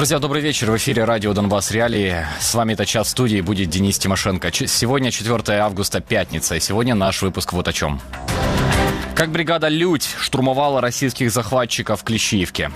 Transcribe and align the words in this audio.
Друзья, 0.00 0.18
добрый 0.18 0.40
вечер. 0.40 0.70
В 0.70 0.76
эфире 0.78 1.04
радио 1.04 1.34
«Донбасс 1.34 1.72
Реалии». 1.72 2.24
С 2.40 2.54
вами 2.54 2.72
это 2.72 2.86
час 2.86 3.10
студии 3.10 3.42
будет 3.42 3.68
Денис 3.68 3.98
Тимошенко. 3.98 4.50
Сегодня 4.50 5.10
4 5.10 5.58
августа, 5.58 6.00
пятница. 6.00 6.56
И 6.56 6.60
сегодня 6.60 6.94
наш 6.94 7.20
выпуск 7.20 7.52
вот 7.52 7.68
о 7.68 7.72
чем. 7.74 8.00
Как 9.14 9.30
бригада 9.30 9.68
«Людь» 9.68 10.08
штурмовала 10.18 10.80
российских 10.80 11.30
захватчиков 11.30 12.00
в 12.00 12.04
Клещиевке. 12.04 12.70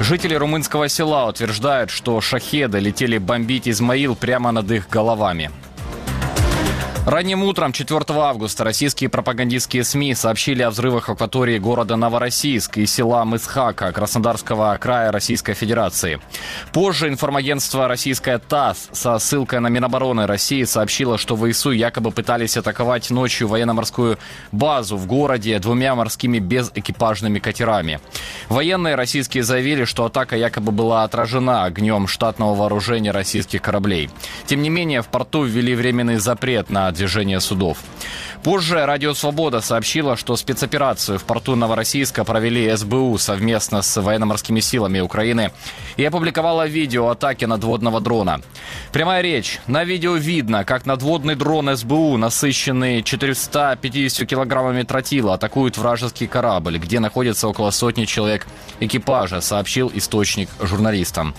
Жители 0.00 0.34
румынского 0.34 0.88
села 0.88 1.28
утверждают, 1.28 1.90
что 1.90 2.18
шахеды 2.22 2.78
летели 2.78 3.18
бомбить 3.18 3.68
Измаил 3.68 4.16
прямо 4.16 4.52
над 4.52 4.70
их 4.70 4.88
головами. 4.88 5.50
Ранним 7.04 7.42
утром 7.42 7.72
4 7.72 8.04
августа 8.10 8.62
российские 8.62 9.10
пропагандистские 9.10 9.82
СМИ 9.82 10.14
сообщили 10.14 10.62
о 10.62 10.70
взрывах 10.70 11.08
в 11.08 11.12
акватории 11.12 11.58
города 11.58 11.96
Новороссийск 11.96 12.78
и 12.78 12.86
села 12.86 13.24
Мысхака 13.24 13.90
Краснодарского 13.90 14.78
края 14.80 15.10
Российской 15.10 15.54
Федерации. 15.54 16.20
Позже 16.72 17.08
информагентство 17.08 17.88
российское 17.88 18.38
ТАСС 18.38 18.88
со 18.92 19.18
ссылкой 19.18 19.58
на 19.58 19.66
Минобороны 19.66 20.28
России 20.28 20.62
сообщило, 20.62 21.18
что 21.18 21.36
ВСУ 21.36 21.72
якобы 21.72 22.12
пытались 22.12 22.56
атаковать 22.56 23.10
ночью 23.10 23.48
военно-морскую 23.48 24.16
базу 24.52 24.96
в 24.96 25.06
городе 25.06 25.58
двумя 25.58 25.96
морскими 25.96 26.38
безэкипажными 26.38 27.40
катерами. 27.40 27.98
Военные 28.48 28.94
российские 28.94 29.42
заявили, 29.42 29.86
что 29.86 30.04
атака 30.04 30.36
якобы 30.36 30.70
была 30.70 31.02
отражена 31.02 31.64
огнем 31.64 32.06
штатного 32.06 32.54
вооружения 32.54 33.10
российских 33.10 33.60
кораблей. 33.60 34.08
Тем 34.46 34.62
не 34.62 34.70
менее, 34.70 35.02
в 35.02 35.08
порту 35.08 35.42
ввели 35.42 35.74
временный 35.74 36.18
запрет 36.18 36.70
на 36.70 36.91
движения 36.92 37.40
судов. 37.40 37.78
Позже 38.42 38.84
Радио 38.84 39.14
Свобода 39.14 39.60
сообщила, 39.60 40.16
что 40.16 40.34
спецоперацию 40.34 41.18
в 41.18 41.22
порту 41.22 41.54
Новороссийска 41.54 42.24
провели 42.24 42.74
СБУ 42.74 43.16
совместно 43.18 43.82
с 43.82 44.00
военно-морскими 44.00 44.58
силами 44.58 44.98
Украины 44.98 45.52
и 45.96 46.04
опубликовала 46.04 46.66
видео 46.66 47.08
атаки 47.08 47.44
надводного 47.44 48.00
дрона. 48.00 48.40
Прямая 48.92 49.22
речь. 49.22 49.60
На 49.68 49.84
видео 49.84 50.16
видно, 50.16 50.64
как 50.64 50.86
надводный 50.86 51.36
дрон 51.36 51.76
СБУ, 51.76 52.16
насыщенный 52.16 53.02
450 53.02 54.28
килограммами 54.28 54.82
тротила, 54.82 55.34
атакует 55.34 55.78
вражеский 55.78 56.26
корабль, 56.26 56.78
где 56.78 56.98
находится 56.98 57.46
около 57.46 57.70
сотни 57.70 58.06
человек 58.06 58.48
экипажа, 58.80 59.40
сообщил 59.40 59.90
источник 59.94 60.48
журналистам. 60.60 61.34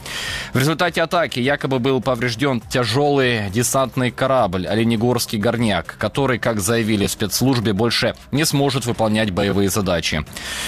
В 0.53 0.57
результате 0.57 1.01
атаки 1.01 1.41
якобы 1.41 1.79
был 1.79 1.99
поврежден 2.01 2.61
тяжелый 2.61 3.49
десантный 3.49 4.11
корабль 4.11 4.67
«Оленегорский 4.67 5.37
горняк», 5.43 5.95
который, 5.99 6.39
как 6.39 6.59
заявили 6.59 7.05
в 7.05 7.11
спецслужбе, 7.11 7.73
больше 7.73 8.15
не 8.31 8.45
сможет 8.45 8.85
выполнять 8.85 9.29
боевые 9.29 9.69
задачи. 9.69 10.25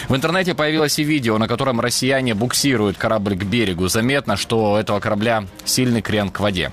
В 0.09 0.15
интернете 0.15 0.53
появилось 0.53 0.99
и 0.99 1.03
видео, 1.03 1.37
на 1.39 1.47
котором 1.47 1.79
россияне 1.79 2.35
буксируют 2.35 2.97
корабль 2.97 3.35
к 3.35 3.43
берегу. 3.43 3.87
Заметно, 3.87 4.37
что 4.37 4.73
у 4.73 4.75
этого 4.75 4.99
корабля 4.99 5.45
сильный 5.63 6.01
крен 6.01 6.29
к 6.29 6.39
воде. 6.39 6.71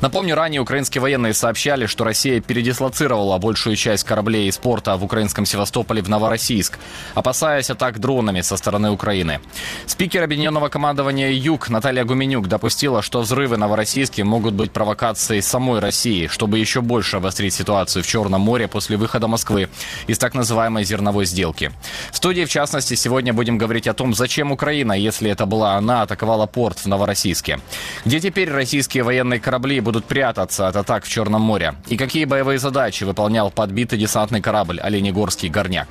Напомню, 0.00 0.34
ранее 0.34 0.60
украинские 0.60 1.00
военные 1.00 1.34
сообщали, 1.34 1.86
что 1.86 2.04
Россия 2.04 2.40
передислоцировала 2.40 3.38
большую 3.38 3.76
часть 3.76 4.04
кораблей 4.04 4.48
из 4.48 4.58
порта 4.58 4.96
в 4.96 5.04
украинском 5.04 5.46
Севастополе 5.46 6.02
в 6.02 6.08
Новороссийск, 6.08 6.78
опасаясь 7.14 7.70
атак 7.70 7.98
дронами 7.98 8.40
со 8.40 8.56
стороны 8.56 8.90
Украины. 8.90 9.40
Спикер 9.86 10.22
Объединенного 10.22 10.68
командования 10.68 11.30
«Юг» 11.30 11.68
Наталья 11.68 12.04
Гуменюк 12.04 12.48
допустила, 12.48 13.02
что 13.02 13.20
взрывы 13.20 13.56
Новороссийске 13.56 14.24
могут 14.24 14.54
быть 14.54 14.72
провокацией 14.72 15.42
самой 15.42 15.80
России, 15.80 16.26
чтобы 16.26 16.58
еще 16.58 16.80
больше 16.80 17.16
обострить 17.16 17.54
ситуацию 17.54 18.02
в 18.02 18.06
Черном 18.06 18.40
море 18.40 18.68
после 18.68 18.96
выхода 18.96 19.26
Москвы 19.26 19.68
из 20.06 20.18
так 20.18 20.34
называемой 20.34 20.84
зерновой 20.84 21.26
сделки. 21.26 21.72
В 22.12 22.16
студии, 22.16 22.44
в 22.44 22.50
частности, 22.50 22.94
сегодня 22.94 23.32
будем 23.32 23.58
говорить 23.58 23.88
о 23.88 23.94
том, 23.94 24.14
зачем 24.14 24.52
Украина, 24.52 24.92
если 24.92 25.30
это 25.30 25.46
была 25.46 25.74
она, 25.74 26.02
атаковала 26.02 26.46
порт 26.46 26.78
в 26.78 26.86
Новороссийске. 26.86 27.60
Где 28.04 28.20
теперь 28.20 28.50
российские 28.50 29.02
военные 29.02 29.40
корабли 29.40 29.55
будут 29.58 30.04
прятаться 30.04 30.68
от 30.68 30.76
атак 30.76 31.04
в 31.04 31.08
Черном 31.08 31.42
море? 31.42 31.74
И 31.86 31.96
какие 31.96 32.24
боевые 32.24 32.58
задачи 32.58 33.04
выполнял 33.04 33.50
подбитый 33.50 33.98
десантный 33.98 34.40
корабль 34.40 34.80
«Оленегорский 34.80 35.48
горняк»? 35.48 35.88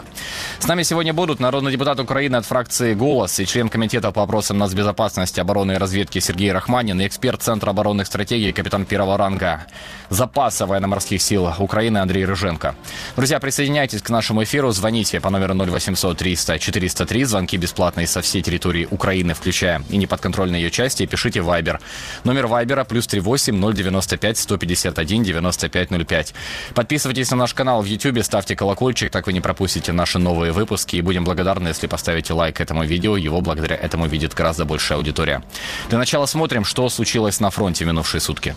С 0.59 0.67
нами 0.67 0.83
сегодня 0.83 1.13
будут 1.13 1.39
народный 1.39 1.71
депутат 1.71 1.99
Украины 1.99 2.35
от 2.35 2.45
фракции 2.45 2.93
«Голос» 2.93 3.39
и 3.39 3.45
член 3.45 3.69
комитета 3.69 4.11
по 4.11 4.21
вопросам 4.21 4.57
нацбезопасности, 4.57 5.39
обороны 5.39 5.73
и 5.73 5.77
разведки 5.77 6.19
Сергей 6.19 6.51
Рахманин 6.51 7.01
и 7.01 7.07
эксперт 7.07 7.41
Центра 7.41 7.71
оборонных 7.71 8.07
стратегий, 8.07 8.51
капитан 8.51 8.85
первого 8.85 9.17
ранга 9.17 9.65
запаса 10.09 10.65
военно-морских 10.65 11.21
сил 11.21 11.49
Украины 11.59 11.97
Андрей 11.97 12.25
Рыженко. 12.25 12.75
Друзья, 13.15 13.39
присоединяйтесь 13.39 14.01
к 14.01 14.09
нашему 14.09 14.43
эфиру, 14.43 14.71
звоните 14.71 15.19
по 15.19 15.29
номеру 15.29 15.55
0800 15.55 16.17
300 16.17 16.59
403, 16.59 17.23
звонки 17.23 17.57
бесплатные 17.57 18.07
со 18.07 18.21
всей 18.21 18.41
территории 18.41 18.87
Украины, 18.89 19.33
включая 19.33 19.81
и 19.89 19.97
неподконтрольные 19.97 20.61
ее 20.61 20.71
части, 20.71 21.03
и 21.03 21.07
пишите 21.07 21.41
Вайбер. 21.41 21.79
Номер 22.23 22.47
Вайбера 22.47 22.83
плюс 22.83 23.07
38 23.07 23.54
095 23.59 24.37
151 24.37 25.23
9505. 25.23 26.33
Подписывайтесь 26.73 27.31
на 27.31 27.37
наш 27.37 27.53
канал 27.53 27.81
в 27.81 27.85
YouTube, 27.85 28.23
ставьте 28.23 28.55
колокольчик, 28.55 29.11
так 29.11 29.27
вы 29.27 29.33
не 29.33 29.41
пропустите 29.41 29.91
наши 29.91 30.19
новые 30.19 30.51
выпуски. 30.51 30.97
И 30.97 31.01
будем 31.01 31.23
благодарны, 31.23 31.69
если 31.69 31.87
поставите 31.87 32.33
лайк 32.33 32.61
этому 32.61 32.83
видео. 32.83 33.17
Его 33.17 33.41
благодаря 33.41 33.75
этому 33.75 34.07
видит 34.07 34.33
гораздо 34.33 34.65
большая 34.65 34.97
аудитория. 34.97 35.43
Для 35.89 35.97
начала 35.97 36.25
смотрим, 36.25 36.65
что 36.65 36.89
случилось 36.89 37.39
на 37.39 37.49
фронте 37.49 37.85
минувшие 37.85 38.21
сутки. 38.21 38.55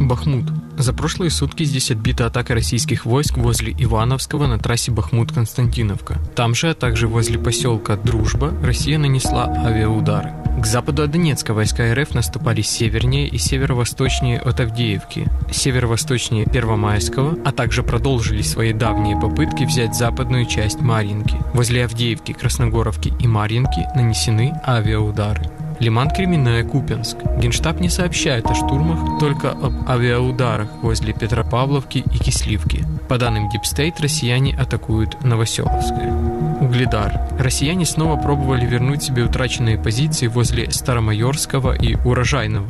Бахмут. 0.00 0.44
За 0.76 0.92
прошлые 0.92 1.30
сутки 1.30 1.62
здесь 1.62 1.90
отбита 1.90 2.26
атака 2.26 2.54
российских 2.54 3.06
войск 3.06 3.36
возле 3.36 3.72
Ивановского 3.78 4.46
на 4.46 4.58
трассе 4.58 4.90
Бахмут-Константиновка. 4.90 6.18
Там 6.34 6.54
же, 6.54 6.70
а 6.70 6.74
также 6.74 7.06
возле 7.06 7.38
поселка 7.38 7.96
Дружба, 7.96 8.52
Россия 8.62 8.98
нанесла 8.98 9.44
авиаудары. 9.64 10.32
К 10.60 10.66
западу 10.66 11.02
от 11.02 11.10
Донецка 11.10 11.52
войска 11.52 11.94
РФ 11.94 12.14
наступали 12.14 12.62
севернее 12.62 13.28
и 13.28 13.38
северо-восточнее 13.38 14.38
от 14.38 14.60
Авдеевки, 14.60 15.26
северо-восточнее 15.50 16.46
Первомайского, 16.46 17.38
а 17.44 17.52
также 17.52 17.82
продолжили 17.82 18.42
свои 18.42 18.72
давние 18.72 19.18
попытки 19.18 19.64
взять 19.64 19.94
западную 19.96 20.46
часть 20.46 20.80
Марьинки. 20.80 21.36
Возле 21.54 21.84
Авдеевки, 21.84 22.32
Красногоровки 22.32 23.12
и 23.20 23.26
Марьинки 23.26 23.86
нанесены 23.94 24.54
авиаудары. 24.66 25.50
Лиман 25.80 26.10
Кременная, 26.10 26.64
Купянск. 26.64 27.16
Генштаб 27.38 27.80
не 27.80 27.88
сообщает 27.88 28.46
о 28.46 28.54
штурмах, 28.54 29.18
только 29.18 29.50
об 29.50 29.88
авиаударах 29.88 30.68
возле 30.82 31.12
Петропавловки 31.12 31.98
и 31.98 32.18
Кисливки. 32.18 32.84
По 33.08 33.18
данным 33.18 33.48
Дипстейт, 33.48 34.00
россияне 34.00 34.56
атакуют 34.56 35.22
Новоселовское. 35.24 36.12
Угледар. 36.60 37.20
Россияне 37.38 37.84
снова 37.84 38.16
пробовали 38.16 38.64
вернуть 38.64 39.02
себе 39.02 39.24
утраченные 39.24 39.78
позиции 39.78 40.26
возле 40.26 40.70
Старомайорского 40.70 41.74
и 41.74 41.96
Урожайного. 42.04 42.66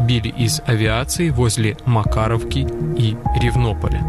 Били 0.00 0.28
из 0.28 0.60
авиации 0.66 1.30
возле 1.30 1.76
Макаровки 1.84 2.66
и 2.96 3.16
Ревнополя 3.40 4.02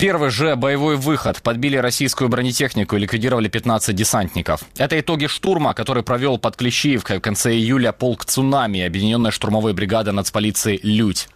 первый 0.00 0.30
же 0.30 0.56
боевой 0.56 0.96
выход 0.96 1.42
подбили 1.42 1.76
российскую 1.76 2.30
бронетехнику 2.30 2.96
и 2.96 3.00
ликвидировали 3.00 3.48
15 3.48 3.94
десантников. 3.94 4.62
Это 4.78 4.98
итоги 4.98 5.26
штурма, 5.26 5.74
который 5.74 6.02
провел 6.02 6.38
под 6.38 6.56
Клещиевкой 6.56 7.18
в 7.18 7.20
конце 7.20 7.52
июля 7.52 7.92
полк 7.92 8.24
«Цунами» 8.24 8.80
объединенной 8.80 9.30
штурмовой 9.30 9.74
бригады 9.74 10.12
нацполиции 10.12 10.80
«Лють». 10.82 11.28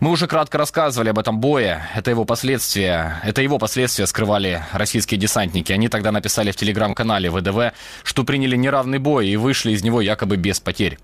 Мы 0.00 0.10
уже 0.10 0.26
кратко 0.26 0.58
рассказывали 0.58 1.10
об 1.10 1.18
этом 1.18 1.38
бое. 1.38 1.88
Это 1.94 2.10
его 2.10 2.24
последствия. 2.24 3.20
Это 3.22 3.42
его 3.42 3.58
последствия 3.58 4.06
скрывали 4.06 4.64
российские 4.72 5.18
десантники. 5.18 5.72
Они 5.72 5.88
тогда 5.88 6.12
написали 6.12 6.50
в 6.50 6.56
телеграм-канале 6.56 7.30
ВДВ, 7.30 7.74
что 8.02 8.24
приняли 8.24 8.56
неравный 8.56 8.98
бой 8.98 9.28
и 9.28 9.36
вышли 9.36 9.72
из 9.72 9.82
него 9.82 10.00
якобы 10.00 10.36
без 10.36 10.60
потерь. 10.60 10.98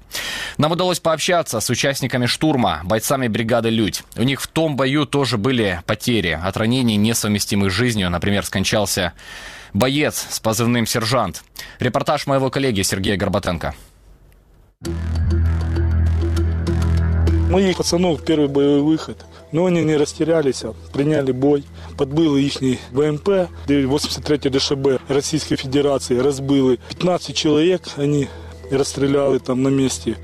Нам 0.56 0.72
удалось 0.72 1.00
пообщаться 1.00 1.60
с 1.60 1.70
участниками 1.70 2.26
штурма, 2.26 2.80
бойцами 2.84 3.28
бригады 3.28 3.70
«Людь». 3.70 4.02
У 4.16 4.22
них 4.22 4.40
в 4.40 4.46
том 4.46 4.76
бою 4.76 5.06
тоже 5.06 5.38
были 5.38 5.82
потери 5.86 6.38
от 6.42 6.56
ранений, 6.56 6.96
несовместимых 6.96 7.70
с 7.70 7.74
жизнью. 7.74 8.10
Например, 8.10 8.44
скончался 8.44 9.12
боец 9.72 10.26
с 10.30 10.40
позывным 10.40 10.86
«Сержант». 10.86 11.44
Репортаж 11.78 12.26
моего 12.26 12.50
коллеги 12.50 12.82
Сергея 12.82 13.16
Горбатенко. 13.16 13.74
Моих 17.50 17.78
пацанов 17.78 18.22
первый 18.22 18.48
боевой 18.48 18.82
выход. 18.82 19.24
Но 19.52 19.64
они 19.64 19.82
не 19.82 19.96
растерялись, 19.96 20.64
а 20.64 20.74
приняли 20.92 21.32
бой. 21.32 21.64
Подбили 21.96 22.42
их 22.42 22.78
БМП, 22.92 23.48
83 23.66 24.50
ДШБ 24.50 25.00
Российской 25.08 25.56
Федерации. 25.56 26.18
Разбили 26.18 26.78
15 26.90 27.34
человек, 27.34 27.80
они 27.96 28.28
расстреляли 28.70 29.38
там 29.38 29.62
на 29.62 29.70
месте. 29.70 30.16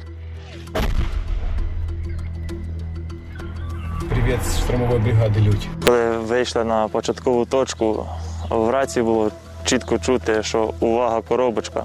Привіт 4.11 4.39
з 4.47 4.59
штурмової 4.59 5.01
бригади 5.01 5.41
Людь. 5.41 5.69
Коли 5.85 6.11
вийшли 6.11 6.65
на 6.65 6.89
початкову 6.89 7.45
точку, 7.45 8.07
в 8.51 8.71
рації 8.71 9.03
було 9.03 9.31
чітко 9.65 9.99
чути, 9.99 10.43
що 10.43 10.75
увага, 10.81 11.23
коробочка. 11.23 11.85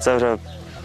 Це 0.00 0.16
вже 0.16 0.36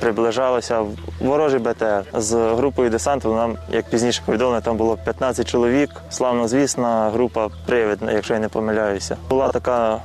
приближалося 0.02 0.86
ворожий 1.20 1.60
БТР 1.60 2.04
з 2.14 2.36
групою 2.36 2.90
десанту. 2.90 3.36
Нам, 3.36 3.58
як 3.72 3.90
пізніше 3.90 4.22
повідомили, 4.26 4.62
там 4.62 4.78
було 4.78 4.98
15 4.98 5.48
чоловік. 5.48 5.90
Славно 6.10 6.48
звісна 6.48 7.10
група 7.10 7.50
привід, 7.66 8.00
якщо 8.14 8.34
я 8.34 8.40
не 8.40 8.50
помиляюся. 8.50 9.18
Була 9.30 9.50
така 9.50 10.02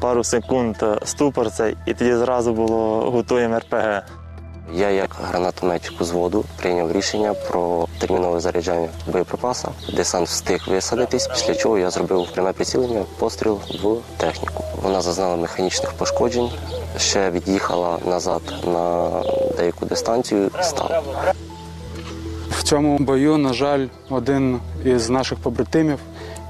пару 0.00 0.24
секунд 0.24 0.76
е, 0.82 0.98
ступор 1.04 1.50
це 1.50 1.72
і 1.86 1.94
тоді 1.94 2.14
зразу 2.14 2.52
було 2.52 3.10
готуємо 3.10 3.58
РПГ. 3.58 4.02
Я, 4.72 4.90
як 4.90 5.16
гранатометчик 5.22 6.00
взводу, 6.00 6.44
прийняв 6.56 6.92
рішення 6.92 7.34
про 7.34 7.88
термінове 7.98 8.40
заряджання 8.40 8.88
боєприпаса. 9.12 9.68
Десант 9.96 10.28
встиг 10.28 10.64
висадитись, 10.68 11.26
після 11.26 11.54
чого 11.54 11.78
я 11.78 11.90
зробив 11.90 12.26
пряме 12.34 12.52
прицілення, 12.52 13.04
постріл 13.18 13.60
в 13.82 13.96
техніку. 14.16 14.64
Вона 14.82 15.00
зазнала 15.00 15.36
механічних 15.36 15.92
пошкоджень, 15.92 16.50
ще 16.98 17.30
від'їхала 17.30 17.98
назад 18.06 18.42
на 18.66 19.10
деяку 19.56 19.86
дистанцію. 19.86 20.50
Стала. 20.62 21.02
В 22.50 22.62
цьому 22.62 22.98
бою, 22.98 23.36
на 23.36 23.52
жаль, 23.52 23.86
один 24.10 24.60
із 24.84 25.10
наших 25.10 25.38
побратимів, 25.38 25.98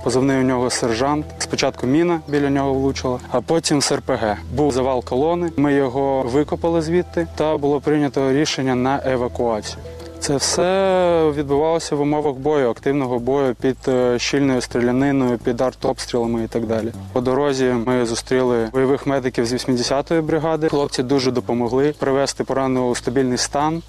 позивний 0.09 0.39
у 0.39 0.43
нього 0.43 0.71
сержант. 0.71 1.27
Спочатку 1.39 1.87
міна 1.87 2.21
біля 2.29 2.51
нього 2.51 2.75
влучила, 2.75 3.19
а 3.31 3.41
потім 3.41 3.83
з 3.83 3.93
РПГ. 3.93 4.37
Був 4.55 4.73
завал 4.73 5.05
колони. 5.05 5.51
Ми 5.57 5.75
його 5.75 6.23
викопали 6.23 6.83
звідти, 6.83 7.27
та 7.37 7.57
було 7.57 7.81
прийнято 7.81 8.33
рішення 8.33 8.75
на 8.75 9.01
евакуацію. 9.05 9.79
Це 10.21 10.37
все 10.37 11.33
відбувалося 11.37 11.97
в 11.97 12.01
умовах 12.01 12.35
бою, 12.35 12.71
активного 12.71 13.19
бою 13.19 13.55
під 13.55 13.77
е, 13.89 14.19
щільною 14.19 14.61
стріляниною, 14.61 15.39
під 15.39 15.61
артобстрілами 15.61 16.45
і 16.45 16.47
так 16.47 16.67
далі. 16.67 16.93
По 17.13 17.21
дорозі 17.21 17.65
ми 17.87 18.07
зустріли 18.07 18.69
бойових 18.73 19.07
медиків 19.07 19.47
з 19.47 19.53
80-ї 19.53 20.23
бригади. 20.23 20.69
Хлопці 20.69 21.03
дуже 21.03 21.31
допомогли 21.31 21.95
привести 21.99 22.45
пораненого 22.45 22.89
у 22.89 22.95
стабільний 22.95 23.39
стан. 23.39 23.83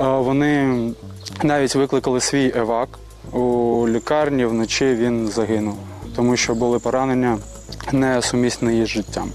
Е, 0.00 0.04
Вони 0.04 0.78
навіть 1.42 1.74
викликали 1.74 2.20
свій 2.20 2.52
евак 2.56 2.88
у 3.32 3.88
лікарні. 3.88 4.46
Вночі 4.46 4.94
він 4.94 5.28
загинув, 5.28 5.76
тому 6.16 6.36
що 6.36 6.54
були 6.54 6.78
поранення 6.78 7.38
несумісні 7.92 8.82
із 8.82 8.88
життям. 8.88 9.30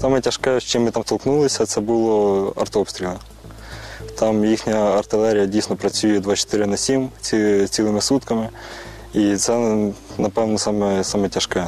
Саме 0.00 0.20
тяжке, 0.20 0.60
з 0.60 0.64
чим 0.64 0.84
ми 0.84 0.90
там 0.90 1.02
столкнулися, 1.02 1.66
це 1.66 1.80
було 1.80 2.52
артобстріли. 2.56 3.14
Там 4.18 4.44
їхня 4.44 4.74
артилерія 4.74 5.46
дійсно 5.46 5.76
працює 5.76 6.20
24 6.20 6.66
на 6.66 6.76
7 6.76 7.08
ці, 7.20 7.66
цілими 7.70 8.00
сутками. 8.00 8.48
І 9.14 9.36
це, 9.36 9.76
напевно, 10.18 10.58
саме, 10.58 11.04
саме 11.04 11.28
тяжке. 11.28 11.66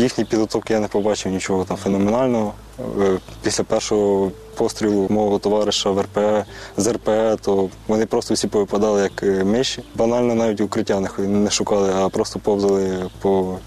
Їхній 0.00 0.24
підготовці 0.24 0.72
я 0.72 0.80
не 0.80 0.88
побачив 0.88 1.32
нічого 1.32 1.64
там 1.64 1.76
феноменального. 1.76 2.54
Е, 3.00 3.18
Після 3.42 3.64
першого 3.64 4.32
пострілу 4.54 5.06
мого 5.10 5.38
товариша 5.38 5.90
в 5.90 6.00
РПЕ 6.00 6.44
з 6.76 6.92
РПЕ, 6.92 7.36
то 7.40 7.68
вони 7.88 8.06
просто 8.06 8.34
всі 8.34 8.48
повипадали 8.48 9.02
як 9.02 9.22
е, 9.22 9.44
миші. 9.44 9.82
Банально 9.94 10.34
навіть 10.34 10.60
укриття 10.60 11.00
не 11.00 11.26
не 11.28 11.50
шукали, 11.50 11.92
а 11.96 12.08
просто 12.08 12.38
повзали 12.38 13.10
по 13.20 13.58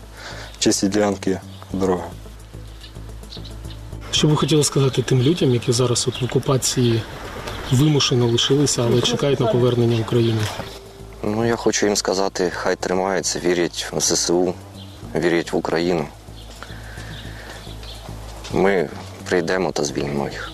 чистій 0.59 0.87
ділянки 0.87 1.39
дороги. 1.73 2.03
Що 4.11 4.27
ви 4.27 4.35
хотіли 4.35 4.63
сказати 4.63 5.01
тим 5.01 5.21
людям, 5.21 5.53
які 5.53 5.71
зараз 5.71 6.07
от 6.07 6.21
в 6.21 6.25
окупації 6.25 7.01
вимушено 7.71 8.27
лишилися, 8.27 8.83
але 8.83 9.01
чекають 9.01 9.39
на 9.39 9.45
повернення 9.45 9.97
в 9.97 10.01
Україну? 10.01 10.39
Ну, 11.23 11.45
я 11.45 11.55
хочу 11.55 11.85
їм 11.85 11.95
сказати, 11.95 12.51
хай 12.55 12.75
тримаються, 12.75 13.39
вірять 13.39 13.87
в 13.93 13.99
ЗСУ, 13.99 14.53
вірять 15.15 15.53
в 15.53 15.55
Україну. 15.55 16.05
Ми 18.53 18.89
прийдемо 19.29 19.71
та 19.71 19.83
звільнимо 19.83 20.29
їх. 20.29 20.51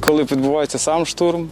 Коли 0.00 0.22
відбувається 0.22 0.78
сам 0.78 1.06
штурм, 1.06 1.48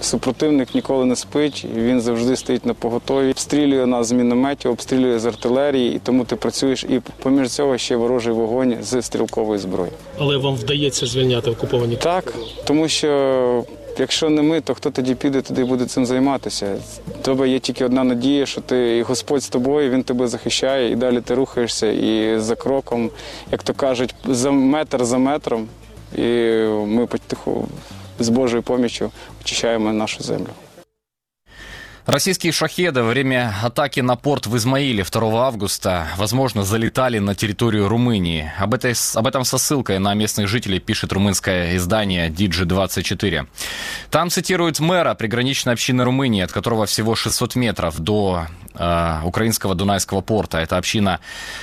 супротивник 0.00 0.74
ніколи 0.74 1.04
не 1.04 1.16
спить, 1.16 1.64
і 1.76 1.80
він 1.80 2.00
завжди 2.00 2.36
стоїть 2.36 2.66
на 2.66 2.74
поготові, 2.74 3.30
обстрілює 3.30 3.86
нас 3.86 4.06
з 4.06 4.12
мінометів, 4.12 4.70
обстрілює 4.70 5.18
з 5.18 5.26
артилерії, 5.26 5.96
і 5.96 5.98
тому 5.98 6.24
ти 6.24 6.36
працюєш 6.36 6.84
і 6.84 7.00
поміж 7.22 7.50
цього 7.50 7.78
ще 7.78 7.96
ворожий 7.96 8.32
вогонь 8.32 8.76
з 8.82 9.02
стрілкової 9.02 9.58
зброї. 9.58 9.90
Але 10.18 10.36
вам 10.36 10.54
вдається 10.54 11.06
звільняти 11.06 11.50
окуповані 11.50 11.96
Так, 11.96 12.34
тому 12.64 12.88
що 12.88 13.64
якщо 13.98 14.30
не 14.30 14.42
ми, 14.42 14.60
то 14.60 14.74
хто 14.74 14.90
тоді 14.90 15.14
піде 15.14 15.42
туди 15.42 15.62
і 15.62 15.64
буде 15.64 15.86
цим 15.86 16.06
займатися? 16.06 16.76
Тебе 17.22 17.48
є 17.48 17.58
тільки 17.58 17.84
одна 17.84 18.04
надія, 18.04 18.46
що 18.46 18.60
ти 18.60 18.98
і 18.98 19.02
Господь 19.02 19.42
з 19.42 19.48
тобою, 19.48 19.90
він 19.90 20.02
тебе 20.02 20.28
захищає, 20.28 20.92
і 20.92 20.96
далі 20.96 21.20
ти 21.20 21.34
рухаєшся 21.34 21.86
і 21.86 22.38
за 22.38 22.56
кроком, 22.56 23.10
як 23.52 23.62
то 23.62 23.74
кажуть, 23.74 24.14
за 24.24 24.50
метр 24.50 25.04
за 25.04 25.18
метром. 25.18 25.68
І 26.16 26.22
ми 26.86 27.06
потиху 27.06 27.68
з 28.18 28.28
Божою 28.28 28.62
поміччю 28.62 29.10
очищаємо 29.40 29.92
нашу 29.92 30.22
землю. 30.22 30.50
Российские 32.06 32.52
шахеды 32.52 33.04
во 33.04 33.10
время 33.10 33.54
атаки 33.62 34.00
на 34.00 34.16
порт 34.16 34.46
в 34.48 34.56
Измаиле 34.56 35.04
2 35.04 35.46
августа, 35.46 36.08
возможно, 36.16 36.64
залетали 36.64 37.20
на 37.20 37.36
территорию 37.36 37.86
Румынии. 37.86 38.50
Об, 38.58 38.74
этой, 38.74 38.94
об 39.14 39.24
этом 39.24 39.44
со 39.44 39.56
ссылкой 39.56 40.00
на 40.00 40.12
местных 40.14 40.48
жителей 40.48 40.80
пишет 40.80 41.12
румынское 41.12 41.76
издание 41.76 42.28
Digi24. 42.28 43.46
Там 44.10 44.30
цитируют 44.30 44.80
мэра 44.80 45.14
приграничной 45.14 45.74
общины 45.74 46.02
Румынии, 46.02 46.42
от 46.42 46.50
которого 46.50 46.86
всего 46.86 47.14
600 47.14 47.54
метров 47.54 48.00
до 48.00 48.48
э, 48.74 49.20
украинского 49.24 49.76
Дунайского 49.76 50.22
порта. 50.22 50.58
Это 50.58 50.78
община 50.78 51.20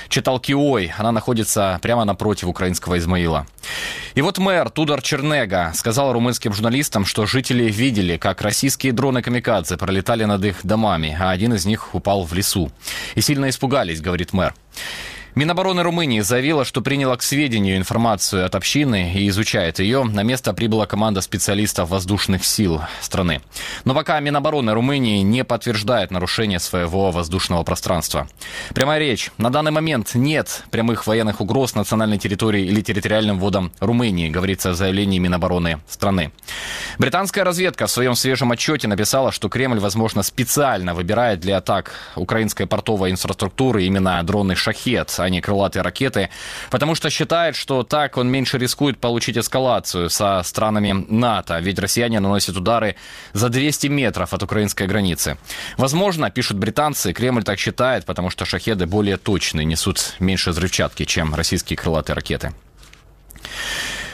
Читалкиой. 0.08 0.92
Она 0.96 1.12
находится 1.12 1.78
прямо 1.82 2.04
напротив 2.04 2.48
украинского 2.48 2.98
Измаила. 2.98 3.46
И 4.14 4.22
вот 4.22 4.38
мэр 4.38 4.70
Тудор 4.70 5.02
Чернега 5.02 5.72
сказал 5.74 6.12
румынским 6.12 6.52
журналистам, 6.52 7.04
что 7.04 7.26
жители 7.26 7.70
видели, 7.70 8.16
как 8.16 8.40
российские 8.42 8.92
дроны-камикадзе 8.92 9.76
пролетали 9.76 10.24
над 10.30 10.44
их 10.44 10.60
домами, 10.64 11.16
а 11.18 11.30
один 11.30 11.54
из 11.54 11.66
них 11.66 11.94
упал 11.94 12.24
в 12.24 12.32
лесу. 12.32 12.70
И 13.16 13.20
сильно 13.20 13.48
испугались, 13.48 14.00
говорит 14.00 14.32
мэр. 14.32 14.54
Минобороны 15.34 15.82
Румынии 15.82 16.20
заявила, 16.20 16.64
что 16.64 16.80
приняла 16.80 17.16
к 17.16 17.22
сведению 17.22 17.76
информацию 17.76 18.44
от 18.44 18.54
общины 18.56 19.12
и 19.14 19.28
изучает 19.28 19.78
ее. 19.78 20.02
На 20.02 20.22
место 20.24 20.52
прибыла 20.52 20.86
команда 20.86 21.20
специалистов 21.20 21.90
воздушных 21.90 22.44
сил 22.44 22.80
страны. 23.00 23.40
Но 23.84 23.94
пока 23.94 24.18
Минобороны 24.18 24.74
Румынии 24.74 25.22
не 25.22 25.44
подтверждает 25.44 26.10
нарушение 26.10 26.58
своего 26.58 27.12
воздушного 27.12 27.62
пространства. 27.62 28.28
Прямая 28.74 28.98
речь. 28.98 29.30
На 29.38 29.50
данный 29.50 29.70
момент 29.70 30.14
нет 30.14 30.64
прямых 30.70 31.06
военных 31.06 31.40
угроз 31.40 31.76
национальной 31.76 32.18
территории 32.18 32.64
или 32.64 32.80
территориальным 32.80 33.38
водам 33.38 33.72
Румынии, 33.78 34.28
говорится 34.28 34.70
в 34.70 34.74
заявлении 34.74 35.18
Минобороны 35.18 35.80
страны. 35.88 36.32
Британская 36.98 37.44
разведка 37.44 37.86
в 37.86 37.90
своем 37.90 38.16
свежем 38.16 38.50
отчете 38.50 38.88
написала, 38.88 39.30
что 39.30 39.48
Кремль, 39.48 39.78
возможно, 39.78 40.24
специально 40.24 40.92
выбирает 40.92 41.38
для 41.38 41.58
атак 41.58 41.92
украинской 42.16 42.66
портовой 42.66 43.12
инфраструктуры 43.12 43.84
именно 43.84 44.20
дроны 44.24 44.56
«Шахет», 44.56 45.19
а 45.22 45.28
не 45.28 45.40
крылатые 45.40 45.82
ракеты, 45.82 46.30
потому 46.70 46.94
что 46.94 47.10
считает, 47.10 47.56
что 47.56 47.82
так 47.82 48.16
он 48.16 48.28
меньше 48.28 48.58
рискует 48.58 48.98
получить 48.98 49.36
эскалацию 49.36 50.10
со 50.10 50.42
странами 50.42 51.06
НАТО, 51.08 51.58
ведь 51.58 51.78
россияне 51.78 52.20
наносят 52.20 52.56
удары 52.56 52.96
за 53.32 53.48
200 53.48 53.88
метров 53.88 54.32
от 54.32 54.42
украинской 54.42 54.86
границы. 54.86 55.38
Возможно, 55.76 56.30
пишут 56.30 56.58
британцы, 56.58 57.12
Кремль 57.12 57.44
так 57.44 57.58
считает, 57.58 58.04
потому 58.04 58.30
что 58.30 58.44
«Шахеды» 58.44 58.86
более 58.86 59.16
точные, 59.16 59.64
несут 59.64 60.14
меньше 60.18 60.50
взрывчатки, 60.50 61.04
чем 61.04 61.34
российские 61.34 61.76
крылатые 61.76 62.14
ракеты. 62.14 62.52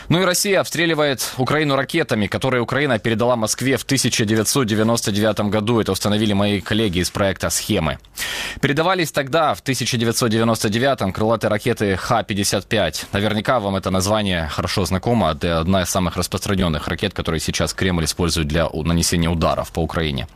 Ну 0.08 0.20
и 0.20 0.24
Россия 0.24 0.60
обстреливает 0.60 1.32
Украину 1.36 1.74
ракетами, 1.74 2.28
которые 2.28 2.62
Украина 2.62 2.98
передала 2.98 3.34
Москве 3.34 3.76
в 3.76 3.82
1999 3.82 5.40
году. 5.50 5.80
Это 5.80 5.92
установили 5.92 6.32
мои 6.32 6.60
коллеги 6.60 7.00
из 7.00 7.10
проекта 7.10 7.50
«Схемы». 7.50 7.98
Передавались 8.60 9.12
тогда, 9.12 9.54
в 9.54 9.62
1999-м, 9.62 11.12
крылатые 11.12 11.50
ракеты 11.50 11.96
Х-55. 11.96 13.06
Наверняка 13.12 13.60
вам 13.60 13.76
это 13.76 13.90
название 13.90 14.48
хорошо 14.48 14.84
знакомо. 14.84 15.32
Это 15.32 15.60
одна 15.60 15.82
из 15.82 15.90
самых 15.90 16.16
распространенных 16.16 16.88
ракет, 16.88 17.12
которые 17.12 17.40
сейчас 17.40 17.74
Кремль 17.74 18.04
использует 18.04 18.48
для 18.48 18.68
нанесения 18.68 19.28
ударов 19.28 19.72
по 19.72 19.80
Украине. 19.80 20.28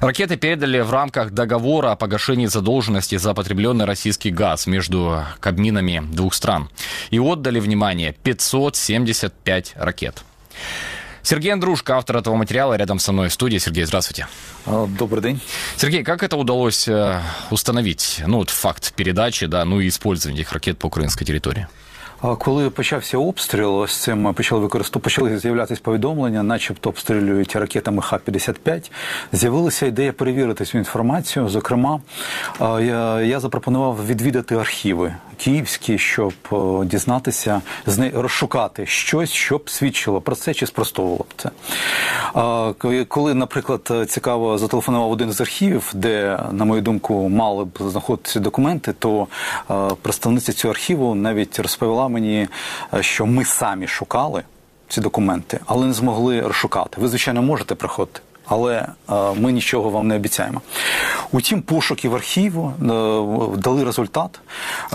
Ракеты 0.00 0.36
передали 0.36 0.80
в 0.80 0.90
рамках 0.92 1.32
договора 1.32 1.92
о 1.92 1.96
погашении 1.96 2.46
задолженности 2.46 3.16
за 3.16 3.34
потребленный 3.34 3.84
российский 3.84 4.30
газ 4.30 4.66
между 4.66 5.24
кабминами 5.40 6.02
двух 6.12 6.34
стран. 6.34 6.70
И 7.10 7.18
отдали, 7.18 7.60
внимание, 7.60 8.14
575 9.07 9.73
ракет. 9.77 10.23
Сергей 11.21 11.53
Андрушко, 11.53 11.95
автор 11.95 12.17
этого 12.17 12.35
материала, 12.35 12.73
рядом 12.73 12.99
со 12.99 13.13
мной 13.13 13.29
в 13.29 13.33
студии. 13.33 13.57
Сергей, 13.57 13.85
здравствуйте. 13.85 14.27
Добрый 14.65 15.21
день. 15.21 15.39
Сергей, 15.77 16.03
как 16.03 16.21
это 16.21 16.35
удалось 16.35 16.87
э, 16.89 17.21
установить? 17.49 18.21
Ну, 18.27 18.39
вот 18.39 18.49
факт 18.49 18.93
передачи, 18.93 19.45
да, 19.45 19.63
ну 19.63 19.79
и 19.79 19.87
использования 19.87 20.41
этих 20.41 20.51
ракет 20.51 20.77
по 20.77 20.87
украинской 20.87 21.23
территории. 21.23 21.67
А 22.23 22.35
Коли 22.35 22.69
почався 22.69 23.17
обстріл, 23.17 23.75
ось 23.75 23.97
цим 23.97 24.33
почали 24.33 24.61
використовувати, 24.61 25.03
почали 25.03 25.37
з'являтися 25.37 25.81
повідомлення, 25.83 26.43
начебто 26.43 26.89
обстрілюють 26.89 27.55
ракетами 27.55 28.01
Х-55. 28.01 28.91
З'явилася 29.31 29.85
ідея 29.85 30.13
перевірити 30.13 30.65
цю 30.65 30.77
інформацію. 30.77 31.49
Зокрема, 31.49 32.01
а, 32.59 32.81
я, 32.81 33.21
я 33.21 33.39
запропонував 33.39 34.07
відвідати 34.07 34.55
архіви 34.55 35.15
київські, 35.38 35.98
щоб 35.98 36.32
е, 36.52 36.84
дізнатися, 36.84 37.62
з 37.86 37.98
неї 37.98 38.12
розшукати 38.14 38.86
щось, 38.86 39.32
щоб 39.32 39.70
свідчило 39.70 40.20
про 40.20 40.36
це 40.36 40.54
чи 40.54 40.66
спростовувало 40.66 41.24
б 41.28 41.34
це. 41.36 41.50
Коли- 43.08 43.34
наприклад, 43.34 43.92
цікаво 44.08 44.58
зателефонував 44.58 45.10
один 45.10 45.32
з 45.32 45.40
архівів, 45.40 45.90
де, 45.94 46.38
на 46.52 46.64
мою 46.64 46.82
думку, 46.82 47.28
мали 47.28 47.64
б 47.64 47.78
знаходитися 47.80 48.40
документи, 48.40 48.92
то 48.92 49.26
е, 49.70 49.74
представниця 50.02 50.52
цього 50.52 50.72
архіву 50.72 51.14
навіть 51.14 51.58
розповіла 51.58 52.08
мені, 52.08 52.48
е, 52.94 53.02
що 53.02 53.26
ми 53.26 53.44
самі 53.44 53.86
шукали 53.86 54.42
ці 54.88 55.00
документи, 55.00 55.60
але 55.66 55.86
не 55.86 55.92
змогли 55.92 56.40
розшукати. 56.40 57.00
Ви, 57.00 57.08
звичайно, 57.08 57.42
можете 57.42 57.74
приходити. 57.74 58.20
Але 58.48 58.76
е, 58.76 59.14
ми 59.34 59.52
нічого 59.52 59.90
вам 59.90 60.08
не 60.08 60.16
обіцяємо. 60.16 60.60
Утім, 61.32 61.62
пошуки 61.62 62.08
в 62.08 62.14
архіву 62.14 62.72
е, 62.82 62.84
дали 63.58 63.84
результат. 63.84 64.40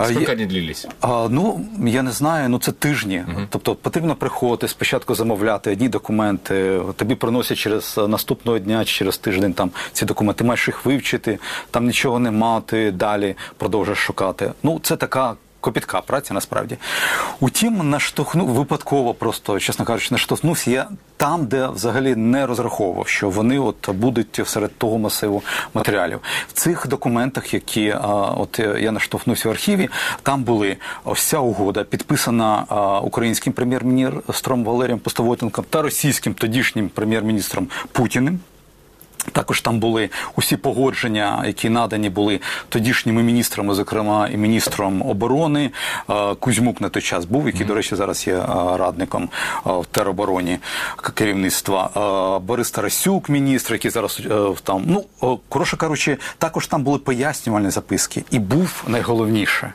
Е, 0.00 0.04
Сколько 0.04 0.32
є- 0.32 0.46
длились? 0.46 0.86
ну, 1.30 1.66
я 1.86 2.02
не 2.02 2.10
знаю, 2.10 2.48
ну 2.48 2.58
це 2.58 2.72
тижні. 2.72 3.24
Тобто 3.48 3.74
потрібно 3.74 4.14
приходити, 4.14 4.68
спочатку 4.68 5.14
замовляти 5.14 5.72
одні 5.72 5.88
документи, 5.88 6.80
тобі 6.96 7.14
приносять 7.14 7.58
через 7.58 8.00
наступного 8.08 8.58
дня 8.58 8.84
чи 8.84 8.92
через 8.98 9.18
тиждень 9.18 9.52
там 9.52 9.70
ці 9.92 10.04
документи, 10.04 10.44
маєш 10.44 10.68
їх 10.68 10.86
вивчити, 10.86 11.38
там 11.70 11.86
нічого 11.86 12.18
не 12.18 12.30
мати, 12.30 12.90
далі 12.90 13.36
продовжуєш 13.56 13.98
шукати. 13.98 14.52
Ну, 14.62 14.80
це 14.82 14.96
така. 14.96 15.34
Копітка 15.64 16.00
праця 16.00 16.34
насправді. 16.34 16.76
Утім, 17.40 17.90
наштовхнув 17.90 18.48
випадково, 18.48 19.14
просто 19.14 19.60
чесно 19.60 19.84
кажучи, 19.84 20.08
наштовхнувся 20.14 20.70
я 20.70 20.88
там, 21.16 21.46
де 21.46 21.66
взагалі 21.66 22.16
не 22.16 22.46
розраховував, 22.46 23.08
що 23.08 23.30
вони 23.30 23.58
от 23.58 23.90
будуть 23.90 24.40
серед 24.44 24.78
того 24.78 24.98
масиву 24.98 25.42
матеріалів. 25.74 26.20
В 26.48 26.52
цих 26.52 26.86
документах, 26.88 27.54
які 27.54 27.90
а, 27.90 28.06
от 28.16 28.58
я 28.78 28.92
наштовхнувся 28.92 29.48
в 29.48 29.52
архіві, 29.52 29.88
там 30.22 30.42
були 30.42 30.76
ось 31.04 31.22
ця 31.22 31.38
угода, 31.38 31.84
підписана 31.84 32.64
а, 32.68 33.00
українським 33.00 33.52
прем'єр-міністром 33.52 34.64
Валерієм 34.64 34.98
Постовотенком 34.98 35.64
та 35.70 35.82
російським 35.82 36.34
тодішнім 36.34 36.88
прем'єр-міністром 36.88 37.68
Путіним. 37.92 38.40
Також 39.32 39.60
там 39.60 39.78
були 39.78 40.10
усі 40.36 40.56
погодження, 40.56 41.42
які 41.46 41.68
надані 41.68 42.10
були 42.10 42.40
тодішніми 42.68 43.22
міністрами, 43.22 43.74
зокрема 43.74 44.28
і 44.28 44.36
міністром 44.36 45.02
оборони. 45.02 45.70
Е, 46.10 46.34
Кузьмук 46.34 46.80
на 46.80 46.88
той 46.88 47.02
час 47.02 47.24
був, 47.24 47.46
який, 47.46 47.66
до 47.66 47.74
речі, 47.74 47.96
зараз 47.96 48.26
є 48.26 48.34
е, 48.34 48.46
радником 48.76 49.28
е, 49.66 49.70
в 49.70 49.86
теробороні 49.86 50.58
керівництва. 51.14 51.90
Борис 52.44 52.70
Тарасюк, 52.70 53.28
міністр, 53.28 53.72
який 53.72 53.90
зараз 53.90 54.22
там. 54.62 54.82
Ну, 54.86 55.04
коротше 55.48 55.76
кажучи, 55.76 56.16
також 56.38 56.66
там 56.66 56.82
були 56.82 56.98
пояснювальні 56.98 57.70
записки, 57.70 58.24
і 58.30 58.38
був 58.38 58.84
найголовніше 58.86 59.72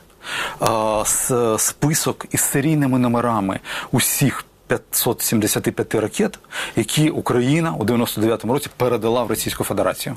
список 1.57 2.25
із 2.31 2.41
серійними 2.41 2.99
номерами 2.99 3.59
усіх 3.91 4.45
575 4.69 5.95
ракет, 5.95 6.39
які 6.75 7.09
Україна 7.09 7.73
у 7.79 7.83
99-му 7.83 8.53
році 8.53 8.69
передала 8.77 9.23
в 9.23 9.29
Російську 9.29 9.63
Федерацію. 9.63 10.15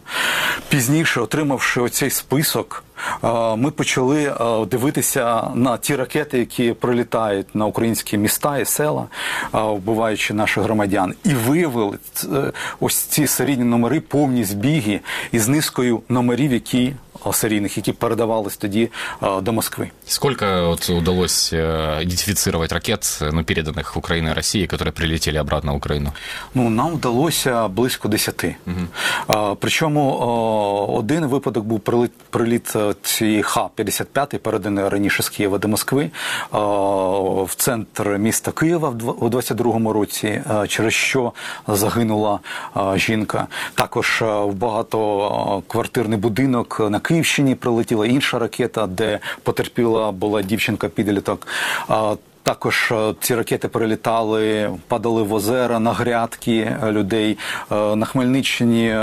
Пізніше, 0.69 1.21
отримавши 1.21 1.81
оцей 1.81 2.11
список, 2.11 2.85
е, 3.25 3.57
ми 3.57 3.71
почали 3.71 4.25
е, 4.25 4.67
дивитися 4.67 5.51
на 5.55 5.77
ті 5.77 5.97
ракети, 5.97 6.39
які 6.39 6.73
прилітають 6.73 7.55
на 7.55 7.67
українські 7.67 8.19
міста 8.19 8.59
і 8.59 8.65
села, 8.65 9.07
е, 9.55 9.59
вбиваючи 9.63 10.35
наших 10.35 10.65
громадян, 10.65 11.15
і 11.25 11.35
виявили 11.35 11.99
ось 12.81 12.97
ці 12.97 13.27
серійні 13.27 13.65
номери, 13.65 14.01
повні 14.01 14.45
збіги 14.45 15.01
із 15.33 15.49
низкою 15.49 16.03
номерів, 16.09 16.53
які 16.53 16.93
е, 17.28 17.34
серійних, 17.34 17.78
які 17.78 17.92
передавались 17.92 18.58
тоді 18.58 18.90
е, 19.24 19.42
до 19.42 19.54
Москви. 19.54 19.90
Сколько 20.06 20.46
вот 20.68 20.90
удалось 20.90 21.54
э, 21.54 22.02
идентифицировать 22.04 22.72
ракет, 22.72 23.02
э, 23.22 23.30
ну, 23.34 23.44
переданных 23.44 23.98
Украиной 23.98 24.32
и 24.32 24.34
России, 24.36 24.66
которые 24.68 24.92
прилетели 24.92 25.38
обратно 25.38 25.74
в 25.74 25.76
Украину? 25.76 26.12
Ну, 26.54 26.70
нам 26.70 26.94
вдалося 26.94 27.68
близько 27.68 28.08
десяти. 28.08 28.56
А, 29.28 29.56
Причому 29.60 30.18
о, 30.20 30.98
один 31.00 31.26
випадок 31.26 31.66
був 31.66 31.80
приліт, 31.80 32.12
приліт 32.30 32.74
е, 32.76 32.94
цієї 33.04 33.42
Х-55, 33.44 34.38
переданий 34.38 34.90
раніше 34.90 35.24
з 35.24 35.30
Києва 35.30 35.58
до 35.58 35.68
Москви, 35.68 36.04
е, 36.04 36.10
в 37.44 37.50
центр 37.56 38.10
міста 38.10 38.52
Києва 38.52 38.90
в 38.90 38.96
дв- 38.96 39.12
у 39.20 39.30
22-му 39.30 39.94
році, 39.94 40.28
е, 40.28 40.68
через 40.68 40.94
що 40.94 41.32
загинула 41.68 42.40
е, 42.78 42.98
жінка. 42.98 43.48
Також 43.76 44.22
е, 44.22 44.26
в 44.26 44.54
багатоквартирний 44.54 46.20
будинок 46.20 46.80
на 46.90 47.00
Київщині 47.12 47.54
прилетіла 47.54 48.07
інша 48.07 48.38
ракета, 48.38 48.87
де 48.87 49.19
потерпіла 49.42 50.12
була 50.12 50.42
дівчинка-підліток. 50.42 51.47
А, 51.88 52.16
також 52.43 52.93
е, 52.93 53.15
ці 53.21 53.35
ракети 53.35 53.69
прилітали, 53.69 54.71
падали 54.89 55.23
в 55.23 55.33
озера, 55.33 55.79
на 55.79 55.93
грядки 55.93 56.77
е, 56.83 56.93
людей 56.93 57.39
е, 57.73 57.97
на 57.97 58.07
Хмельниччині, 58.07 58.97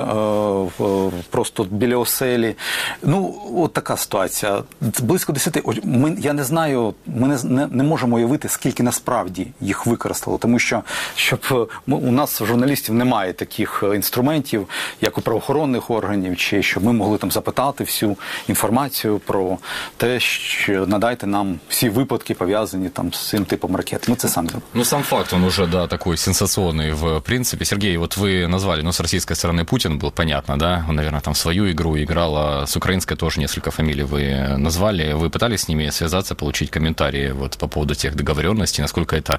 просто 1.30 1.64
біля 1.64 1.98
оселі. 1.98 2.56
Ну, 3.04 3.42
от 3.56 3.74
така 3.74 3.98
ситуація. 3.98 4.64
Близько 5.02 5.34
10. 5.34 5.60
Ось 5.64 5.80
Ми, 5.84 6.18
я 6.20 6.34
не 6.34 6.44
знаю, 6.44 6.94
ми 7.06 7.28
не, 7.28 7.38
не, 7.44 7.68
не 7.68 7.84
можемо 7.84 8.16
уявити, 8.16 8.50
скільки 8.50 8.84
насправді 8.84 9.48
їх 9.62 9.86
використали, 9.86 10.38
тому 10.38 10.60
що 10.60 10.84
щоб 11.16 11.70
ми, 11.88 11.98
у 11.98 12.12
нас, 12.12 12.44
журналістів, 12.44 12.96
немає 12.96 13.34
таких 13.34 13.84
інструментів, 13.96 14.68
як 15.02 15.18
у 15.18 15.22
правоохоронних 15.22 15.90
органів, 15.90 16.38
чи 16.38 16.64
щоб 16.64 16.84
ми 16.84 16.94
могли 16.94 17.18
там 17.18 17.32
запитати 17.32 17.84
всю 17.84 18.18
інформацію 18.48 19.20
про 19.20 19.58
те, 19.98 20.20
що 20.20 20.88
надайте 20.88 21.28
нам 21.28 21.60
всі 21.70 21.90
випадки 21.90 22.34
пов'язані 22.34 22.90
там 22.90 23.14
з 23.14 23.29
цим 23.29 23.45
типом 23.45 23.77
ракет. 23.77 24.09
Ми 24.09 24.17
це 24.17 24.29
самі 24.29 24.49
зробимо. 24.49 24.69
Ну, 24.75 24.85
сам 24.85 25.03
факт, 25.03 25.33
он 25.33 25.45
уже, 25.45 25.67
да, 25.67 25.87
такой 25.87 26.17
сенсационный 26.17 26.93
в 26.93 27.21
принципе. 27.21 27.65
Сергей, 27.65 27.97
вот 27.97 28.17
вы 28.17 28.47
назвали, 28.49 28.83
ну, 28.83 28.93
с 28.93 29.01
российской 29.01 29.35
стороны 29.35 29.65
Путин 29.65 29.99
был, 29.99 30.11
понятно, 30.11 30.57
да? 30.59 30.85
Он, 30.89 30.95
наверное, 30.97 31.21
там 31.21 31.35
свою 31.35 31.71
игру 31.71 31.97
играл, 31.97 32.37
а 32.37 32.67
с 32.67 32.77
украинской 32.77 33.17
тоже 33.17 33.41
несколько 33.41 33.71
фамилий 33.71 34.05
вы 34.05 34.57
назвали. 34.59 35.13
Вы 35.15 35.31
пытались 35.31 35.61
с 35.61 35.69
ними 35.69 35.91
связаться, 35.91 36.35
получить 36.35 36.71
комментарии 36.71 37.33
вот 37.33 37.57
по 37.59 37.69
поводу 37.69 37.95
тех 37.95 38.15
договоренностей, 38.15 38.83
насколько 38.83 39.17
это, 39.17 39.39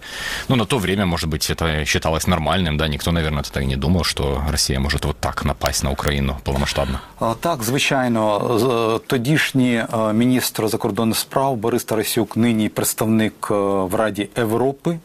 ну, 0.50 0.56
на 0.56 0.66
то 0.66 0.78
время, 0.78 1.06
может 1.06 1.30
быть, 1.30 1.50
это 1.52 1.86
считалось 1.86 2.28
нормальным, 2.28 2.78
да? 2.78 2.88
Никто, 2.88 3.12
наверное, 3.12 3.44
тогда 3.44 3.62
и 3.62 3.66
не 3.66 3.76
думал, 3.76 4.04
что 4.04 4.42
Россия 4.52 4.80
может 4.80 5.06
вот 5.06 5.18
так 5.20 5.46
напасть 5.46 5.84
на 5.84 5.92
Украину 5.92 6.38
полномасштабно. 6.44 7.00
А, 7.20 7.34
Так, 7.40 7.64
звичайно, 7.64 8.42
З- 8.60 9.08
тодішній 9.08 9.76
е, 9.94 10.14
міністр 10.14 10.68
закордонних 10.68 11.18
справ 11.18 11.56
Борис 11.56 11.84
Тарасюк, 11.84 12.38
нині 12.38 12.70
представник 12.70 13.48
е, 13.52 13.54
в 13.85 13.95
Раді 13.95 14.29
Європи 14.37 14.91
е, 14.91 14.99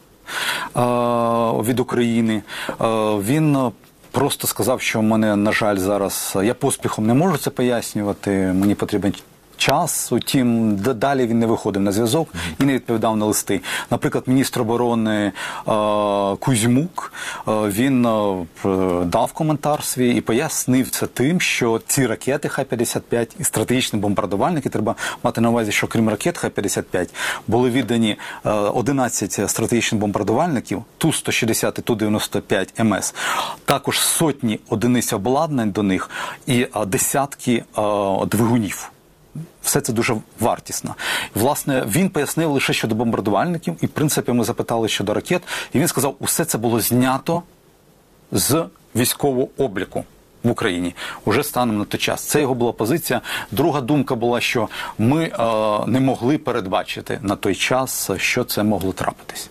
від 1.63 1.79
України. 1.79 2.34
Е, 2.70 2.74
Він 3.20 3.55
е, 3.55 3.72
просто 4.12 4.48
сказав, 4.48 4.82
що 4.82 5.01
мене, 5.01 5.36
на 5.36 5.51
жаль, 5.51 5.77
зараз 5.77 6.38
я 6.44 6.53
поспіхом 6.53 7.08
не 7.08 7.13
можу 7.13 7.38
це 7.38 7.50
пояснювати. 7.50 8.32
Мені 8.32 8.75
потрібен 8.75 9.13
час. 9.58 10.12
Утім, 10.12 10.76
далі 10.76 11.28
він 11.28 11.40
не 11.40 11.46
виходив 11.46 11.82
на 11.82 11.92
зв'язок 11.92 12.30
і 12.60 12.64
не 12.64 12.74
відповідав 12.74 13.18
на 13.18 13.26
листи. 13.26 13.62
Наприклад, 13.92 14.24
міністр 14.28 14.62
оборони 14.62 15.12
е, 15.22 15.32
Кузьмук 16.36 17.14
е, 17.48 17.52
він 17.52 18.06
е, 18.06 18.46
дав 19.06 19.32
коментар 19.34 19.84
свій 19.84 20.16
і 20.16 20.22
пояснив 20.22 20.90
це 20.90 21.08
тим, 21.08 21.42
що 21.42 21.82
ці 21.88 22.08
ракети 22.08 22.50
Х-55 22.50 23.28
і 23.40 23.44
стратегічні 23.44 24.00
бомбардувальники 24.00 24.70
треба 24.70 24.96
мати 25.24 25.42
на 25.42 25.50
увазі, 25.50 25.72
що 25.72 25.88
крім 25.88 26.10
ракет 26.10 26.38
Х-55 26.38 27.10
були 27.48 27.70
віддані 27.70 28.18
е, 28.46 28.50
11 28.50 29.50
стратегічних 29.50 30.02
бомбардувальників 30.02 30.84
Ту-160 30.98 31.80
і 31.80 31.82
Ту-95 31.82 32.84
МС, 32.84 33.16
також 33.66 34.00
сотні 34.00 34.60
одиниць 34.70 35.14
обладнань 35.14 35.72
до 35.72 35.84
них 35.84 36.10
і 36.48 36.62
е, 36.62 36.86
десятки 36.86 37.54
е, 37.54 37.66
двигунів. 38.26 38.92
Все 39.62 39.82
це 39.82 39.94
дуже 39.94 40.15
вартісно. 40.39 40.96
Власне, 41.36 41.84
він 41.88 42.10
пояснив 42.10 42.51
лише 42.51 42.74
щодо 42.74 42.96
бомбардувальників, 42.96 43.75
і 43.82 43.86
в 43.86 43.89
принципі 43.89 44.32
ми 44.32 44.44
запитали 44.44 44.88
щодо 44.88 45.13
ракет, 45.13 45.42
і 45.74 45.80
він 45.80 45.88
сказав, 45.88 46.15
усе 46.20 46.46
це 46.46 46.58
було 46.58 46.80
знято 46.80 47.44
з 48.32 48.65
військового 48.96 49.48
обліку. 49.58 50.04
В 50.44 50.50
Україні 50.50 50.96
уже 51.25 51.44
станом 51.44 51.77
на 51.77 51.86
той 51.86 52.00
час. 52.00 52.22
Це 52.22 52.42
його 52.42 52.54
була 52.54 52.72
позиція. 52.72 53.22
Друга 53.51 53.82
думка 53.82 54.15
була, 54.15 54.42
що 54.42 54.70
ми 54.98 55.24
е, 55.24 55.38
не 55.88 56.00
могли 56.00 56.38
передбачити 56.38 57.20
на 57.22 57.36
той 57.36 57.56
час, 57.56 58.12
що 58.18 58.44
це 58.44 58.63
могло 58.63 58.94
трапитись. 58.94 59.50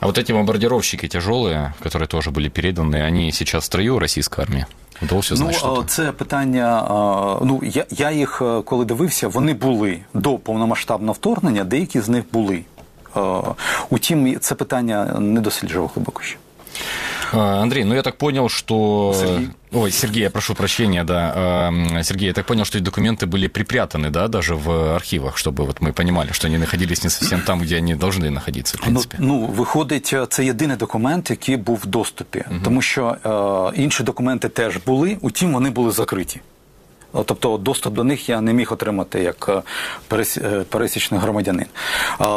А 0.00 0.06
вот 0.06 0.18
эти 0.18 0.32
бомбардировщики 0.32 1.08
тяжелые, 1.08 1.72
которые 1.82 2.06
тоже 2.08 2.30
были 2.30 2.48
переданы, 2.48 2.96
они 3.08 3.32
сейчас 3.32 3.62
в 3.62 3.66
строю 3.66 3.98
российской 3.98 4.40
армии? 4.42 4.66
Удалось 5.02 5.32
узнать 5.32 5.52
ну, 5.52 5.58
что-то? 5.58 5.80
е, 5.80 5.84
це 5.86 6.12
питання. 6.12 6.82
е, 7.40 7.44
Ну 7.44 7.60
я, 7.64 7.84
я 7.90 8.10
їх 8.10 8.42
е, 8.42 8.62
коли 8.62 8.84
дивився, 8.84 9.28
вони 9.28 9.54
були 9.54 9.98
до 10.14 10.38
повномасштабного 10.38 11.12
вторгнення, 11.12 11.64
деякі 11.64 12.00
з 12.00 12.08
них 12.08 12.24
були. 12.32 12.60
Е, 13.16 13.20
Утім, 13.90 14.40
це 14.40 14.54
питання 14.54 15.04
не 15.04 15.40
досліджував 15.40 15.90
глибоко 15.94 16.22
ще. 16.22 16.36
А, 17.32 17.62
Андрей, 17.62 17.84
ну 17.84 17.94
я 17.94 18.02
так 18.02 18.16
понял, 18.18 18.48
что... 18.48 19.14
Сергей. 19.20 19.48
Ой, 19.72 19.90
Сергей, 19.90 20.22
я 20.22 20.30
прошу 20.30 20.54
прощения, 20.54 21.04
да. 21.04 21.68
Эм, 21.68 22.02
Сергей, 22.04 22.28
я 22.28 22.32
так 22.32 22.46
понял, 22.46 22.64
что 22.64 22.78
эти 22.78 22.84
документы 22.84 23.26
были 23.26 23.48
припрятаны, 23.48 24.10
да, 24.10 24.28
даже 24.28 24.54
в 24.54 24.94
архивах, 24.96 25.36
чтобы 25.36 25.64
вот 25.66 25.80
мы 25.80 25.92
понимали, 25.92 26.32
что 26.32 26.46
они 26.46 26.58
находились 26.58 27.04
не 27.04 27.10
совсем 27.10 27.40
там, 27.40 27.60
где 27.60 27.76
они 27.76 27.94
должны 27.94 28.30
находиться, 28.30 28.76
в 28.76 28.80
Ну, 28.80 28.84
принципе. 28.86 29.16
ну, 29.20 29.46
виходить, 29.46 30.14
це 30.28 30.44
єдиний 30.44 30.76
документ, 30.76 31.30
який 31.30 31.56
був 31.56 31.80
в 31.84 31.86
доступі, 31.86 32.44
тому 32.64 32.82
що 32.82 33.16
е, 33.76 33.82
інші 33.82 34.02
документи 34.02 34.48
теж 34.48 34.76
були, 34.86 35.16
утім 35.20 35.52
вони 35.52 35.70
були 35.70 35.90
закриті. 35.90 36.40
О, 37.13 37.23
Тобто 37.23 37.57
доступ 37.57 37.93
до 37.93 38.03
них 38.03 38.29
я 38.29 38.41
не 38.41 38.53
міг 38.53 38.73
отримати 38.73 39.19
як 39.19 39.63
е, 40.11 40.23
е, 40.37 40.63
пересічний 40.69 41.19
громадянин. 41.19 41.65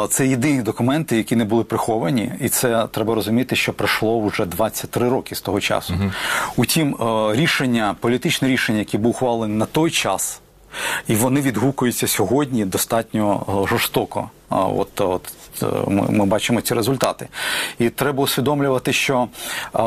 Це 0.09 0.27
єдині 0.27 0.61
документи, 0.61 1.17
які 1.17 1.35
не 1.35 1.45
були 1.45 1.63
приховані, 1.63 2.31
і 2.41 2.49
це 2.49 2.87
треба 2.91 3.15
розуміти, 3.15 3.55
що 3.55 3.73
пройшло 3.73 4.27
вже 4.27 4.45
23 4.45 5.09
роки 5.09 5.35
з 5.35 5.41
того 5.41 5.61
часу. 5.61 5.93
Утім, 6.55 6.95
е, 6.95 7.35
рішення, 7.35 7.95
політичне 7.99 8.47
рішення, 8.47 8.79
яке 8.79 8.97
було 8.97 9.09
ухвалене 9.09 9.55
на 9.55 9.65
той 9.65 9.91
час, 9.91 10.41
і 11.07 11.15
вони 11.15 11.41
відгукуються 11.41 12.07
сьогодні 12.07 12.65
достатньо 12.65 13.45
жорстоко. 13.69 14.29
От, 14.49 15.01
от 15.01 15.31
е, 15.63 15.65
ми, 15.87 16.05
ми 16.09 16.25
бачимо 16.25 16.61
ці 16.61 16.73
результати. 16.73 17.27
І 17.79 17.89
треба 17.89 18.23
усвідомлювати, 18.23 18.93
що 18.93 19.27
е, 19.75 19.79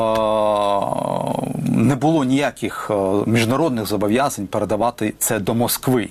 не 1.71 1.95
було 1.95 2.23
ніяких 2.23 2.91
е, 2.91 2.93
міжнародних 3.25 3.85
зобов'язань 3.85 4.47
передавати 4.47 5.13
це 5.19 5.39
до 5.39 5.53
Москви. 5.53 6.09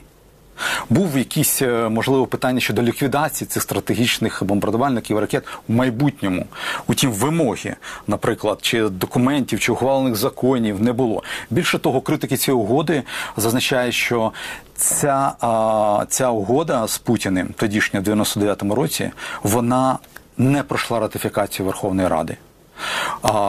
Був 0.90 1.18
якісь, 1.18 1.62
е, 1.62 1.88
можливо, 1.88 2.26
питання 2.26 2.60
щодо 2.60 2.82
ліквідації 2.82 3.48
цих 3.48 3.62
стратегічних 3.62 4.42
бомбардувальників 4.44 5.18
ракет 5.18 5.44
в 5.68 5.72
майбутньому. 5.72 6.46
Утім, 6.86 7.12
вимоги, 7.12 7.76
наприклад, 8.06 8.58
чи 8.62 8.88
документів, 8.88 9.60
чи 9.60 9.72
ухвалених 9.72 10.16
законів 10.16 10.82
не 10.82 10.92
було. 10.92 11.22
Більше 11.50 11.78
того, 11.78 12.00
критики 12.00 12.36
цієї 12.36 12.62
угоди 12.62 13.02
зазначають, 13.36 13.94
що 13.94 14.32
ця, 14.76 15.32
а, 15.40 16.04
ця 16.08 16.30
угода 16.30 16.86
з 16.86 16.98
Путіним, 16.98 17.48
тодішня 17.56 18.00
в 18.00 18.02
99-му 18.02 18.74
році, 18.74 19.10
вона 19.42 19.98
не 20.38 20.62
пройшла 20.62 21.00
ратифікацію 21.00 21.66
Верховної 21.66 22.08
Ради. 22.08 22.36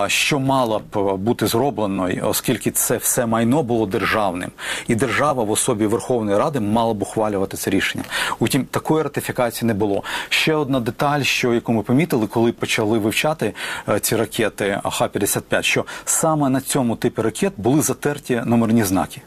Що 0.08 0.40
мало 0.40 0.82
б 0.94 1.16
бути 1.18 1.48
зроблено, 1.48 2.10
оскільки 2.24 2.72
це 2.72 2.98
все 2.98 3.26
майно 3.26 3.64
було 3.64 3.86
державним, 3.86 4.52
і 4.88 4.96
держава 4.96 5.44
в 5.44 5.52
особі 5.52 5.86
Верховної 5.86 6.38
Ради 6.38 6.60
мала 6.60 6.94
б 6.94 7.02
ухвалювати 7.02 7.58
це 7.58 7.70
рішення. 7.70 8.04
Утім, 8.40 8.66
такої 8.66 9.04
ратифікації 9.04 9.68
не 9.68 9.74
було. 9.74 10.04
Ще 10.30 10.56
одна 10.56 10.80
деталь, 10.80 11.22
що 11.22 11.54
яку 11.54 11.74
ми 11.74 11.82
помітили, 11.82 12.28
коли 12.28 12.52
почали 12.52 12.98
вивчати 12.98 13.54
е, 13.90 14.00
ці 14.00 14.16
ракети 14.16 14.82
Х-55, 14.84 15.62
що 15.62 15.86
саме 16.06 16.50
на 16.50 16.62
цьому 16.62 16.96
типі 16.96 17.22
ракет 17.22 17.54
були 17.58 17.82
затерті 17.82 18.42
номерні 18.46 18.84
знаки. 18.84 19.22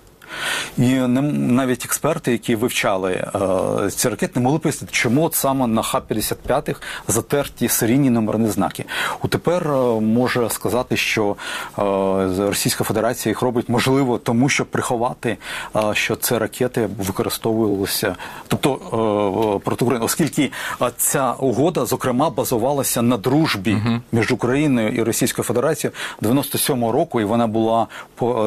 І 0.78 0.82
не- 0.82 1.22
навіть 1.32 1.84
експерти, 1.84 2.32
які 2.32 2.56
вивчали 2.56 3.12
е, 3.12 3.90
ці 3.90 4.08
ракети, 4.08 4.32
не 4.34 4.44
могли 4.44 4.58
пояснити, 4.58 4.92
чому 4.94 5.24
от 5.24 5.34
саме 5.34 5.66
на 5.66 5.82
Х-55 5.82 6.76
затерті 7.08 7.68
серійні 7.68 8.10
номерні 8.10 8.48
знаки. 8.48 8.84
У 9.22 9.28
тепер 9.28 9.68
е, 9.68 10.00
може 10.00 10.50
сказати, 10.50 10.96
що 10.96 11.36
е, 11.78 11.82
Російська 12.48 12.84
Федерація 12.84 13.30
їх 13.30 13.42
робить 13.42 13.68
можливо 13.68 14.18
тому, 14.18 14.48
щоб 14.48 14.66
приховати, 14.66 15.36
е, 15.76 15.80
що 15.94 16.16
це 16.16 16.38
ракети 16.38 16.88
використовувалися, 16.98 18.16
тобто 18.48 18.74
е, 18.74 19.64
проти 19.64 19.84
України, 19.84 20.04
оскільки 20.06 20.50
е, 20.82 20.90
ця 20.96 21.32
угода, 21.32 21.84
зокрема, 21.86 22.30
базувалася 22.30 23.02
на 23.02 23.16
дружбі 23.16 23.76
між 24.12 24.32
Україною 24.32 24.88
і 24.88 25.02
Російською 25.02 25.44
Федерацією 25.44 25.94
97-го 26.22 26.92
року, 26.92 27.20
і 27.20 27.24
вона 27.24 27.46
була 27.46 27.86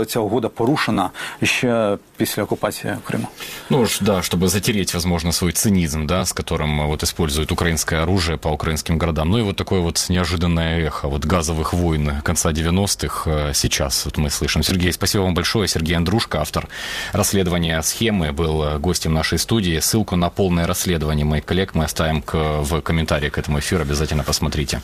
ця 0.07 0.19
угода 0.19 0.47
порушена. 0.49 1.09
Ще 1.43 1.74
після 2.16 2.42
окупації 2.42 2.96
Криму. 3.04 3.28
Ну, 3.70 3.86
ж, 3.86 3.98
да, 4.00 4.12
чтобы 4.22 4.48
затереть, 4.48 4.94
возможно, 4.94 5.32
свой 5.32 5.52
цинизм, 5.52 6.06
да, 6.06 6.24
с 6.24 6.32
которым 6.32 6.80
э, 6.80 6.86
вот 6.86 7.02
используют 7.02 7.52
украинское 7.52 8.02
оружие 8.02 8.36
по 8.36 8.48
украинским 8.48 8.98
городам. 8.98 9.30
Ну 9.30 9.38
и 9.38 9.42
вот 9.42 9.56
такое 9.56 9.80
вот 9.80 10.06
неожиданное 10.10 10.86
эхо 10.86 11.08
вот 11.08 11.24
газовых 11.24 11.72
войн 11.72 12.12
конца 12.22 12.50
90-х 12.50 13.30
э, 13.30 13.52
сейчас 13.54 14.04
вот 14.04 14.18
мы 14.18 14.30
слышим. 14.30 14.62
Сергей, 14.62 14.92
спасибо 14.92 15.22
вам 15.22 15.34
большое. 15.34 15.68
Сергей 15.68 15.96
Андрушко, 15.96 16.40
автор 16.40 16.68
расследования 17.12 17.82
схемы, 17.82 18.32
был 18.32 18.62
э, 18.62 18.78
гостем 18.78 19.14
нашей 19.14 19.38
студии. 19.38 19.80
Ссылку 19.80 20.16
на 20.16 20.30
полное 20.30 20.66
расследование 20.66 21.24
моих 21.24 21.44
коллег 21.44 21.74
мы 21.74 21.84
оставим 21.84 22.22
к, 22.22 22.34
в 22.62 22.80
комментарии 22.80 23.30
к 23.30 23.38
этому 23.38 23.58
эфиру. 23.58 23.82
Обязательно 23.82 24.24
посмотрите. 24.24 24.80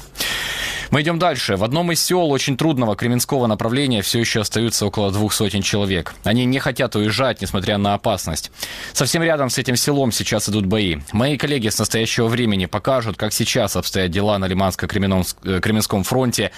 Мы 0.91 1.03
идем 1.03 1.19
дальше. 1.19 1.57
В 1.57 1.65
одном 1.65 1.91
из 1.93 2.03
сел 2.03 2.31
очень 2.31 2.57
трудного 2.57 2.95
кременского 2.95 3.47
направления 3.47 4.03
все 4.03 4.21
еще 4.21 4.41
остаются 4.41 4.87
около 4.87 5.11
двух 5.11 5.33
сотен 5.33 5.63
человек. 5.63 6.15
Они 6.25 6.45
не 6.45 6.59
хотят 6.61 6.80
уезжать, 6.96 7.42
несмотря 7.42 7.78
на 7.78 7.94
опасность. 7.94 8.52
Совсем 8.94 9.24
рядом 9.24 9.50
с 9.50 9.58
этим 9.58 9.76
селом 9.76 10.12
сейчас 10.12 10.50
идут 10.50 10.66
бои. 10.66 10.98
Мои 11.14 11.38
коллеги 11.38 11.70
с 11.70 11.80
настоящего 11.80 12.28
времени 12.28 12.66
покажут, 12.66 13.18
как 13.18 13.34
сейчас 13.34 13.76
обстоят 13.76 14.12
дела 14.12 14.38
на 14.38 14.46
Лиманско-Кременском 14.46 16.04
фронте 16.04 16.52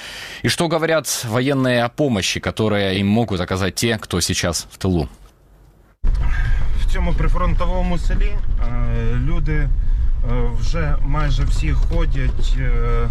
и 0.43 0.47
что 0.47 0.67
говорят 0.67 1.07
военные 1.23 1.83
о 1.83 1.89
помощи, 1.89 2.39
которые 2.39 2.99
им 2.99 3.07
могут 3.07 3.41
оказать 3.41 3.75
те, 3.75 3.97
кто 3.97 4.21
сейчас 4.21 4.67
в 4.71 4.77
тылу. 4.77 5.09
в 6.79 6.91
цьому 6.93 7.13
прифронтовому 7.13 7.97
селі 7.97 8.31
люди 9.13 9.53
е, 9.53 9.69
вже 10.59 10.95
майже 11.01 11.43
всі 11.43 11.71
ходять, 11.71 12.55
е, 12.59 13.09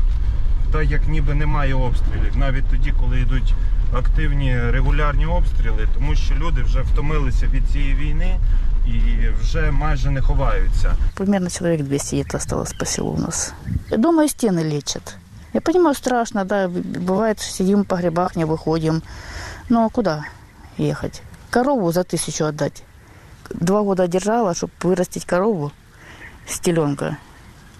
так 0.72 0.92
як 0.92 1.08
ніби 1.08 1.34
немає 1.34 1.74
обстрілів, 1.74 2.38
навіть 2.38 2.66
тоді, 2.66 2.94
коли 3.00 3.20
йдуть 3.20 3.54
активні 3.94 4.60
регулярні 4.60 5.26
обстріли, 5.26 5.88
тому 5.94 6.16
що 6.16 6.36
люди 6.36 6.62
вже 6.62 6.82
втомилися 6.82 7.48
від 7.48 7.70
цієї 7.70 7.96
війни 7.96 8.40
і 8.88 9.28
вже 9.42 9.72
майже 9.72 10.12
не 10.12 10.22
ховаються. 10.22 10.96
Примерно 11.16 11.50
человек 11.50 11.82
200 11.82 12.16
где-то 12.16 12.38
осталось 12.38 12.74
по 12.74 12.86
селу 12.86 13.12
у 13.12 13.18
нас. 13.18 13.54
Я 13.92 13.98
думаю, 13.98 14.30
стены 14.30 14.64
лечат. 14.64 15.18
Я 15.54 15.62
понимаю, 15.62 15.96
страшно, 15.96 16.46
да, 16.46 16.68
бывает, 16.68 17.40
сидим 17.40 17.82
в 17.82 17.86
погребах, 17.86 18.36
не 18.36 18.46
выходим. 18.46 19.02
Ну, 19.70 19.86
а 19.86 19.90
куда 19.90 20.26
ехать? 20.78 21.22
Корову 21.50 21.92
за 21.92 22.04
тысячу 22.04 22.46
отдать. 22.46 22.84
Два 23.50 23.82
года 23.82 24.08
держала, 24.08 24.54
чтобы 24.54 24.74
вырастить 24.84 25.26
корову 25.26 25.72
с 26.48 26.60
теленка. 26.60 27.18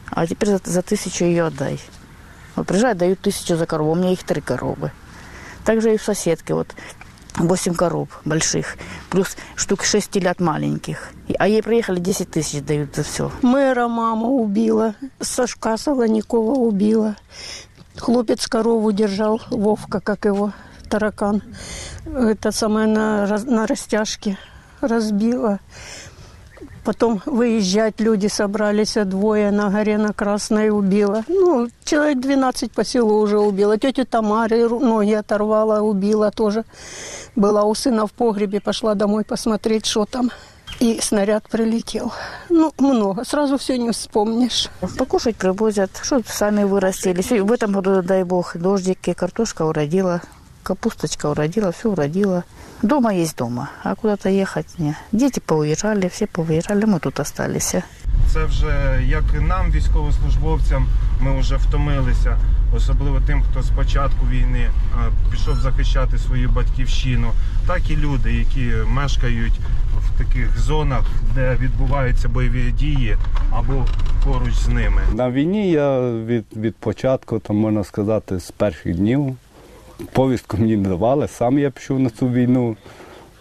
А 0.10 0.26
теперь 0.26 0.50
за, 0.50 0.60
за 0.64 0.82
тысячу 0.82 1.26
ее 1.26 1.46
отдай. 1.46 1.80
Вот 2.57 2.67
приезжают, 2.67 2.99
дают 2.99 3.21
тысячу 3.21 3.57
за 3.57 3.67
корову. 3.67 3.93
У 3.93 3.95
меня 3.95 4.13
их 4.13 4.23
три 4.25 4.41
коровы. 4.41 4.93
Также 5.65 5.95
и 5.95 5.97
в 5.97 6.03
соседке 6.03 6.55
вот 6.55 6.69
8 7.37 7.75
коров 7.75 8.09
больших, 8.25 8.77
плюс 9.11 9.37
штук 9.55 9.85
6 9.85 10.11
телят 10.11 10.41
маленьких. 10.41 11.11
А 11.39 11.49
ей 11.49 11.63
приехали 11.63 11.99
10 11.99 12.31
тысяч 12.31 12.63
дают 12.63 12.95
за 12.95 13.05
все. 13.05 13.31
Мэра 13.43 13.89
мама 13.89 14.29
убила, 14.29 14.95
Сашка 15.21 15.77
Солоникова 15.77 16.53
убила. 16.53 17.17
Хлопец 17.97 18.47
корову 18.49 18.93
держал, 18.93 19.41
Вовка, 19.51 20.01
как 20.01 20.25
его, 20.25 20.53
таракан. 20.91 21.43
Это 22.05 22.53
самое 22.53 22.87
на, 22.87 23.27
на 23.27 23.67
растяжке 23.67 24.39
разбила. 24.81 25.61
Потом 26.84 27.22
выезжать 27.26 28.00
люди 28.00 28.28
собрались, 28.28 28.96
а 28.98 29.04
двое 29.06 29.52
на 29.52 29.70
горе 29.70 29.98
на 29.98 30.14
Красной 30.14 30.70
убила. 30.70 31.24
Ну, 31.28 31.68
человек 31.84 32.20
12 32.20 32.72
по 32.72 32.84
селу 32.86 33.20
уже 33.20 33.38
убила. 33.40 33.78
Тетю 33.78 34.06
Тамары 34.06 34.62
ру- 34.64 34.80
ноги 34.80 35.12
оторвала, 35.14 35.82
убила 35.82 36.32
тоже. 36.32 36.64
Была 37.36 37.64
у 37.64 37.76
сына 37.76 38.08
в 38.08 38.12
погребе, 38.14 38.60
пошла 38.62 38.96
домой 38.96 39.24
посмотреть, 39.26 39.86
что 39.86 40.06
там. 40.06 40.32
И 40.80 41.00
снаряд 41.02 41.44
прилетел. 41.50 42.12
Ну, 42.50 42.72
много. 42.78 43.24
Сразу 43.26 43.58
все 43.58 43.78
не 43.78 43.92
вспомнишь. 43.92 44.70
Покушать 44.98 45.36
привозят, 45.36 45.90
что 46.04 46.22
сами 46.28 46.64
вырастили. 46.66 47.22
Всё- 47.22 47.44
В 47.44 47.52
этом 47.52 47.72
году, 47.72 48.02
дай 48.02 48.24
бог, 48.24 48.56
дождики, 48.56 49.14
картошка 49.14 49.64
уродила, 49.64 50.22
капусточка 50.64 51.28
уродила, 51.28 51.72
все 51.72 51.90
уродила. 51.90 52.44
Дома 52.83 53.15
есть 53.15 53.37
дома, 53.37 53.71
а 53.85 53.95
куда-то 53.95 54.29
ехать 54.29 54.67
не. 54.79 54.97
Дети 55.13 55.39
поуезжали, 55.39 56.09
все 56.09 56.27
повыезжали, 56.27 56.85
мы 56.85 56.99
тут 56.99 57.21
остались. 57.21 57.75
Це 58.33 58.45
вже 58.45 59.03
як 59.07 59.23
і 59.37 59.41
нам, 59.41 59.71
військовослужбовцям, 59.71 60.87
ми 61.21 61.41
вже 61.41 61.57
втомилися, 61.57 62.39
особливо 62.77 63.21
тим, 63.21 63.43
хто 63.43 63.63
з 63.63 63.71
початку 63.71 64.27
війни 64.27 64.61
е, 64.61 64.71
пішов 65.31 65.57
захищати 65.57 66.19
свою 66.19 66.49
батьківщину, 66.49 67.31
так 67.67 67.91
і 67.91 67.97
люди, 67.97 68.33
які 68.33 68.73
мешкають 68.87 69.61
в 69.99 70.19
таких 70.19 70.59
зонах, 70.59 71.05
де 71.35 71.57
відбуваються 71.61 72.29
бойові 72.29 72.73
дії 72.73 73.17
або 73.51 73.87
поруч 74.25 74.55
з 74.55 74.69
ними. 74.69 75.03
На 75.15 75.31
війні 75.31 75.71
я 75.71 76.01
від, 76.01 76.45
від 76.57 76.77
початку, 76.77 77.39
там 77.39 77.57
можна 77.57 77.85
сказати, 77.85 78.41
з 78.41 78.51
перших 78.51 78.97
днів. 78.97 79.37
Повістку 80.13 80.57
мені 80.57 80.77
не 80.77 80.89
давали, 80.89 81.29
сам 81.29 81.59
я 81.59 81.71
пішов 81.71 82.01
на 82.01 82.11
цю 82.11 82.29
війну. 82.29 82.77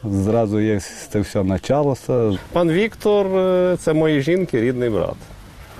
Зразу 0.03 0.59
як 0.59 0.83
це 1.11 1.19
все 1.19 1.43
почалося. 1.43 2.37
Пан 2.51 2.71
Віктор 2.71 3.27
е, 3.27 3.77
це 3.79 3.93
моєї 3.93 4.21
жінки 4.21 4.61
рідний 4.61 4.89
брат. 4.89 5.15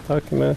Так, 0.08 0.24
ми 0.32 0.56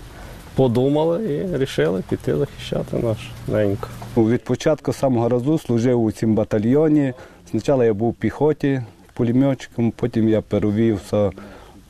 подумали 0.55 1.25
і 1.25 1.45
вирішили 1.45 2.03
піти 2.09 2.37
захищати 2.37 2.97
наш 2.97 3.17
неньку. 3.49 3.89
Від 4.17 4.45
початку 4.45 4.93
самого 4.93 5.29
разу 5.29 5.59
служив 5.59 6.03
у 6.03 6.13
цьому 6.13 6.35
батальйоні. 6.35 7.13
Спочатку 7.49 7.83
я 7.83 7.95
був 7.95 8.11
в 8.11 8.15
піхоті 8.15 8.83
пулеметчиком, 9.15 9.91
потім 9.91 10.29
я 10.29 10.41
перевівся 10.41 11.27
е, 11.27 11.31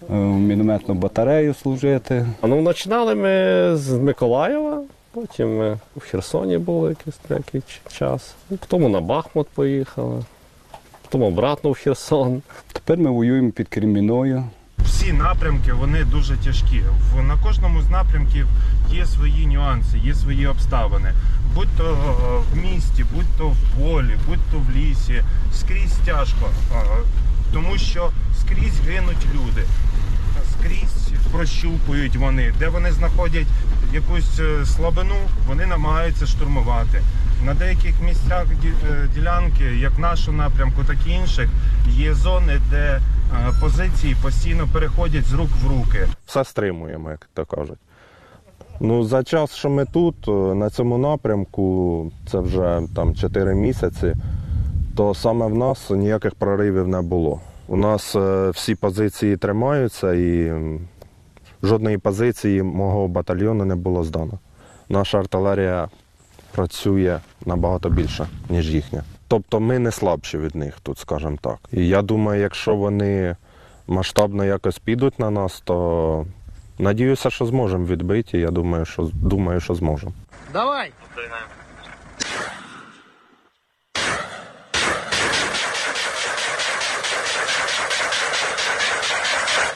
в 0.08 0.38
мінометну 0.38 0.94
батарею 0.94 1.54
служити. 1.54 2.26
Ну, 2.42 2.64
починали 2.64 3.14
ми 3.14 3.76
з 3.76 3.90
Миколаєва, 3.90 4.82
потім 5.14 5.58
ми 5.58 5.78
в 5.96 6.00
Херсоні 6.00 6.58
були 6.58 6.88
якийсь 6.88 7.16
деякий 7.28 7.62
час. 7.98 8.34
Ну, 8.50 8.58
Потім 8.68 8.92
на 8.92 9.00
Бахмут 9.00 9.48
поїхали, 9.48 10.24
потім 11.02 11.22
обратно 11.22 11.70
в 11.70 11.74
Херсон. 11.74 12.42
Тепер 12.72 12.98
ми 12.98 13.10
воюємо 13.10 13.50
під 13.50 13.68
Креміною. 13.68 14.44
Всі 14.78 15.12
напрямки 15.12 15.72
вони 15.72 16.04
дуже 16.04 16.36
тяжкі. 16.36 16.82
На 17.22 17.36
кожному 17.42 17.82
з 17.82 17.90
напрямків 17.90 18.46
є 18.92 19.06
свої 19.06 19.46
нюанси, 19.46 19.98
є 19.98 20.14
свої 20.14 20.46
обставини. 20.46 21.12
Будь 21.54 21.76
то 21.76 21.84
е, 21.84 22.52
в 22.52 22.62
місті, 22.62 23.04
будь 23.14 23.38
то 23.38 23.48
в 23.48 23.56
полі, 23.78 24.16
будь 24.28 24.38
то 24.52 24.58
в 24.58 24.76
лісі. 24.76 25.22
Скрізь 25.52 25.98
тяжко, 26.04 26.48
е, 26.72 26.76
тому 27.52 27.78
що 27.78 28.10
скрізь 28.40 28.80
гинуть 28.86 29.26
люди. 29.34 29.62
Скрізь 30.52 31.03
прощупують 31.34 32.16
вони, 32.16 32.52
де 32.58 32.68
вони 32.68 32.92
знаходять 32.92 33.46
якусь 33.92 34.40
е, 34.40 34.66
слабину, 34.66 35.14
вони 35.48 35.66
намагаються 35.66 36.26
штурмувати. 36.26 37.02
На 37.46 37.54
деяких 37.54 38.00
місцях 38.00 38.46
е, 38.64 39.08
ділянки, 39.14 39.64
як 39.64 39.98
нашу 39.98 40.32
напрямку, 40.32 40.84
так 40.84 40.96
і 41.06 41.10
інших, 41.10 41.48
є 41.88 42.14
зони, 42.14 42.60
де 42.70 42.76
е, 42.76 43.00
позиції 43.60 44.16
постійно 44.22 44.68
переходять 44.72 45.24
з 45.24 45.32
рук 45.32 45.48
в 45.64 45.68
руки. 45.68 46.08
все 46.26 46.44
стримуємо, 46.44 47.10
як 47.10 47.28
то 47.34 47.44
кажуть. 47.44 47.78
Ну, 48.80 49.04
за 49.04 49.24
час, 49.24 49.54
що 49.54 49.70
ми 49.70 49.84
тут, 49.84 50.28
на 50.56 50.70
цьому 50.70 50.98
напрямку, 50.98 52.12
це 52.30 52.38
вже 52.38 52.80
там 52.96 53.14
4 53.14 53.54
місяці, 53.54 54.14
то 54.96 55.14
саме 55.14 55.46
в 55.46 55.54
нас 55.54 55.90
ніяких 55.90 56.34
проривів 56.34 56.88
не 56.88 57.00
було. 57.00 57.40
У 57.68 57.76
нас 57.76 58.16
всі 58.54 58.74
позиції 58.74 59.36
тримаються 59.36 60.14
і 60.14 60.52
жодної 61.66 61.98
позиції 61.98 62.62
мого 62.62 63.08
батальйону 63.08 63.64
не 63.64 63.74
було 63.74 64.04
здано. 64.04 64.38
Наша 64.88 65.18
артилерія 65.18 65.88
працює 66.52 67.20
набагато 67.46 67.90
більше, 67.90 68.26
ніж 68.48 68.74
їхня. 68.74 69.02
Тобто 69.28 69.60
ми 69.60 69.78
не 69.78 69.90
слабші 69.90 70.38
від 70.38 70.54
них 70.54 70.80
тут, 70.82 70.98
скажімо 70.98 71.38
так. 71.40 71.58
І 71.72 71.88
я 71.88 72.02
думаю, 72.02 72.40
якщо 72.40 72.76
вони 72.76 73.36
масштабно 73.86 74.44
якось 74.44 74.78
підуть 74.78 75.18
на 75.18 75.30
нас, 75.30 75.60
то 75.64 76.26
надіюся, 76.78 77.30
що 77.30 77.46
зможемо 77.46 77.86
відбити. 77.86 78.38
Я 78.38 78.50
думаю, 78.50 78.84
що 78.84 79.10
думаю, 79.12 79.60
що 79.60 79.74
зможемо. 79.74 80.12
Давай! 80.52 80.92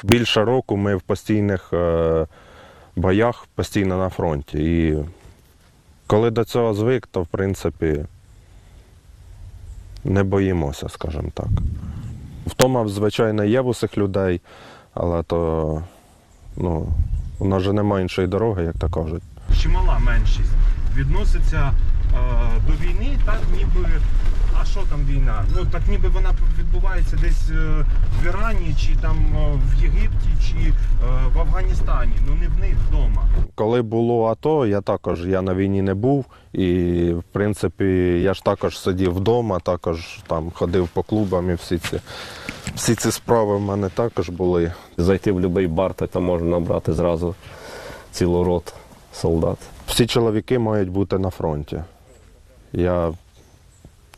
Більше 0.03 0.45
року 0.45 0.77
ми 0.77 0.97
в 0.97 1.01
постійних 1.01 1.73
е, 1.73 2.27
боях, 2.97 3.47
постійно 3.55 3.99
на 3.99 4.09
фронті. 4.09 4.59
І 4.59 5.05
коли 6.07 6.31
до 6.31 6.45
цього 6.45 6.75
звик, 6.75 7.07
то 7.07 7.23
в 7.23 7.27
принципі 7.27 8.05
не 10.05 10.23
боїмося, 10.23 10.89
скажімо 10.89 11.31
так. 11.35 11.49
Втома, 12.47 12.89
звичайно, 12.89 13.45
є 13.45 13.61
в 13.61 13.67
усіх 13.67 13.99
людей, 13.99 14.41
але 14.95 15.23
то 15.23 15.83
ну, 16.57 16.89
у 17.39 17.49
нас 17.49 17.63
же 17.63 17.73
немає 17.73 18.03
іншої 18.03 18.29
дороги, 18.29 18.65
як 18.65 18.79
то 18.79 18.91
кажуть. 18.91 19.23
Чимала 19.63 19.99
меншість 19.99 20.53
відноситься 20.97 21.73
е, 22.15 22.51
до 22.67 22.73
війни, 22.73 23.19
так 23.27 23.41
ніби. 23.57 23.89
А 24.61 24.65
що 24.65 24.81
там 24.91 25.01
війна? 25.05 25.45
Ну 25.57 25.67
так 25.73 25.83
ніби 25.89 26.09
вона 26.09 26.35
відбувається 26.59 27.19
десь 27.23 27.51
е, 27.51 27.85
в 28.23 28.27
Ірані, 28.27 28.75
чи 28.81 28.97
там 29.03 29.17
е, 29.37 29.61
в 29.67 29.83
Єгипті, 29.83 30.29
чи 30.47 30.69
е, 30.69 30.73
в 31.35 31.39
Афганістані. 31.39 32.13
Ну 32.27 32.35
не 32.35 32.49
в 32.49 32.59
них 32.59 32.75
вдома. 32.89 33.29
Коли 33.55 33.83
було 33.83 34.27
АТО, 34.27 34.67
я 34.67 34.81
також 34.81 35.27
я 35.27 35.43
на 35.43 35.55
війні 35.55 35.83
не 35.83 35.95
був. 35.95 36.25
І 36.53 36.67
в 37.13 37.23
принципі 37.23 37.85
я 38.23 38.35
ж 38.35 38.45
також 38.45 38.79
сидів 38.79 39.15
вдома, 39.15 39.61
також 39.61 40.21
там 40.27 40.51
ходив 40.55 40.89
по 40.89 41.03
клубам 41.03 41.51
і 41.51 41.55
всі 41.55 41.79
ці, 41.79 42.01
всі 42.75 42.95
ці 42.95 43.11
справи 43.11 43.57
в 43.57 43.61
мене 43.61 43.89
також 43.89 44.29
були. 44.29 44.73
Зайти 44.97 45.33
в 45.33 45.35
будь-який 45.35 45.67
бар, 45.67 45.95
то 45.95 46.07
там 46.07 46.25
можна 46.25 46.49
набрати 46.49 46.93
зразу 46.93 47.35
цілу 48.13 48.45
рот 48.45 48.75
солдат. 49.13 49.59
Всі 49.87 50.07
чоловіки 50.07 50.59
мають 50.59 50.89
бути 50.89 51.19
на 51.19 51.31
фронті. 51.31 51.83
Я... 52.73 53.13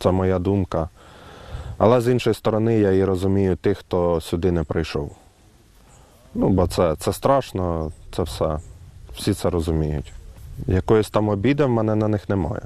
Це 0.00 0.10
моя 0.10 0.38
думка. 0.38 0.88
Але 1.78 2.00
з 2.00 2.08
іншої 2.08 2.34
сторони, 2.34 2.78
я 2.78 2.92
і 2.92 3.04
розумію 3.04 3.56
тих, 3.56 3.78
хто 3.78 4.20
сюди 4.20 4.52
не 4.52 4.64
прийшов. 4.64 5.16
Ну, 6.34 6.48
бо 6.48 6.66
це, 6.66 6.96
це 6.98 7.12
страшно, 7.12 7.92
це 8.16 8.22
все. 8.22 8.58
Всі 9.14 9.34
це 9.34 9.50
розуміють. 9.50 10.12
Якоїсь 10.66 11.10
там 11.10 11.28
обіди 11.28 11.64
в 11.64 11.70
мене 11.70 11.94
на 11.94 12.08
них 12.08 12.28
немає. 12.28 12.62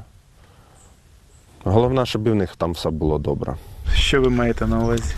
Головне, 1.65 2.07
щоб 2.07 2.27
і 2.27 2.31
в 2.31 2.35
них 2.35 2.57
там 2.57 2.73
все 2.73 2.91
було 2.91 3.19
добре. 3.19 3.57
Що 3.95 4.21
ви 4.21 4.31
маєте 4.31 4.67
на 4.67 4.81
увазі? 4.81 5.15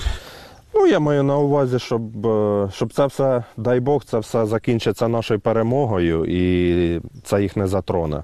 Ну, 0.75 0.87
я 0.87 0.99
маю 0.99 1.23
на 1.23 1.37
увазі, 1.37 1.79
щоб, 1.79 2.27
е, 2.27 2.69
щоб 2.73 2.93
це 2.93 3.07
все, 3.07 3.45
дай 3.57 3.81
Бог, 3.81 4.05
це 4.05 4.19
все 4.19 4.47
закінчиться 4.47 5.09
нашою 5.09 5.41
перемогою 5.41 6.25
і 6.29 7.01
це 7.25 7.43
їх 7.43 7.57
не 7.57 7.67
затроне. 7.67 8.23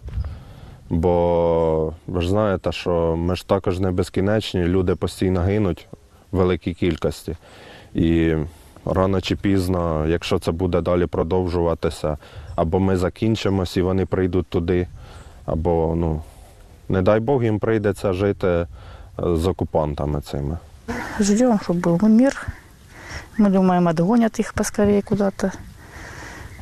Бо 0.92 1.94
ви 2.08 2.22
ж 2.22 2.30
знаєте, 2.30 2.72
що 2.72 3.16
ми 3.18 3.36
ж 3.36 3.48
також 3.48 3.80
не 3.80 3.92
безкінечні, 3.92 4.64
люди 4.64 4.96
постійно 4.96 5.42
гинуть 5.42 5.88
в 6.32 6.38
великій 6.38 6.74
кількості. 6.74 7.36
І 7.94 8.36
рано 8.86 9.22
чи 9.22 9.36
пізно, 9.36 10.06
якщо 10.08 10.40
це 10.40 10.52
буде 10.52 10.82
далі 10.82 11.06
продовжуватися, 11.06 12.18
або 12.56 12.80
ми 12.80 12.98
закінчимось 12.98 13.78
і 13.78 13.82
вони 13.82 14.06
прийдуть 14.06 14.48
туди, 14.48 14.88
або, 15.46 15.94
ну, 15.98 16.22
не 16.90 17.02
дай 17.02 17.20
Бог, 17.20 17.44
їм 17.44 17.60
прийдеться 17.60 18.14
жити 18.14 18.48
е, 18.48 18.68
з 19.18 19.48
окупантами 19.48 20.22
цими. 20.22 20.58
Ждем, 21.20 21.60
чтобы 21.60 21.82
был 21.82 22.10
мир. 22.10 22.48
Мы 23.38 23.50
думаем, 23.50 23.88
отгонят 23.88 24.40
их 24.40 24.54
поскорее 24.54 25.02
куда-то. 25.02 25.52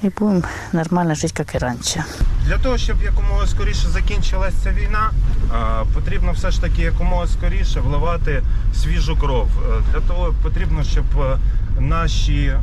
И 0.04 0.10
будем 0.10 0.44
нормально 0.74 1.16
жить, 1.16 1.32
как 1.32 1.56
и 1.56 1.58
раньше. 1.58 2.04
Для 2.51 2.59
того, 2.59 2.79
щоб 2.79 3.03
якомога 3.03 3.47
скоріше 3.47 3.89
закінчилася 3.89 4.57
ця 4.63 4.73
війна, 4.73 5.11
потрібно 5.95 6.33
все 6.33 6.51
ж 6.51 6.61
таки 6.61 6.83
якомога 6.83 7.27
скоріше 7.27 7.81
вливати 7.81 8.43
свіжу 8.75 9.17
кров. 9.17 9.49
Е, 9.49 9.83
Для 9.93 10.01
того 10.01 10.35
потрібно, 10.43 10.85
щоб 10.85 11.05
е, 11.21 11.37
наші, 11.81 12.43
е, 12.43 12.59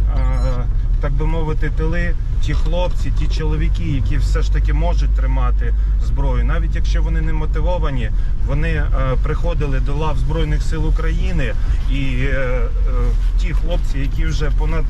так 1.02 1.12
би 1.12 1.26
мовити, 1.26 1.70
тили, 1.70 2.16
ті 2.42 2.54
хлопці, 2.54 3.12
ті 3.20 3.28
чоловіки, 3.28 3.84
які 3.84 4.18
все 4.18 4.42
ж 4.42 4.54
таки 4.54 4.74
можуть 4.74 5.16
тримати 5.16 5.74
зброю, 6.04 6.46
навіть 6.46 6.76
якщо 6.76 7.02
вони 7.02 7.22
не 7.22 7.34
мотивовані, 7.34 8.12
вони 8.48 8.84
приходили 9.24 9.80
до 9.80 9.96
лав 9.96 10.18
Збройних 10.18 10.64
сил 10.64 10.88
України 10.88 11.54
і 11.92 12.28
ті 13.40 13.54
хлопці, 13.54 14.00
які 14.00 14.26
вже 14.26 14.52
понад 14.52 14.86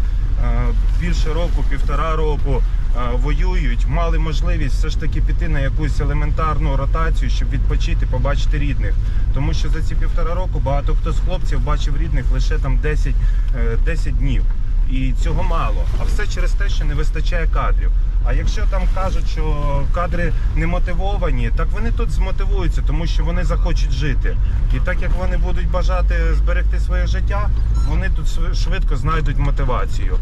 більше 1.00 1.34
року, 1.34 1.64
півтора 1.70 2.16
року 2.16 2.62
воюють, 3.14 3.88
мали 3.88 4.20
можливість 4.20 4.76
все 4.76 4.90
ж 4.90 5.00
таки 5.00 5.22
піти 5.22 5.48
на 5.48 5.60
якусь 5.60 6.00
елементарну 6.00 6.78
ротацію, 6.78 7.30
щоб 7.30 7.50
відпочити, 7.50 8.06
побачити 8.06 8.60
рідних. 8.60 8.94
Тому 9.34 9.54
що 9.54 9.70
за 9.70 9.82
ці 9.82 9.96
півтора 9.96 10.34
року 10.34 10.62
багато 10.66 10.96
хто 11.02 11.12
з 11.12 11.20
хлопців 11.20 11.60
бачив 11.60 11.98
рідних 11.98 12.32
лише 12.32 12.58
там 12.58 12.78
10, 12.78 13.16
е, 13.56 13.78
10 13.86 14.18
днів. 14.18 14.44
І 14.92 15.14
цього 15.24 15.44
мало. 15.44 15.86
А 16.02 16.04
все 16.04 16.28
через 16.28 16.52
те, 16.52 16.70
що 16.70 16.86
не 16.86 16.94
вистачає 16.94 17.48
кадрів. 17.54 17.92
А 18.26 18.34
якщо 18.34 18.62
там 18.72 18.82
кажуть, 18.96 19.30
що 19.30 19.84
кадри 19.94 20.34
не 20.56 20.68
мотивовані, 20.68 21.52
так 21.58 21.68
вони 21.72 21.92
тут 21.92 22.12
змотивуються, 22.12 22.82
тому 22.88 23.08
що 23.08 23.24
вони 23.24 23.44
захочуть 23.44 23.92
жити. 23.92 24.38
І 24.76 24.80
так 24.80 25.02
як 25.02 25.12
вони 25.20 25.38
будуть 25.38 25.72
бажати 25.72 26.16
зберегти 26.34 26.80
своє 26.80 27.08
життя, 27.08 27.50
вони 27.88 28.10
тут 28.10 28.56
швидко 28.58 28.96
знайдуть 28.96 29.38
мотивацію. 29.38 30.18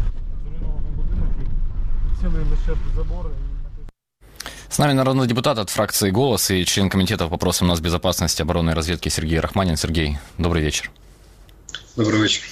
Цілий 2.20 2.44
лише 2.50 2.80
забори. 2.96 3.30
С 4.68 4.78
нами 4.78 4.92
народный 4.92 5.26
депутат 5.26 5.58
от 5.58 5.70
фракции 5.70 6.10
«Голос» 6.10 6.50
и 6.50 6.64
член 6.64 6.90
комитета 6.90 7.24
по 7.24 7.30
вопросам 7.30 7.68
безопасности 7.80 8.42
обороны 8.42 8.70
и 8.70 8.74
разведки 8.74 9.08
Сергей 9.08 9.40
Рахманин. 9.40 9.76
Сергей, 9.76 10.18
добрый 10.38 10.62
вечер. 10.62 10.90
Добрый 11.96 12.20
вечер. 12.20 12.42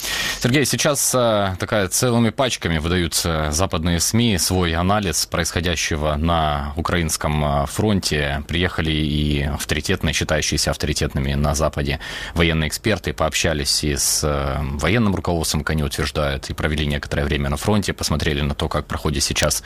Сергей, 0.44 0.66
сейчас 0.66 1.14
э, 1.14 1.56
такая 1.58 1.88
целыми 1.88 2.28
пачками 2.28 2.76
выдаются 2.76 3.50
западные 3.50 3.98
СМИ 3.98 4.36
свой 4.36 4.74
анализ 4.74 5.24
происходящего 5.24 6.16
на 6.16 6.74
украинском 6.76 7.62
э, 7.62 7.66
фронте. 7.66 8.44
Приехали 8.46 8.90
и 8.90 9.44
авторитетные, 9.44 10.12
считающиеся 10.12 10.72
авторитетными 10.72 11.32
на 11.32 11.54
Западе 11.54 11.98
военные 12.34 12.68
эксперты, 12.68 13.14
пообщались 13.14 13.84
и 13.84 13.96
с 13.96 14.22
э, 14.22 14.58
военным 14.60 15.14
руководством, 15.14 15.62
как 15.62 15.70
они 15.70 15.82
утверждают, 15.82 16.50
и 16.50 16.52
провели 16.52 16.84
некоторое 16.84 17.24
время 17.24 17.48
на 17.48 17.56
фронте, 17.56 17.94
посмотрели 17.94 18.42
на 18.42 18.54
то, 18.54 18.68
как 18.68 18.84
проходит 18.84 19.22
сейчас 19.22 19.62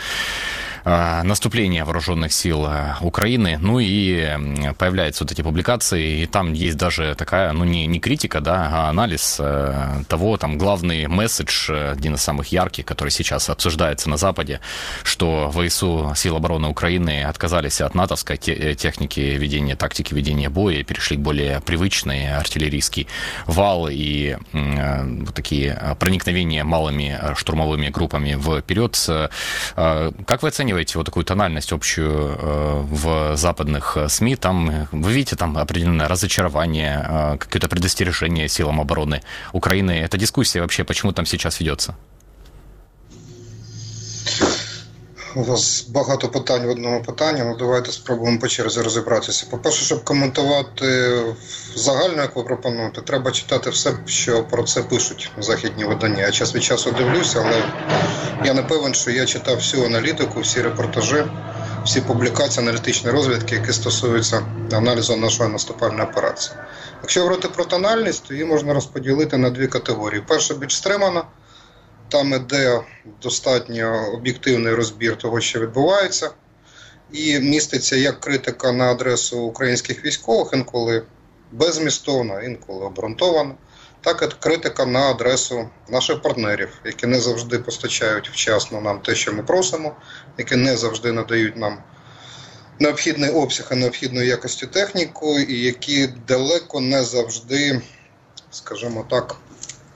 наступления 0.89 1.85
вооруженных 1.85 2.33
сил 2.33 2.67
э, 2.67 2.95
Украины. 3.01 3.59
Ну 3.61 3.79
и 3.79 4.73
появляются 4.79 5.25
вот 5.25 5.33
эти 5.33 5.43
публикации, 5.43 6.23
и 6.23 6.27
там 6.27 6.53
есть 6.53 6.77
даже 6.77 7.15
такая, 7.15 7.53
ну 7.53 7.65
не, 7.65 7.87
не 7.87 8.01
критика, 8.01 8.41
да, 8.41 8.69
а 8.73 8.89
анализ 8.89 9.41
того, 10.09 10.37
там 10.37 10.57
главный 10.59 11.07
месседж, 11.07 11.71
один 11.71 12.15
из 12.15 12.23
самых 12.23 12.49
ярких, 12.49 12.85
который 12.85 13.11
сейчас 13.11 13.51
обсуждается 13.51 14.09
на 14.09 14.17
Западе, 14.17 14.61
что 15.03 15.51
ВСУ, 15.51 16.13
сил 16.17 16.37
обороны 16.37 16.69
Украины 16.69 17.25
отказались 17.25 17.81
от 17.81 17.95
натовской 17.95 18.37
техники 18.39 19.21
ведения, 19.21 19.77
тактики 19.77 20.15
ведения 20.15 20.49
боя 20.49 20.77
и 20.77 20.85
перешли 20.85 21.17
к 21.17 21.21
более 21.21 21.61
привычной 21.61 22.35
артиллерийский 22.35 23.09
вал 23.47 23.89
и 23.91 24.37
вот 24.53 25.35
такие 25.35 25.97
проникновения 25.99 26.65
малыми 26.65 27.19
штурмовыми 27.37 27.89
группами 27.89 28.39
вперед. 28.61 28.97
Как 29.75 30.43
вы 30.43 30.49
оцениваете 30.49 30.78
вот 30.98 31.06
такую 31.06 31.26
тональность 31.26 31.72
общую 31.72 32.38
в 32.90 33.36
западных 33.36 33.98
СМИ? 34.08 34.36
Там 34.36 34.88
вы 34.92 35.12
видите 35.12 35.36
там 35.36 35.58
определенное 35.58 36.08
разочарование, 36.08 37.38
какое-то 37.40 37.68
предостережение 37.68 38.48
силам 38.48 38.80
обороны 38.80 39.22
Украины. 39.52 39.92
Эта 39.92 40.18
дискуссия 40.18 40.62
вообще 40.62 40.84
почему 40.84 41.12
там 41.12 41.26
сейчас 41.26 41.60
ведется? 41.60 41.96
У 45.37 45.43
вас 45.43 45.87
багато 45.89 46.29
питань 46.29 46.67
в 46.67 46.71
одному 46.71 47.03
питанні. 47.03 47.43
Ну 47.45 47.57
давайте 47.59 47.93
спробуємо 47.93 48.39
по 48.39 48.49
черзі 48.49 48.81
розібратися. 48.81 49.47
По-перше, 49.51 49.85
щоб 49.85 50.05
коментувати 50.05 51.19
загально, 51.75 52.23
як 52.23 52.37
ви 52.37 52.43
пропонуєте, 52.43 53.01
треба 53.01 53.31
читати 53.31 53.71
все, 53.71 53.93
що 54.07 54.45
про 54.45 54.63
це 54.63 54.83
пишуть 54.83 55.31
західні 55.39 55.85
видання. 55.85 56.23
Я 56.23 56.31
час 56.31 56.55
від 56.55 56.63
часу 56.63 56.93
дивлюся, 56.99 57.43
але 57.47 57.63
я 58.45 58.55
не 58.55 58.63
певен, 58.63 58.95
що 58.95 59.11
я 59.11 59.27
читав 59.27 59.57
всю 59.57 59.85
аналітику, 59.85 60.41
всі 60.41 60.63
репортажі, 60.63 61.25
всі 61.85 62.01
публікації, 62.01 62.67
аналітичні 62.67 63.11
розвідки, 63.11 63.55
які 63.55 63.73
стосуються 63.73 64.43
аналізу 64.73 65.17
нашої 65.17 65.51
наступальної 65.51 66.09
операції. 66.11 66.57
Якщо 67.03 67.21
говорити 67.21 67.49
про 67.49 67.65
тональність, 67.65 68.25
то 68.29 68.35
її 68.35 68.47
можна 68.47 68.75
розподілити 68.75 69.37
на 69.37 69.51
дві 69.51 69.67
категорії: 69.67 70.23
перша 70.29 70.55
більш 70.55 70.77
стримана. 70.77 71.23
Там 72.09 72.35
іде 72.35 72.81
достатньо 73.23 74.13
об'єктивний 74.15 74.75
розбір 74.75 75.17
того, 75.17 75.41
що 75.41 75.61
відбувається, 75.61 76.31
і 77.13 77.39
міститься 77.41 77.97
як 77.97 78.21
критика 78.21 78.73
на 78.73 78.85
адресу 78.85 79.41
українських 79.41 80.05
військових, 80.05 80.53
інколи 80.53 81.03
безмістовна, 81.53 82.43
інколи 82.43 82.85
обґрунтована, 82.85 83.55
так 84.01 84.23
і 84.23 84.43
критика 84.43 84.87
на 84.87 85.01
адресу 85.01 85.69
наших 85.89 86.23
партнерів, 86.23 86.69
які 86.85 87.07
не 87.07 87.21
завжди 87.21 87.59
постачають 87.59 88.31
вчасно 88.31 88.81
нам 88.81 89.01
те, 89.01 89.15
що 89.15 89.33
ми 89.33 89.43
просимо, 89.43 89.97
які 90.39 90.57
не 90.57 90.77
завжди 90.77 91.13
надають 91.13 91.57
нам 91.57 91.79
необхідний 92.79 93.31
обсяг 93.31 93.69
і 93.73 93.75
необхідної 93.75 94.29
якості 94.29 94.67
техніку, 94.67 95.39
і 95.39 95.59
які 95.59 96.07
далеко 96.29 96.81
не 96.81 97.05
завжди, 97.05 97.83
скажімо 98.51 99.07
так, 99.11 99.37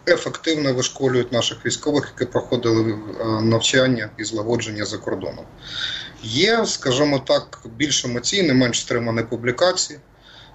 ефективно 0.09 0.75
вишколюють 0.75 1.33
наших 1.33 1.67
військових, 1.67 2.13
які 2.19 2.33
проходили 2.33 2.93
е, 2.93 3.25
навчання 3.43 4.11
і 4.19 4.25
злагодження 4.25 4.85
за 4.85 4.99
кордоном. 4.99 5.45
Є, 6.23 6.67
скажімо 6.67 7.19
так, 7.19 7.59
більш 7.77 8.05
емоційні, 8.05 8.53
менш 8.53 8.81
стримані 8.81 9.23
публікації. 9.23 9.99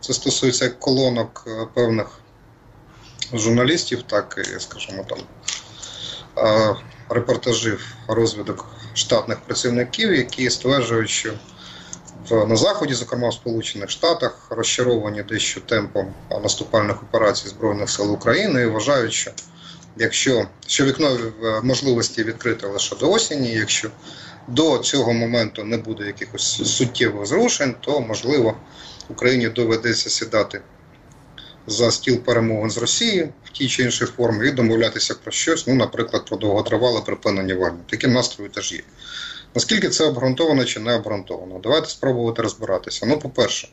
Це 0.02 0.14
стосується 0.14 0.66
як 0.66 0.80
колонок 0.80 1.44
е, 1.48 1.68
певних 1.74 2.08
журналістів, 3.34 4.04
так 4.08 4.48
і, 4.56 4.60
скажімо 4.60 5.06
там, 5.10 5.20
е, 6.38 6.76
репортажів 7.10 7.96
розвідок 8.08 8.66
штатних 8.94 9.40
працівників, 9.40 10.14
які 10.14 10.50
стверджують, 10.50 11.10
що 11.10 11.34
на 12.32 12.56
заході, 12.56 12.94
зокрема 12.94 13.30
в 13.30 13.34
Сполучених 13.34 13.90
Штатах, 13.90 14.48
розчаровані 14.50 15.24
дещо 15.24 15.62
темпом 15.62 16.14
наступальних 16.44 17.04
операцій 17.04 17.48
збройних 17.48 17.90
сил 17.90 18.14
України 18.14 18.62
і 18.62 18.66
вважають, 18.66 19.14
що 19.14 19.32
якщо 19.98 20.48
що 20.68 20.86
вікно 20.86 21.18
можливості 21.64 22.24
відкрите 22.24 22.68
лише 22.68 22.96
до 22.96 23.12
осені, 23.12 23.52
якщо 23.52 23.90
до 24.48 24.78
цього 24.78 25.14
моменту 25.14 25.64
не 25.64 25.78
буде 25.78 26.06
якихось 26.06 26.78
суттєвих 26.78 27.26
зрушень, 27.26 27.76
то 27.82 28.02
можливо 28.02 28.58
Україні 29.10 29.50
доведеться 29.50 30.10
сідати 30.10 30.62
за 31.68 31.92
стіл 31.92 32.18
перемовин 32.18 32.72
з 32.72 32.78
Росією 32.78 33.30
в 33.46 33.50
тій 33.50 33.68
чи 33.68 33.84
іншій 33.84 34.06
формі 34.06 34.48
і 34.48 34.52
домовлятися 34.52 35.16
про 35.24 35.32
щось, 35.32 35.68
ну, 35.68 35.76
наприклад, 35.76 36.26
про 36.26 36.38
довготривале 36.38 37.02
припинення 37.02 37.56
війни. 37.56 37.78
Такі 37.90 38.08
настрої 38.08 38.50
теж 38.50 38.74
є. 38.74 38.82
Наскільки 39.56 39.90
це 39.90 40.04
обґрунтовано 40.04 40.66
чи 40.66 40.80
не 40.80 40.96
обґрунтовано? 40.96 41.60
Давайте 41.64 41.90
спробувати 41.90 42.42
розбиратися. 42.42 43.06
Ну, 43.06 43.20
по-перше, 43.20 43.70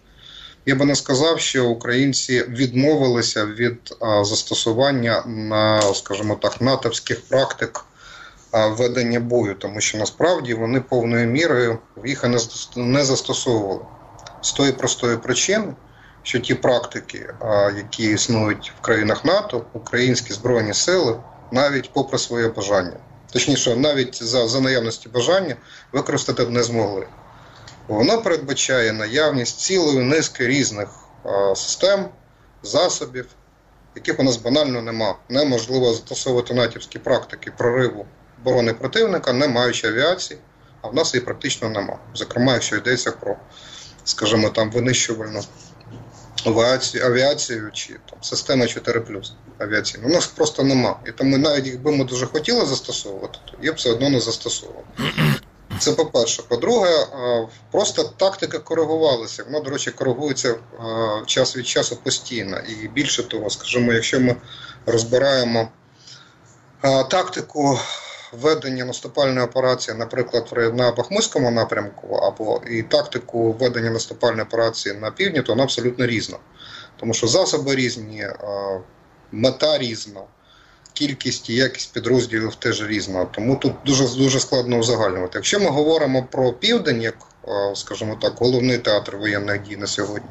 я 0.67 0.75
би 0.75 0.85
не 0.85 0.95
сказав, 0.95 1.41
що 1.41 1.69
українці 1.69 2.43
відмовилися 2.43 3.47
від 3.47 3.97
а, 4.01 4.25
застосування 4.25 5.25
на, 5.27 5.95
скажімо 5.95 6.35
так, 6.35 6.61
натовських 6.61 7.21
практик 7.21 7.85
а, 8.51 8.67
ведення 8.67 9.21
бою, 9.21 9.55
тому 9.55 9.81
що 9.81 9.99
насправді 9.99 10.55
вони 10.55 10.81
повною 10.81 11.29
мірою 11.29 11.79
їх 12.05 12.25
не 12.77 13.05
застосовували 13.05 13.81
з 14.41 14.53
тої 14.53 14.73
простої 14.73 15.17
причини. 15.17 15.75
Що 16.23 16.39
ті 16.39 16.55
практики, 16.55 17.35
які 17.77 18.05
існують 18.05 18.73
в 18.79 18.81
країнах 18.81 19.25
НАТО, 19.25 19.65
українські 19.73 20.33
збройні 20.33 20.75
сили, 20.75 21.17
навіть 21.51 21.91
попри 21.93 22.19
своє 22.19 22.49
бажання, 22.49 22.97
точніше, 23.35 23.77
навіть 23.77 24.23
за 24.23 24.49
за 24.49 24.61
наявності 24.61 25.09
бажання 25.09 25.57
використати 25.93 26.45
б 26.45 26.51
не 26.51 26.63
змогли. 26.63 27.07
Воно 27.89 28.23
передбачає 28.23 28.93
наявність 28.93 29.61
цілої 29.61 29.99
низки 29.99 30.47
різних 30.47 30.89
а, 31.25 31.55
систем, 31.55 32.09
засобів, 32.63 33.27
яких 33.95 34.21
у 34.21 34.23
нас 34.23 34.37
банально 34.37 34.83
нема. 34.83 35.17
Неможливо 35.29 35.93
застосовувати 35.93 36.55
натівські 36.55 36.99
практики 36.99 37.53
прориву 37.59 38.07
оборони 38.41 38.75
противника, 38.75 39.33
не 39.33 39.49
маючи 39.49 39.89
авіації, 39.89 40.41
а 40.83 40.89
в 40.89 40.95
нас 40.95 41.15
її 41.15 41.25
практично 41.25 41.69
нема. 41.69 41.99
Зокрема, 42.15 42.53
якщо 42.53 42.77
йдеться 42.77 43.13
про, 43.13 43.37
скажімо, 44.05 44.49
там 44.49 44.71
винищувальну 44.71 45.43
авіацію, 46.47 47.07
авіацію 47.07 47.71
чи 47.73 47.89
там 48.11 48.19
система 48.23 48.67
4 48.67 49.03
авіаційну. 49.59 50.07
У 50.07 50.11
нас 50.11 50.27
просто 50.27 50.63
нема. 50.63 50.97
І 51.07 51.13
тому 51.13 51.39
навіть 51.39 51.67
якби 51.67 51.93
ми 51.93 52.05
дуже 52.05 52.27
хотіли 52.27 52.67
застосовувати, 52.67 53.39
то 53.45 53.59
я 53.63 53.73
б 53.73 53.75
все 53.75 53.91
одно 53.91 54.11
не 54.11 54.21
застосовував. 54.21 54.85
Це 55.79 55.93
по-перше. 55.93 56.43
По-друге, 56.49 57.07
просто 57.71 58.05
тактика 58.17 58.59
коригувалася. 58.59 59.45
Вона, 59.45 59.61
до 59.61 59.71
речі, 59.71 59.91
коригується 59.91 60.55
час 61.27 61.57
від 61.57 61.67
часу 61.67 61.97
постійно. 61.97 62.59
І 62.59 62.89
більше 62.89 63.23
того, 63.23 63.51
скажімо, 63.51 63.93
якщо 63.93 64.21
ми 64.21 64.37
розбираємо 64.87 65.69
тактику 67.11 67.79
ведення 68.41 68.85
наступальної 68.85 69.47
операції, 69.47 69.97
наприклад, 69.97 70.73
на 70.75 70.93
Бахмутському 70.93 71.51
напрямку, 71.51 72.15
або 72.15 72.61
і 72.71 72.83
тактику 72.83 73.53
ведення 73.53 73.91
наступальної 73.91 74.43
операції 74.43 74.95
на 74.95 75.11
півдні, 75.11 75.43
то 75.43 75.53
вона 75.53 75.63
абсолютно 75.63 76.07
різна. 76.07 76.37
Тому 76.97 77.15
що 77.15 77.27
засоби 77.27 77.75
різні, 77.75 78.27
мета 79.33 79.79
різна, 79.79 80.21
кількість 80.93 81.51
і 81.51 81.55
якість 81.55 81.93
підрозділів 81.93 82.55
теж 82.55 82.87
різна. 82.87 83.25
Тому 83.25 83.57
тут 83.57 83.73
дуже 83.87 84.09
дуже 84.09 84.41
складно 84.41 84.79
узагальнювати. 84.79 85.33
Якщо 85.35 85.61
ми 85.61 85.71
говоримо 85.71 86.23
про 86.31 86.53
південь, 86.53 87.03
як, 87.03 87.17
скажімо 87.75 88.19
так, 88.23 88.33
головний 88.37 88.79
театр 88.79 89.17
воєнних 89.17 89.63
дій 89.63 89.77
на 89.77 89.87
сьогодні, 89.87 90.31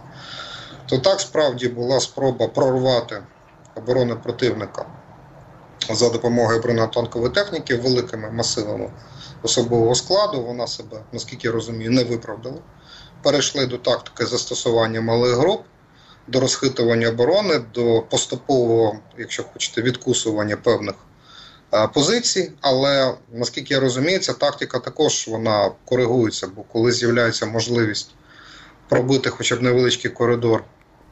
то 0.85 0.97
так 0.97 1.19
справді 1.21 1.67
була 1.67 1.99
спроба 1.99 2.47
прорвати 2.47 3.23
оборону 3.75 4.19
противника 4.23 4.85
за 5.89 6.09
допомогою 6.09 6.61
бронетанкової 6.61 7.33
техніки 7.33 7.75
великими 7.75 8.31
масивами 8.31 8.91
особового 9.43 9.95
складу. 9.95 10.41
Вона 10.41 10.67
себе, 10.67 10.97
наскільки 11.11 11.47
я 11.47 11.53
розумію, 11.53 11.91
не 11.91 12.03
виправдала. 12.03 12.57
Перейшли 13.23 13.65
до 13.65 13.77
тактики 13.77 14.25
застосування 14.25 15.01
малих 15.01 15.35
груп, 15.35 15.61
до 16.27 16.39
розхитування 16.39 17.09
оборони, 17.09 17.61
до 17.73 18.01
поступового, 18.01 18.99
якщо 19.17 19.43
хочете, 19.43 19.81
відкусування 19.81 20.57
певних 20.57 20.95
позицій. 21.93 22.51
Але 22.61 23.13
наскільки 23.31 23.73
я 23.73 23.79
розумію, 23.79 24.19
ця 24.19 24.33
тактика 24.33 24.79
також 24.79 25.27
вона 25.27 25.71
коригується, 25.85 26.47
бо 26.47 26.63
коли 26.63 26.91
з'являється 26.91 27.45
можливість 27.45 28.11
пробити 28.89 29.29
хоча 29.29 29.55
б 29.55 29.61
невеличкий 29.61 30.11
коридор 30.11 30.63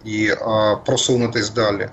і 0.05 0.29
а, 0.29 0.75
просунутись 0.75 1.49
далі 1.49 1.89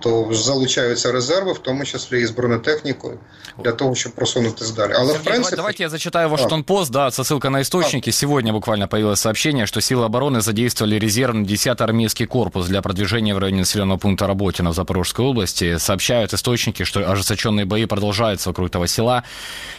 то 0.00 0.28
залучаються 0.32 1.12
резерви, 1.12 1.52
в 1.52 1.58
тому 1.58 1.84
числі 1.84 2.20
і 2.20 2.26
з 2.26 2.30
бронетехнікою, 2.30 3.18
для 3.64 3.72
того, 3.72 3.94
щоб 3.94 4.12
просунутися 4.12 4.74
далі. 4.74 4.92
Але 4.94 5.12
в 5.12 5.16
Сергей, 5.16 5.32
принципі, 5.32 5.56
давайте 5.56 5.82
я 5.82 5.88
зачитаю 5.88 6.28
Вашингтон 6.28 6.62
Пост, 6.62 6.92
да, 6.92 7.10
со 7.10 7.22
ссылкой 7.22 7.50
на 7.50 7.60
источники. 7.60 8.12
Сегодня 8.12 8.52
буквально 8.52 8.88
появилось 8.88 9.20
сообщение, 9.20 9.66
что 9.66 9.80
силы 9.80 10.04
обороны 10.04 10.40
задействовали 10.40 10.98
резервный 10.98 11.44
10-й 11.44 11.84
армейский 11.84 12.26
корпус 12.26 12.66
для 12.66 12.82
продвижения 12.82 13.34
в 13.34 13.38
районе 13.38 13.60
населенного 13.60 13.98
пункта 13.98 14.26
Работина 14.26 14.70
в 14.70 14.74
Запорожской 14.74 15.24
области. 15.24 15.78
Сообщают 15.78 16.34
источники, 16.34 16.84
что 16.84 17.00
ожесточенные 17.10 17.64
бои 17.64 17.86
продолжаются 17.86 18.50
вокруг 18.50 18.68
этого 18.68 18.86
села. 18.86 19.22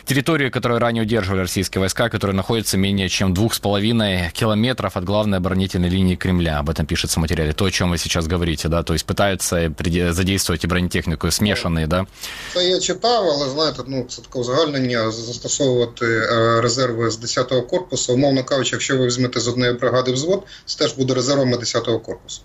Территорию, 0.05 0.51
которую 0.51 0.79
ранее 0.79 1.03
удерживали 1.03 1.41
российские 1.41 1.79
войска, 1.79 2.09
которая 2.09 2.35
находится 2.35 2.77
менее 2.77 3.09
чем 3.09 3.33
двух 3.33 3.53
с 3.53 3.59
половиной 3.59 4.31
километров 4.33 4.97
от 4.97 5.03
главной 5.03 5.37
оборонительной 5.37 5.89
линии 5.89 6.15
Кремля. 6.15 6.59
Об 6.59 6.69
этом 6.69 6.85
пишется 6.85 7.19
в 7.19 7.21
материале. 7.21 7.53
То, 7.53 7.65
о 7.65 7.71
чем 7.71 7.89
вы 7.91 7.97
сейчас 7.97 8.27
говорите, 8.27 8.67
да, 8.67 8.83
то 8.83 8.93
есть 8.93 9.05
пытаются 9.05 9.69
приде- 10.12 10.32
задействовать 10.32 10.64
и 10.64 10.66
бронетехнику, 10.66 11.30
смешанные, 11.30 11.86
да? 11.86 12.06
Це 12.54 12.64
я 12.64 12.80
читав, 12.80 13.24
але 13.28 13.50
знаєте, 13.50 13.82
ну 13.86 14.06
це 14.08 14.22
таке 14.22 14.38
узагальнення 14.38 15.10
застосовувати 15.10 16.06
е, 16.06 16.60
резерви 16.60 17.10
з 17.10 17.20
10-го 17.20 17.62
корпусу. 17.62 18.14
Умовно 18.14 18.44
кажучи, 18.44 18.76
якщо 18.76 18.98
ви 18.98 19.06
візьмете 19.06 19.40
з 19.40 19.48
однієї 19.48 19.74
бригади 19.74 20.12
взвод, 20.12 20.42
це 20.66 20.78
теж 20.78 20.92
буде 20.92 21.14
резервами 21.14 21.56
10-го 21.56 22.00
корпусу. 22.00 22.42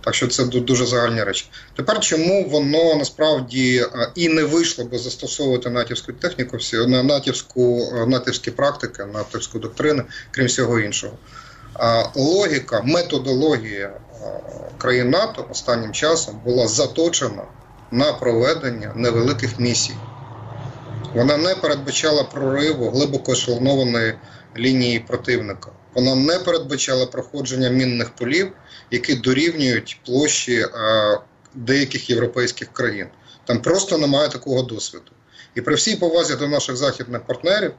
Так 0.00 0.14
що 0.14 0.28
це 0.28 0.44
дуже 0.44 0.86
загальні 0.86 1.22
речі. 1.24 1.46
Тепер 1.76 2.00
чому 2.00 2.48
воно 2.48 2.94
насправді 2.94 3.76
е, 3.76 4.10
і 4.14 4.28
не 4.28 4.44
вийшло 4.44 4.84
би 4.84 4.98
застосовувати 4.98 5.70
натівську 5.70 6.12
техніку, 6.12 6.56
всі 6.56 6.76
на 6.76 7.02
натівську 7.02 7.92
е, 7.96 8.06
натівські 8.06 8.50
практики, 8.50 9.04
натівську 9.14 9.58
доктрину, 9.58 10.02
крім 10.30 10.46
всього 10.46 10.80
іншого. 10.80 11.12
Логіка, 12.14 12.82
методологія 12.84 13.92
країн 14.78 15.10
НАТО 15.10 15.46
останнім 15.50 15.92
часом 15.92 16.40
була 16.44 16.68
заточена 16.68 17.42
на 17.90 18.12
проведення 18.12 18.92
невеликих 18.96 19.60
місій. 19.60 19.96
Вона 21.14 21.36
не 21.36 21.54
передбачала 21.54 22.24
прориву 22.24 22.90
глибоко 22.90 23.32
ешелонованої 23.32 24.14
лінії 24.56 25.00
противника. 25.00 25.70
Вона 25.94 26.14
не 26.14 26.38
передбачала 26.38 27.06
проходження 27.06 27.68
мінних 27.68 28.10
полів, 28.10 28.52
які 28.90 29.14
дорівнюють 29.14 30.00
площі 30.06 30.60
е, 30.60 30.68
деяких 31.54 32.10
європейських 32.10 32.72
країн. 32.72 33.06
Там 33.44 33.62
просто 33.62 33.98
немає 33.98 34.28
такого 34.28 34.62
досвіду. 34.62 35.10
І 35.54 35.60
при 35.60 35.74
всій 35.74 35.96
повазі 35.96 36.36
до 36.36 36.48
наших 36.48 36.76
західних 36.76 37.22
партнерів, 37.22 37.72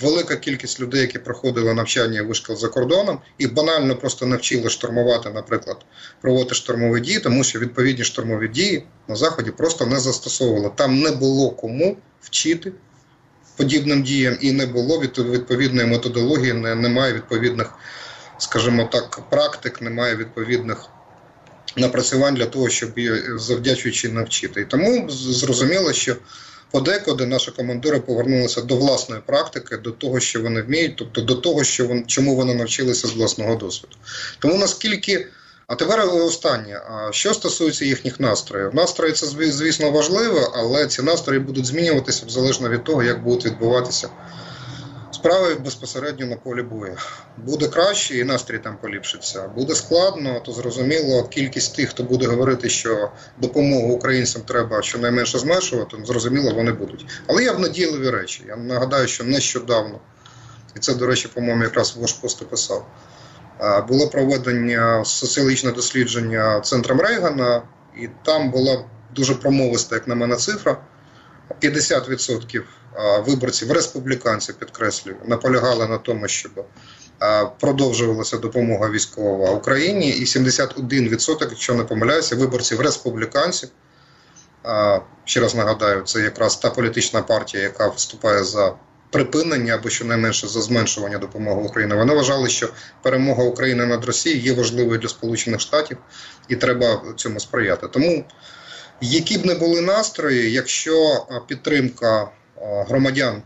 велика 0.00 0.36
кількість 0.36 0.80
людей, 0.80 1.00
які 1.00 1.18
проходили 1.18 1.74
навчання 1.74 2.18
і 2.20 2.22
вишкіл 2.22 2.56
за 2.56 2.68
кордоном, 2.68 3.18
їх 3.38 3.54
банально 3.54 3.96
просто 3.96 4.26
навчили 4.26 4.70
штурмувати, 4.70 5.30
наприклад, 5.30 5.76
проводити 6.20 6.54
штурмові 6.54 7.00
дії, 7.00 7.18
тому 7.20 7.44
що 7.44 7.58
відповідні 7.58 8.04
штурмові 8.04 8.48
дії 8.48 8.84
на 9.08 9.16
заході 9.16 9.50
просто 9.50 9.86
не 9.86 10.00
застосовували. 10.00 10.70
Там 10.76 11.00
не 11.00 11.10
було 11.10 11.50
кому 11.50 11.96
вчити 12.20 12.72
подібним 13.56 14.02
діям, 14.02 14.36
і 14.40 14.52
не 14.52 14.66
було 14.66 15.00
від- 15.00 15.18
відповідної 15.18 15.86
методології, 15.88 16.52
не, 16.52 16.74
немає 16.74 17.12
відповідних, 17.12 17.72
скажімо 18.38 18.88
так, 18.92 19.20
практик, 19.30 19.82
немає 19.82 20.16
відповідних 20.16 20.86
напрацювань 21.76 22.34
для 22.34 22.46
того, 22.46 22.68
щоб 22.68 22.98
її 22.98 23.22
завдячуючи 23.36 24.08
навчити. 24.08 24.60
І 24.60 24.64
тому 24.64 25.10
зрозуміло, 25.10 25.92
що 25.92 26.16
подекуди 26.70 27.26
наші 27.26 27.50
командири 27.50 28.00
повернулися 28.00 28.60
до 28.60 28.76
власної 28.76 29.22
практики, 29.26 29.76
до 29.76 29.90
того, 29.90 30.20
що 30.20 30.42
вони 30.42 30.62
вміють, 30.62 30.96
тобто 30.96 31.20
до 31.20 31.34
того, 31.34 31.64
що 31.64 31.86
вони, 31.86 32.04
чому 32.06 32.36
вони 32.36 32.54
навчилися 32.54 33.08
з 33.08 33.12
власного 33.12 33.54
досвіду. 33.54 33.94
Тому 34.38 34.58
наскільки. 34.58 35.26
А 35.66 35.74
тепер 35.74 36.00
останнє. 36.14 36.80
Що 37.10 37.34
стосується 37.34 37.84
їхніх 37.84 38.20
настроїв? 38.20 38.74
Настрої 38.74 39.12
це 39.12 39.26
зві- 39.26 39.50
звісно 39.50 39.90
важливо, 39.90 40.52
але 40.56 40.86
ці 40.86 41.02
настрої 41.02 41.40
будуть 41.40 41.66
змінюватися 41.66 42.24
залежно 42.28 42.68
від 42.68 42.84
того, 42.84 43.02
як 43.02 43.22
будуть 43.22 43.46
відбуватися 43.46 44.08
справи 45.20 45.54
безпосередньо 45.54 46.26
на 46.26 46.36
полі 46.36 46.62
бою. 46.62 46.96
Буде 47.36 47.68
краще 47.68 48.18
і 48.18 48.24
настрій 48.24 48.58
там 48.58 48.76
поліпшиться. 48.82 49.48
Буде 49.48 49.74
складно, 49.74 50.40
то 50.40 50.52
зрозуміло, 50.52 51.22
кількість 51.22 51.76
тих, 51.76 51.88
хто 51.90 52.02
буде 52.02 52.26
говорити, 52.26 52.68
що 52.68 53.10
допомогу 53.38 53.92
українцям 53.92 54.42
треба 54.42 54.82
щонайменше 54.82 55.38
зменшувати, 55.38 55.96
зрозуміло, 56.04 56.54
вони 56.54 56.72
будуть. 56.72 57.06
Але 57.26 57.42
є 57.42 57.52
надійливі 57.52 58.10
речі. 58.10 58.44
Я 58.48 58.56
нагадаю, 58.56 59.08
що 59.08 59.24
нещодавно, 59.24 59.98
і 60.76 60.78
це, 60.78 60.94
до 60.94 61.06
речі, 61.06 61.28
по-моєму, 61.34 61.62
якраз 61.62 61.96
Вош 61.96 62.12
Пост 62.12 62.46
писав. 62.46 62.86
Було 63.88 64.08
проведення 64.08 65.04
соціологічне 65.04 65.72
дослідження 65.72 66.60
центром 66.60 67.00
Рейгана, 67.00 67.62
і 68.00 68.08
там 68.24 68.50
була 68.50 68.84
дуже 69.14 69.34
промовиста, 69.34 69.94
як 69.94 70.08
на 70.08 70.14
мене, 70.14 70.36
цифра. 70.36 70.76
50% 71.62 72.62
виборців, 73.26 73.72
республіканців, 73.72 74.54
підкреслюю, 74.54 75.16
наполягали 75.24 75.88
на 75.88 75.98
тому, 75.98 76.28
щоб 76.28 76.64
продовжувалася 77.60 78.36
допомога 78.36 78.90
військова 78.90 79.50
Україні, 79.50 80.10
і 80.10 80.24
71%, 80.24 81.36
якщо 81.40 81.74
не 81.74 81.84
помиляюся, 81.84 82.36
виборців 82.36 82.80
республіканців. 82.80 83.68
Ще 85.24 85.40
раз 85.40 85.54
нагадаю, 85.54 86.02
це 86.02 86.20
якраз 86.20 86.56
та 86.56 86.70
політична 86.70 87.22
партія, 87.22 87.62
яка 87.62 87.88
виступає 87.88 88.44
за 88.44 88.74
припинення 89.10 89.74
або 89.74 89.88
щонайменше 89.88 90.48
за 90.48 90.60
зменшування 90.60 91.18
допомоги 91.18 91.62
Україні. 91.62 91.94
Вони 91.94 92.14
вважали, 92.14 92.48
що 92.48 92.68
перемога 93.02 93.44
України 93.44 93.86
над 93.86 94.04
Росією 94.04 94.42
є 94.42 94.52
важливою 94.52 94.98
для 94.98 95.08
Сполучених 95.08 95.60
Штатів 95.60 95.98
і 96.48 96.56
треба 96.56 97.02
цьому 97.16 97.40
сприяти. 97.40 97.88
Тому, 97.88 98.24
які 99.01 99.37
б 99.37 99.45
не 99.45 99.55
були 99.55 99.81
настрої, 99.81 100.51
якщо 100.51 101.25
а, 101.29 101.39
підтримка 101.39 102.21
а, 102.21 102.83
громадян 102.83 103.41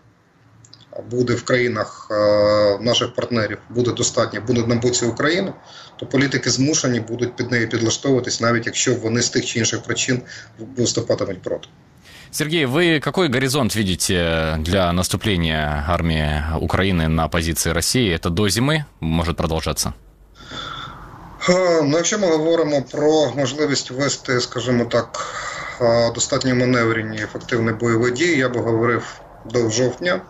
буде 1.12 1.34
в 1.34 1.44
країнах 1.44 2.08
а, 2.12 2.78
наших 2.82 3.16
партнерів, 3.16 3.58
буде 3.70 3.92
достатня, 3.92 4.42
буде 4.42 4.68
на 4.68 4.76
боці 4.76 5.06
України, 5.06 5.54
то 6.00 6.06
політики 6.06 6.50
змушені 6.50 7.00
будуть 7.00 7.36
під 7.36 7.52
неї 7.52 7.68
підлаштовуватись, 7.68 8.42
навіть 8.42 8.66
якщо 8.66 8.96
вони 8.96 9.22
з 9.22 9.30
тих 9.30 9.46
чи 9.46 9.60
інших 9.60 9.84
причин 9.84 10.22
виступатимуть 10.78 11.42
проти. 11.42 11.68
Сергей, 12.32 12.66
вы 12.66 13.00
какой 13.00 13.28
горизонт 13.28 13.76
видите 13.76 14.58
для 14.60 14.94
наступления 14.94 15.84
армии 15.88 16.44
Украины 16.62 17.08
на 17.08 17.28
позиции 17.28 17.72
России? 17.72 18.14
Это 18.14 18.30
до 18.30 18.48
зимы 18.50 18.86
может 19.00 19.36
продолжаться? 19.36 19.94
Е, 21.49 21.83
Ну, 21.83 21.97
якщо 21.97 22.19
ми 22.19 22.27
говоримо 22.27 22.83
про 22.83 23.33
можливість 23.37 23.91
вести, 23.91 24.41
скажімо 24.41 24.85
так, 24.85 25.27
е, 25.81 26.13
достатньо 26.13 26.55
маневрені 26.55 27.23
ефективні 27.23 27.73
бойові 27.73 28.11
дії, 28.11 28.39
я 28.39 28.49
би 28.49 28.61
говорив 28.61 29.21
до 29.51 29.71
жовтня. 29.71 30.21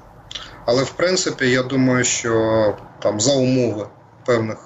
Але 0.67 0.83
в 0.83 0.91
принципі, 0.91 1.51
я 1.51 1.63
думаю, 1.63 2.05
що 2.05 2.77
там 3.03 3.21
за 3.21 3.33
умови 3.33 3.87
певних, 4.27 4.57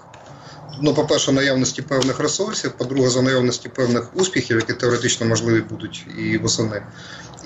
ну, 0.83 0.95
по-перше, 0.95 1.33
наявності 1.33 1.83
певних 1.83 2.21
ресурсів, 2.21 2.73
по-друге, 2.73 3.09
за 3.09 3.23
наявності 3.23 3.69
певних 3.69 4.17
успіхів, 4.17 4.57
які 4.57 4.73
теоретично 4.73 5.27
можливі 5.27 5.61
будуть 5.61 6.07
і 6.19 6.39
восени, 6.39 6.83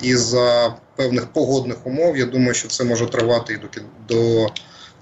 і 0.03 0.17
за 0.17 0.75
певних 0.97 1.27
погодних 1.27 1.87
умов, 1.87 2.17
я 2.17 2.27
думаю, 2.27 2.55
що 2.55 2.69
це 2.69 2.85
може 2.85 3.07
тривати 3.07 3.53
і 3.53 3.57
до, 3.57 3.69
до, 4.09 4.51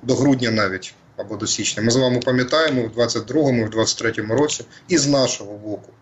до 0.02 0.14
грудня 0.14 0.50
навіть 0.50 0.94
або 1.20 1.36
до 1.36 1.46
січня. 1.46 1.82
Ми 1.82 1.90
з 1.90 1.96
вами 1.96 2.20
пам'ятаємо 2.24 2.82
в 2.82 3.00
22-му, 3.00 3.64
в 3.64 3.68
23-му 3.68 4.34
році 4.34 4.64
і 4.88 4.98
з 4.98 5.06
нашого 5.06 5.52
боку, 5.52 5.92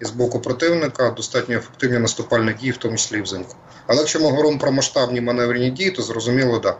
і 0.00 0.04
з 0.04 0.10
боку 0.10 0.40
противника 0.40 1.10
достатньо 1.10 1.56
ефективні 1.56 1.98
наступальні 1.98 2.52
дії, 2.52 2.72
в 2.72 2.76
тому 2.76 2.96
числі 2.96 3.18
і 3.18 3.22
взимку. 3.22 3.56
Але 3.86 3.98
якщо 3.98 4.20
ми 4.20 4.30
говоримо 4.30 4.58
про 4.58 4.72
масштабні 4.72 5.20
маневрені 5.20 5.70
дії, 5.70 5.90
то 5.90 6.02
зрозуміло, 6.02 6.58
да. 6.58 6.76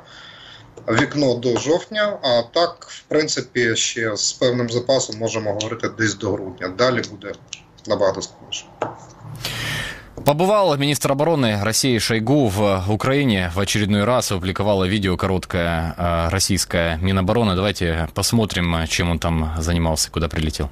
Вікно 0.88 1.34
до 1.34 1.56
жовтня, 1.56 2.18
а 2.22 2.42
так, 2.54 2.86
в 2.88 3.02
принципі, 3.02 3.76
ще 3.76 4.16
з 4.16 4.32
певним 4.32 4.70
запасом 4.70 5.18
можемо 5.18 5.52
говорити 5.52 5.88
десь 5.88 6.14
до 6.14 6.32
грудня. 6.32 6.68
Далі 6.68 7.02
буде 7.10 7.32
набагато 7.86 8.22
складніше. 8.22 8.66
Побывал 10.22 10.76
министр 10.76 11.12
обороны 11.12 11.62
России 11.62 11.98
Шойгу 11.98 12.46
в 12.46 12.84
Украине 12.88 13.50
в 13.54 13.60
очередной 13.60 14.04
раз, 14.04 14.30
опубликовала 14.30 14.84
видео 14.84 15.16
короткое 15.16 15.94
э, 15.96 16.28
российское 16.28 16.96
Минобороны. 16.98 17.54
Давайте 17.56 18.08
посмотрим, 18.14 18.86
чем 18.86 19.10
он 19.10 19.18
там 19.18 19.52
занимался, 19.58 20.10
куда 20.10 20.28
прилетел. 20.28 20.70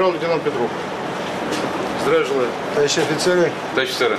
генерал-лейтенант 0.00 0.42
Петров. 0.42 0.70
Здравия 2.02 2.24
желаю. 2.24 2.48
Товарищи 2.72 3.00
офицеры. 3.00 3.52
Товарищи 3.74 3.90
офицеры. 3.90 4.18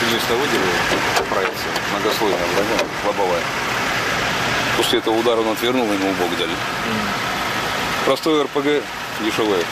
Единственное 0.00 0.40
выделил, 0.40 0.62
поправился, 1.18 1.66
многослойная 1.92 2.38
броня, 2.54 2.78
лобовая. 3.04 3.42
После 4.78 5.00
этого 5.00 5.18
удара 5.18 5.40
он 5.40 5.48
отвернул, 5.48 5.84
ему 5.84 6.08
убыл. 6.10 6.27
Простой 8.08 8.42
РПГ, 8.44 8.82
дешевая. 9.20 9.62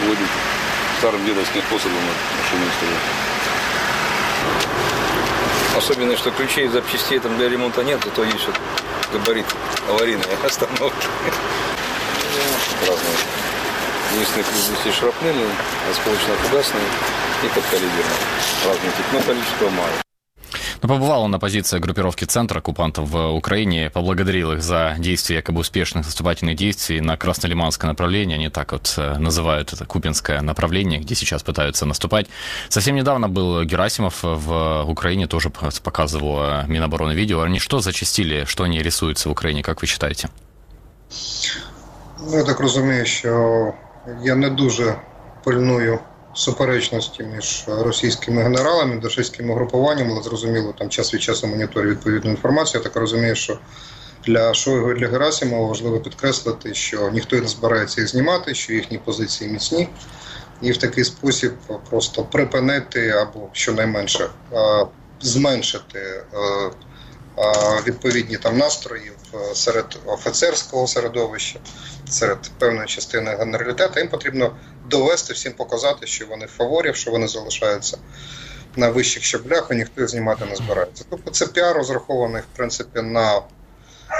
Вводит 0.00 0.28
старым 0.96 1.26
дедовским 1.26 1.60
способом 1.60 1.98
машину. 1.98 2.64
Особенно, 5.76 6.16
что 6.16 6.30
ключей 6.30 6.64
и 6.64 6.68
запчастей 6.68 7.18
там 7.18 7.36
для 7.36 7.50
ремонта 7.50 7.84
нет, 7.84 8.00
зато 8.02 8.24
есть 8.24 8.46
вот 8.46 8.56
габарит 9.12 9.44
аварийной 9.90 10.24
остановки. 10.42 11.06
Разные. 12.88 13.16
Единственный 14.14 14.44
плюс 14.44 14.62
здесь 14.62 14.86
есть 14.86 14.96
шрапнельный, 14.96 15.50
осколочно-фугасный 15.90 16.80
и 17.42 17.48
подкалиберный. 17.48 18.24
Разный 18.64 18.90
тип, 18.96 19.06
но 19.12 19.20
количество 19.20 19.68
мало. 19.68 20.05
Но 20.82 20.88
побывал 20.88 21.22
он 21.22 21.30
на 21.30 21.38
позиции 21.38 21.78
группировки 21.78 22.24
«Центр» 22.24 22.58
оккупантов 22.58 23.08
в 23.08 23.28
Украине, 23.32 23.90
поблагодарил 23.90 24.52
их 24.52 24.62
за 24.62 24.94
действия 24.98 25.36
якобы 25.36 25.60
успешных 25.60 26.04
наступательных 26.06 26.56
действий 26.56 27.00
на 27.00 27.16
Краснолиманское 27.16 27.88
направление, 27.88 28.36
они 28.36 28.48
так 28.48 28.72
вот 28.72 28.94
э, 28.96 29.18
называют 29.18 29.72
это 29.72 29.86
Купинское 29.86 30.40
направление, 30.42 31.00
где 31.00 31.14
сейчас 31.14 31.42
пытаются 31.42 31.86
наступать. 31.86 32.26
Совсем 32.68 32.94
недавно 32.94 33.28
был 33.28 33.64
Герасимов 33.64 34.22
в 34.22 34.84
Украине, 34.88 35.26
тоже 35.26 35.50
показывал 35.50 36.40
э, 36.42 36.64
Минобороны 36.66 37.12
видео. 37.12 37.40
Они 37.40 37.58
что 37.58 37.80
зачастили, 37.80 38.44
что 38.44 38.64
они 38.64 38.82
рисуются 38.82 39.28
в 39.28 39.32
Украине, 39.32 39.62
как 39.62 39.82
вы 39.82 39.86
считаете? 39.86 40.28
Ну, 42.20 42.36
я 42.36 42.44
так 42.44 42.60
розумію, 42.60 43.06
що 43.06 43.74
я 44.22 44.34
не 44.34 44.50
дуже 44.50 44.96
пильную 45.44 46.00
суперечності 46.36 47.22
між 47.22 47.64
російськими 47.68 48.42
генералами, 48.42 49.00
російськими 49.02 49.54
групуваннями, 49.54 50.10
але 50.12 50.22
зрозуміло, 50.22 50.74
там 50.78 50.88
час 50.88 51.14
від 51.14 51.22
часу 51.22 51.46
моніторю 51.46 51.90
відповідну 51.90 52.30
інформацію. 52.30 52.80
Я 52.80 52.84
так 52.90 53.00
розумію, 53.00 53.34
що 53.34 53.58
для 54.26 54.54
Шойгу 54.54 54.92
і 54.92 54.98
для 54.98 55.08
Герасимова 55.08 55.68
важливо 55.68 56.00
підкреслити, 56.00 56.74
що 56.74 57.10
ніхто 57.10 57.36
не 57.36 57.48
збирається 57.48 58.00
їх 58.00 58.10
знімати, 58.10 58.54
що 58.54 58.72
їхні 58.72 58.98
позиції 58.98 59.50
міцні, 59.50 59.88
і 60.62 60.72
в 60.72 60.76
такий 60.76 61.04
спосіб 61.04 61.52
просто 61.90 62.22
припинити 62.22 63.08
або 63.10 63.48
щонайменше 63.52 64.28
зменшити 65.20 66.24
відповідні 67.86 68.36
там 68.36 68.58
настрої 68.58 69.12
серед 69.54 69.98
офіцерського 70.06 70.86
середовища, 70.86 71.58
серед 72.08 72.38
певної 72.58 72.86
частини 72.86 73.36
генералітету. 73.36 74.00
Їм 74.00 74.08
потрібно 74.08 74.56
довести 74.86 75.32
всім 75.32 75.52
показати, 75.52 76.06
що 76.06 76.26
вони 76.26 76.46
в 76.46 76.52
фаворі, 76.52 76.96
що 76.96 77.10
вони 77.10 77.28
залишаються 77.28 77.98
на 78.76 78.88
вищих 78.88 79.24
щаблях, 79.24 79.68
і 79.70 79.74
ніхто 79.74 80.00
їх 80.00 80.10
знімати 80.10 80.44
не 80.44 80.56
збирається. 80.56 81.04
Тобто 81.10 81.30
це 81.30 81.46
піар 81.46 81.76
розрахований 81.76 82.42
в 82.42 82.56
принципі 82.56 83.02
на 83.02 83.42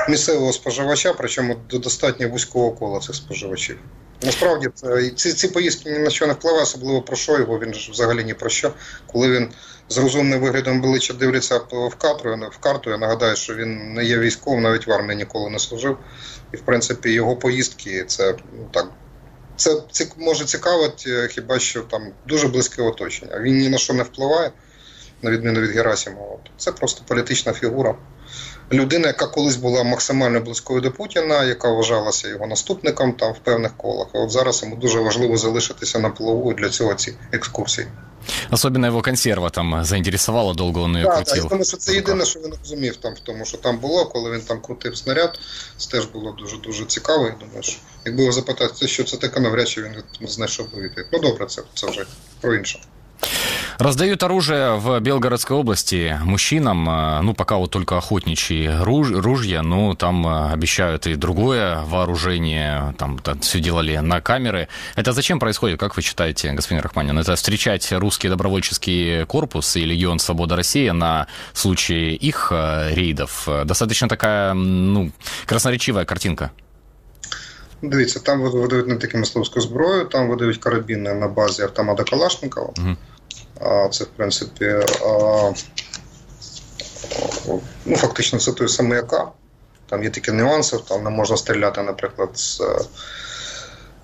місцевого 0.09 0.53
споживача, 0.53 1.15
причому 1.15 1.57
до 1.71 1.79
достатньо 1.79 2.29
вузького 2.29 2.71
кола 2.73 3.01
цих 3.01 3.15
споживачів. 3.15 3.79
Насправді 4.23 4.69
ці 5.17 5.33
ці 5.33 5.49
поїздки 5.49 5.91
ні 5.91 5.99
на 5.99 6.11
що 6.11 6.27
не 6.27 6.33
впливає, 6.33 6.63
особливо 6.63 7.03
про 7.03 7.17
що 7.17 7.39
його. 7.39 7.59
Він 7.59 7.75
ж 7.75 7.91
взагалі 7.91 8.25
ні 8.25 8.35
про 8.35 8.51
що, 8.51 8.73
коли 9.07 9.31
він 9.31 9.49
з 9.89 9.99
розумним 9.99 10.41
виглядом 10.41 10.79
обличчя 10.79 11.15
дивляться 11.15 11.59
в 11.59 11.95
карту, 11.95 12.37
в 12.53 12.59
карту. 12.59 12.91
Я 12.91 12.99
нагадаю, 12.99 13.37
що 13.37 13.55
він 13.55 13.95
не 13.95 14.05
є 14.05 14.19
військовим, 14.19 14.63
навіть 14.63 14.87
в 14.87 14.93
армії 14.93 15.17
ніколи 15.17 15.51
не 15.51 15.59
служив. 15.59 15.99
І 16.53 16.57
в 16.57 16.61
принципі 16.61 17.13
його 17.13 17.37
поїздки 17.37 18.05
це 18.05 18.35
ну 18.59 18.69
так. 18.71 18.91
Це 19.91 20.07
може 20.17 20.45
цікавити 20.45 21.29
хіба 21.29 21.59
що 21.59 21.81
там 21.81 22.13
дуже 22.27 22.49
близьке 22.49 22.83
оточення. 22.83 23.41
Він 23.41 23.59
ні 23.59 23.69
на 23.69 23.79
що 23.79 23.95
не 23.95 24.03
впливає, 24.03 24.53
на 25.23 25.31
відміну 25.31 25.61
від 25.61 25.71
Герасимова. 25.71 26.37
Це 26.57 26.73
просто 26.73 27.03
політична 27.07 27.53
фігура. 27.53 27.95
Людина, 28.73 29.07
яка 29.07 29.27
колись 29.27 29.57
була 29.57 29.85
максимально 29.85 30.41
близькою 30.41 30.81
до 30.81 30.93
Путіна, 30.93 31.45
яка 31.45 31.71
вважалася 31.71 32.29
його 32.29 32.47
наступником 32.47 33.13
там 33.13 33.33
в 33.33 33.39
певних 33.39 33.77
колах. 33.77 34.07
От 34.13 34.31
зараз 34.31 34.63
йому 34.63 34.77
дуже 34.77 35.01
важливо 35.01 35.37
залишитися 35.37 35.99
на 35.99 36.11
плаву 36.11 36.53
для 36.53 36.69
цього 36.69 36.95
ці 36.95 37.15
екскурсії. 37.33 37.87
Особенно 38.51 38.87
його 38.87 39.03
консерва 39.03 39.51
там 39.51 39.85
заінтересувала, 39.85 40.55
довго 40.55 40.85
він 40.85 40.95
її 40.95 41.05
крутив. 41.05 41.43
Так, 41.43 41.49
тому 41.49 41.65
що 41.65 41.77
це 41.77 41.95
єдине, 41.95 42.25
що 42.25 42.41
він 42.41 42.55
розумів 42.61 42.97
там 42.97 43.15
в 43.15 43.19
тому, 43.19 43.45
що 43.45 43.59
там 43.59 43.79
було, 43.79 44.07
коли 44.07 44.31
він 44.31 44.41
там 44.41 44.61
крутив 44.61 44.97
снаряд, 44.97 45.39
це 45.77 45.91
теж 45.91 46.05
було 46.05 46.33
дуже 46.33 46.57
дуже 46.57 46.85
цікаво. 46.85 47.25
Я 47.25 47.35
думаю, 47.41 47.63
що 47.63 47.79
якби 48.05 48.23
його 48.23 48.33
запитати, 48.33 48.89
що 48.89 49.05
це 49.05 49.17
таке, 49.17 49.41
навряд 49.41 49.69
чи 49.69 49.83
він 49.83 50.29
знайшов 50.29 50.75
би 50.75 50.83
відповідь. 50.83 51.09
Ну 51.13 51.19
добре, 51.19 51.47
це, 51.47 51.63
це 51.75 51.91
вже 51.91 52.07
про 52.41 52.55
інше. 52.55 52.81
Раздают 53.79 54.23
оружие 54.23 54.77
в 54.77 54.99
Белгородской 55.01 55.55
области 55.57 56.19
мужчинам, 56.23 56.85
ну, 57.25 57.35
пока 57.35 57.57
вот 57.57 57.71
только 57.71 57.99
охотничьи 57.99 58.71
руж, 58.81 59.11
ружья, 59.11 59.63
но 59.63 59.95
там 59.95 60.27
обещают 60.27 61.07
и 61.07 61.15
другое 61.15 61.83
вооружение, 61.83 62.95
там, 62.99 63.19
там 63.19 63.41
все 63.41 63.61
делали 63.61 63.99
на 63.99 64.23
камеры. 64.23 64.69
Это 64.95 65.13
зачем 65.13 65.39
происходит, 65.39 65.79
как 65.79 65.95
вы 65.97 66.03
считаете, 66.03 66.53
господин 66.53 66.83
Рахманин? 66.83 67.19
Это 67.19 67.37
встречать 67.37 67.93
русский 67.93 68.31
добровольческий 68.31 69.27
корпус 69.27 69.77
и 69.77 69.85
Легион 69.85 70.21
Свобода 70.21 70.57
России 70.57 70.89
на 70.89 71.27
случай 71.53 72.15
их 72.15 72.51
рейдов? 72.51 73.47
Достаточно 73.65 74.09
такая, 74.09 74.55
ну, 74.55 75.11
красноречивая 75.45 76.07
картинка. 76.07 76.51
Дивіться, 77.83 78.21
там 78.21 78.43
видають 78.43 78.87
не 78.87 78.97
тільки 78.97 79.19
мисливську 79.19 79.61
зброю, 79.61 80.05
там 80.05 80.29
видають 80.29 80.59
карабіни 80.59 81.15
на 81.15 81.29
базі 81.29 81.63
автомата 81.63 82.05
Калашникова. 82.05 82.73
Угу. 82.79 82.97
А, 83.61 83.89
Це, 83.89 84.05
в 84.05 84.07
принципі, 84.07 84.75
а, 85.07 85.53
ну, 87.87 87.97
фактично 87.97 88.39
це 88.39 88.53
той 88.53 88.69
самий 88.69 88.99
АК. 88.99 89.29
Там 89.89 90.05
є 90.05 90.11
такі 90.11 90.33
нюанси, 90.33 90.79
там 90.89 91.05
не 91.05 91.11
можна 91.11 91.37
стріляти, 91.37 91.83
наприклад, 91.83 92.31
з, 92.35 92.63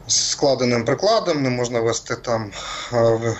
складеним 0.06 0.84
прикладом, 0.84 1.42
не 1.42 1.50
можна 1.50 1.80
вести 1.80 2.16
там, 2.16 2.52
ну, 2.92 3.34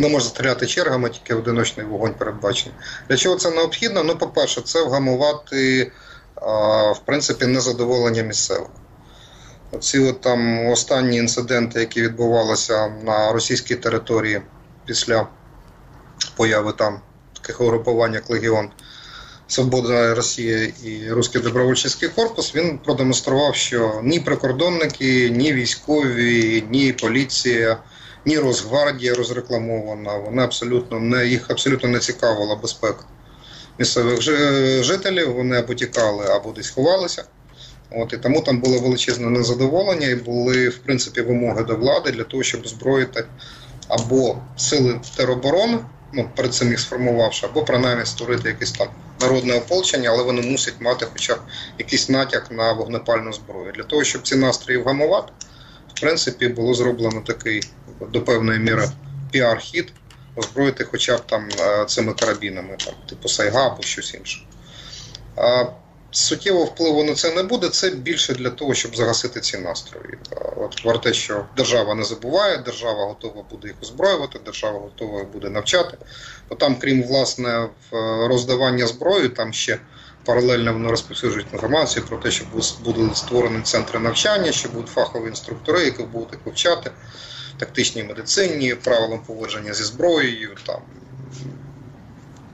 не 0.00 0.08
можна 0.08 0.30
стріляти 0.30 0.66
чергами, 0.66 1.10
тільки 1.10 1.34
одиночний 1.34 1.86
вогонь 1.86 2.14
передбачений. 2.14 2.74
Для 3.08 3.16
чого 3.16 3.36
це 3.36 3.50
необхідно? 3.50 4.04
Ну, 4.04 4.16
по-перше, 4.16 4.60
це 4.60 4.84
вгамувати 4.84 5.92
в 6.94 7.00
принципі, 7.04 7.46
незадоволення 7.46 8.22
місцевих. 8.22 8.68
Ці 9.80 9.98
от 9.98 10.20
там 10.20 10.68
останні 10.68 11.16
інциденти, 11.16 11.80
які 11.80 12.02
відбувалися 12.02 12.88
на 12.88 13.32
російській 13.32 13.76
території 13.76 14.42
після 14.86 15.26
появи 16.36 16.72
там 16.72 17.00
таких 17.32 17.60
угрупувань, 17.60 18.14
як 18.14 18.30
Легіон 18.30 18.70
Свобода 19.46 20.14
Росія 20.14 20.72
і 20.84 21.10
Руський 21.10 21.40
добровольчий 21.40 22.08
корпус, 22.08 22.54
він 22.54 22.78
продемонстрував, 22.78 23.54
що 23.54 24.00
ні 24.02 24.20
прикордонники, 24.20 25.30
ні 25.30 25.52
військові, 25.52 26.64
ні 26.70 26.92
поліція, 26.92 27.78
ні 28.24 28.38
Росгвардія 28.38 29.14
розрекламована. 29.14 30.16
Вони 30.16 30.42
абсолютно 30.42 31.00
не 31.00 31.26
їх 31.26 31.50
абсолютно 31.50 31.88
не 31.88 31.98
цікавила 31.98 32.56
безпека 32.56 33.04
місцевих 33.82 34.20
жителів, 34.84 35.34
вони 35.34 35.56
або 35.56 35.74
тікали, 35.74 36.26
або 36.26 36.52
десь 36.52 36.70
ховалися. 36.70 37.24
От, 37.90 38.12
І 38.12 38.16
тому 38.16 38.40
там 38.40 38.60
було 38.60 38.78
величезне 38.78 39.30
незадоволення 39.30 40.06
і 40.06 40.14
були, 40.14 40.68
в 40.68 40.78
принципі, 40.78 41.20
вимоги 41.20 41.62
до 41.62 41.76
влади 41.76 42.10
для 42.10 42.24
того, 42.24 42.42
щоб 42.42 42.62
озброїти 42.64 43.24
або 43.88 44.36
сили 44.56 45.00
тероборони, 45.16 45.78
ну, 46.12 46.30
перед 46.36 46.54
цим 46.54 46.68
їх 46.68 46.80
сформувавши, 46.80 47.46
або 47.46 47.62
принаймні 47.64 48.06
створити 48.06 48.48
якесь 48.48 48.72
там 48.72 48.88
народне 49.20 49.54
ополчення, 49.54 50.10
але 50.10 50.22
вони 50.22 50.42
мусять 50.42 50.80
мати 50.80 51.06
хоча 51.12 51.34
б 51.34 51.38
якийсь 51.78 52.08
натяк 52.08 52.50
на 52.50 52.72
вогнепальну 52.72 53.32
зброю. 53.32 53.72
Для 53.72 53.82
того, 53.82 54.04
щоб 54.04 54.22
ці 54.22 54.36
настрої 54.36 54.80
вгамувати, 54.80 55.32
в 55.94 56.00
принципі, 56.00 56.48
було 56.48 56.74
зроблено 56.74 57.20
такий 57.26 57.62
до 58.12 58.22
певної 58.22 58.58
міри 58.58 58.88
піар-хід, 59.32 59.88
озброїти 60.36 60.84
хоча 60.84 61.16
б 61.16 61.26
там 61.26 61.48
цими 61.88 62.14
карабінами, 62.14 62.76
там, 62.84 62.94
типу 63.08 63.28
Сайга 63.28 63.66
або 63.66 63.82
щось 63.82 64.14
інше. 64.14 64.46
А 65.36 65.64
Суттєвого 66.14 66.64
впливу 66.64 67.04
на 67.04 67.14
це 67.14 67.34
не 67.34 67.42
буде. 67.42 67.68
Це 67.68 67.90
більше 67.90 68.34
для 68.34 68.50
того, 68.50 68.74
щоб 68.74 68.96
загасити 68.96 69.40
ці 69.40 69.58
настрої. 69.58 70.18
От 70.56 70.82
про 70.82 70.98
те, 70.98 71.12
що 71.12 71.44
держава 71.56 71.94
не 71.94 72.04
забуває, 72.04 72.58
держава 72.58 73.06
готова 73.06 73.42
буде 73.50 73.68
їх 73.68 73.76
озброювати, 73.82 74.38
держава 74.44 74.78
готова 74.78 75.24
буде 75.24 75.50
навчати. 75.50 75.96
Бо 76.48 76.54
там, 76.54 76.76
крім 76.76 77.02
власне 77.02 77.68
роздавання 78.28 78.86
зброї, 78.86 79.28
там 79.28 79.52
ще 79.52 79.78
паралельно 80.24 80.72
вони 80.72 80.90
розповсюджують 80.90 81.46
інформацію 81.52 82.06
про 82.06 82.16
те, 82.16 82.30
що 82.30 82.44
будуть 82.84 83.16
створені 83.16 83.62
центри 83.62 83.98
навчання, 83.98 84.52
що 84.52 84.68
будуть 84.68 84.88
фахові 84.88 85.28
інструктори, 85.28 85.84
які 85.84 86.02
будуть 86.02 86.38
вивчати 86.44 86.90
тактичній 87.56 88.04
медицині, 88.04 88.74
правилам 88.74 89.20
поводження 89.26 89.74
зі 89.74 89.84
зброєю, 89.84 90.56
там 90.66 90.80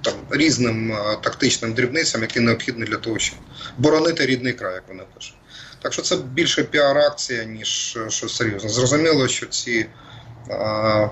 там 0.03 0.15
різним 0.31 0.97
тактичним 1.23 1.73
дрібницям, 1.75 2.23
які 2.23 2.41
необхідні 2.41 2.85
для 2.85 2.97
того, 2.97 3.19
щоб 3.19 3.39
боронити 3.79 4.27
рідний 4.27 4.53
край, 4.53 4.75
як 4.75 4.85
вони 4.89 5.03
пишуть. 5.15 5.37
Так 5.83 5.93
що 5.93 6.03
це 6.03 6.17
більше 6.17 6.65
піар-акція, 6.65 7.45
ніж 7.45 7.99
щось 8.09 8.37
серйозне. 8.37 8.71
Зрозуміло, 8.71 9.29
що 9.29 9.47
ці 9.47 9.87
а, 10.51 11.09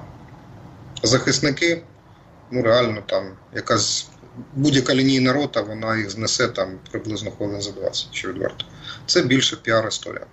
захисники 1.02 1.82
ну 2.50 2.62
реально 2.62 3.02
там 3.06 3.36
якась 3.54 4.08
будь-яка 4.54 4.94
лінійна 4.94 5.32
рота, 5.32 5.60
вона 5.60 5.96
їх 5.96 6.10
знесе 6.10 6.48
там 6.48 6.78
приблизно 6.90 7.30
хвилин 7.30 7.62
за 7.62 7.72
20, 7.72 8.06
що 8.10 8.28
відверто. 8.28 8.64
Це 9.06 9.22
більше 9.22 9.56
піар-історія. 9.56 10.26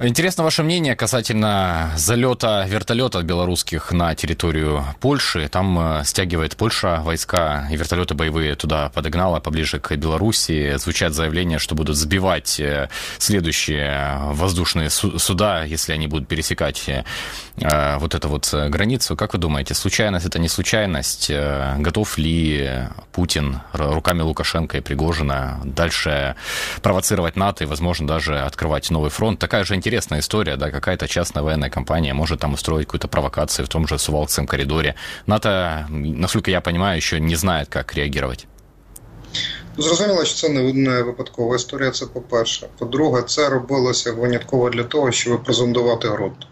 Интересно 0.00 0.42
ваше 0.42 0.64
мнение 0.64 0.96
касательно 0.96 1.92
залета 1.96 2.66
вертолетов 2.68 3.22
белорусских 3.24 3.92
на 3.92 4.14
территорию 4.14 4.84
Польши. 5.00 5.48
Там 5.48 5.78
э, 6.00 6.04
стягивает 6.04 6.56
Польша 6.56 7.00
войска 7.02 7.68
и 7.70 7.76
вертолеты 7.76 8.14
боевые 8.14 8.56
туда 8.56 8.90
подогнала 8.90 9.38
поближе 9.38 9.78
к 9.78 9.96
Белоруссии. 9.96 10.76
Звучат 10.78 11.14
заявления, 11.14 11.58
что 11.58 11.76
будут 11.76 11.96
сбивать 11.96 12.58
э, 12.58 12.90
следующие 13.18 14.18
воздушные 14.32 14.90
суда, 14.90 15.62
если 15.62 15.92
они 15.92 16.08
будут 16.08 16.28
пересекать 16.28 16.88
э, 16.88 17.96
вот 17.98 18.14
эту 18.14 18.28
вот 18.28 18.52
границу. 18.52 19.16
Как 19.16 19.32
вы 19.32 19.38
думаете, 19.38 19.74
случайность 19.74 20.26
это 20.26 20.40
не 20.40 20.48
случайность? 20.48 21.30
Готов 21.30 22.18
ли 22.18 22.88
Путин 23.12 23.60
руками 23.72 24.22
Лукашенко 24.22 24.78
и 24.78 24.80
Пригожина 24.80 25.60
дальше 25.64 26.34
провоцировать 26.82 27.36
НАТО 27.36 27.64
и, 27.64 27.66
возможно, 27.66 28.08
даже 28.08 28.40
открывать 28.40 28.90
новый 28.90 29.10
фронт? 29.10 29.38
Такая 29.54 29.66
же 29.66 29.76
интересная 29.76 30.18
история, 30.18 30.56
да, 30.56 30.72
какая-то 30.72 31.06
частная 31.06 31.44
военная 31.44 31.70
компания 31.70 32.12
может 32.12 32.40
там 32.40 32.54
устроить 32.54 32.86
какую-то 32.86 33.06
провокацию 33.06 33.64
в 33.64 33.68
том 33.68 33.86
же 33.86 34.00
Сувалкском 34.00 34.48
коридоре. 34.48 34.96
НАТО, 35.26 35.86
насколько 35.90 36.50
я 36.50 36.60
понимаю, 36.60 36.96
еще 36.96 37.20
не 37.20 37.36
знает, 37.36 37.68
как 37.68 37.94
реагировать. 37.94 38.48
Зрозуміло, 39.78 40.24
що 40.24 40.34
це 40.34 40.48
не 40.48 41.02
випадкова 41.02 41.56
історія, 41.56 41.90
це 41.90 42.06
по-перше. 42.06 42.68
По-друге, 42.78 43.22
це 43.22 43.48
робилося 43.48 44.12
винятково 44.12 44.70
для 44.70 44.84
того, 44.84 45.12
щоб 45.12 45.44
презентувати 45.44 46.08
ґрунт. 46.08 46.46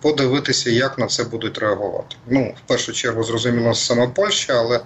Подивитися, 0.00 0.70
як 0.70 0.98
на 0.98 1.06
це 1.06 1.24
будуть 1.24 1.58
реагувати. 1.58 2.16
Ну, 2.28 2.54
в 2.64 2.68
першу 2.68 2.92
чергу, 2.92 3.24
зрозуміло, 3.24 3.74
саме 3.74 4.08
Польща, 4.08 4.52
але 4.52 4.80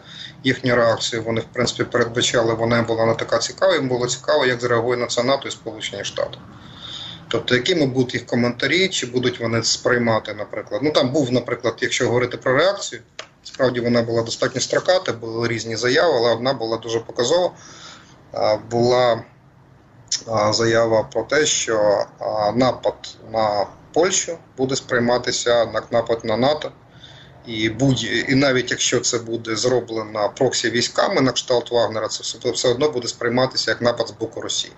їхні 0.45 0.75
реакції 0.75 1.23
вони, 1.23 1.41
в 1.41 1.47
принципі, 1.53 1.85
передбачали, 1.85 2.55
вона 2.55 2.83
була 2.83 3.07
не 3.07 3.15
така 3.15 3.39
цікава, 3.39 3.75
їм 3.75 3.89
було 3.89 4.07
цікаво, 4.07 4.47
як 4.47 4.61
зреагує 4.61 4.97
на 4.97 5.07
це 5.07 5.23
НАТО 5.23 5.49
і 5.49 5.51
Сполучені 5.51 6.05
Штати. 6.05 6.39
Тобто, 7.29 7.55
якими 7.55 7.87
будуть 7.87 8.15
їх 8.15 8.27
коментарі, 8.27 8.89
чи 8.89 9.07
будуть 9.07 9.41
вони 9.41 9.63
сприймати, 9.63 10.35
наприклад. 10.35 10.81
Ну 10.85 10.91
там 10.91 11.13
був, 11.13 11.33
наприклад, 11.33 11.75
якщо 11.81 12.07
говорити 12.07 12.37
про 12.37 12.57
реакцію, 12.57 13.03
справді 13.45 13.81
вона 13.81 14.03
була 14.03 14.23
достатньо 14.23 14.61
строката, 14.61 15.13
були 15.13 15.49
різні 15.49 15.77
заяви, 15.77 16.13
але 16.17 16.33
одна 16.33 16.53
була 16.53 16.77
дуже 16.77 17.01
показова. 17.01 17.51
Була 18.71 19.23
заява 20.51 21.03
про 21.03 21.23
те, 21.23 21.47
що 21.47 22.07
напад 22.55 23.17
на 23.33 23.67
Польщу 23.93 24.39
буде 24.57 24.77
сприйматися 24.77 25.59
як 25.75 25.93
напад 25.93 26.25
на 26.25 26.37
НАТО. 26.37 26.73
І 27.47 27.69
будь 27.69 28.05
і 28.29 28.35
навіть 28.35 28.71
якщо 28.71 29.01
це 29.01 29.19
буде 29.19 29.57
зроблено 29.57 30.33
проксі 30.37 30.71
військами 30.71 31.21
на 31.21 31.33
кшталт 31.33 31.71
Вагнера, 31.71 32.09
це 32.09 32.51
все 32.51 32.69
одно 32.69 32.91
буде 32.91 33.09
сприйматися 33.09 33.71
як 33.71 33.81
напад 33.81 34.09
з 34.09 34.11
боку 34.11 34.41
Росії. 34.41 34.73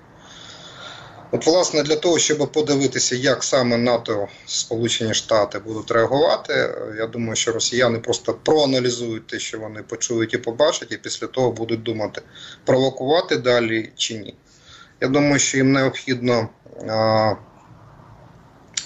От, 1.33 1.47
власне, 1.47 1.83
для 1.83 1.97
того, 1.97 2.19
щоб 2.19 2.53
подивитися, 2.53 3.17
як 3.17 3.45
саме 3.45 3.77
НАТО, 3.77 4.29
Сполучені 4.47 5.15
Штати 5.15 5.59
будуть 5.59 5.91
реагувати, 5.91 6.75
я 6.99 7.07
думаю, 7.07 7.37
що 7.37 7.53
росіяни 7.53 7.99
просто 7.99 8.35
проаналізують 8.35 9.27
те, 9.27 9.39
що 9.39 9.59
вони 9.59 9.83
почують 9.83 10.35
і 10.35 10.39
побачать, 10.39 10.93
і 10.93 10.97
після 10.97 11.27
того 11.27 11.53
будуть 11.53 11.83
думати, 11.83 12.23
провокувати 12.65 13.37
далі 13.37 13.93
чи 13.97 14.19
ні. 14.19 14.35
Я 15.01 15.09
думаю, 15.09 15.39
що 15.39 15.57
їм 15.57 15.73
необхідно 15.73 16.49
а, 16.89 17.35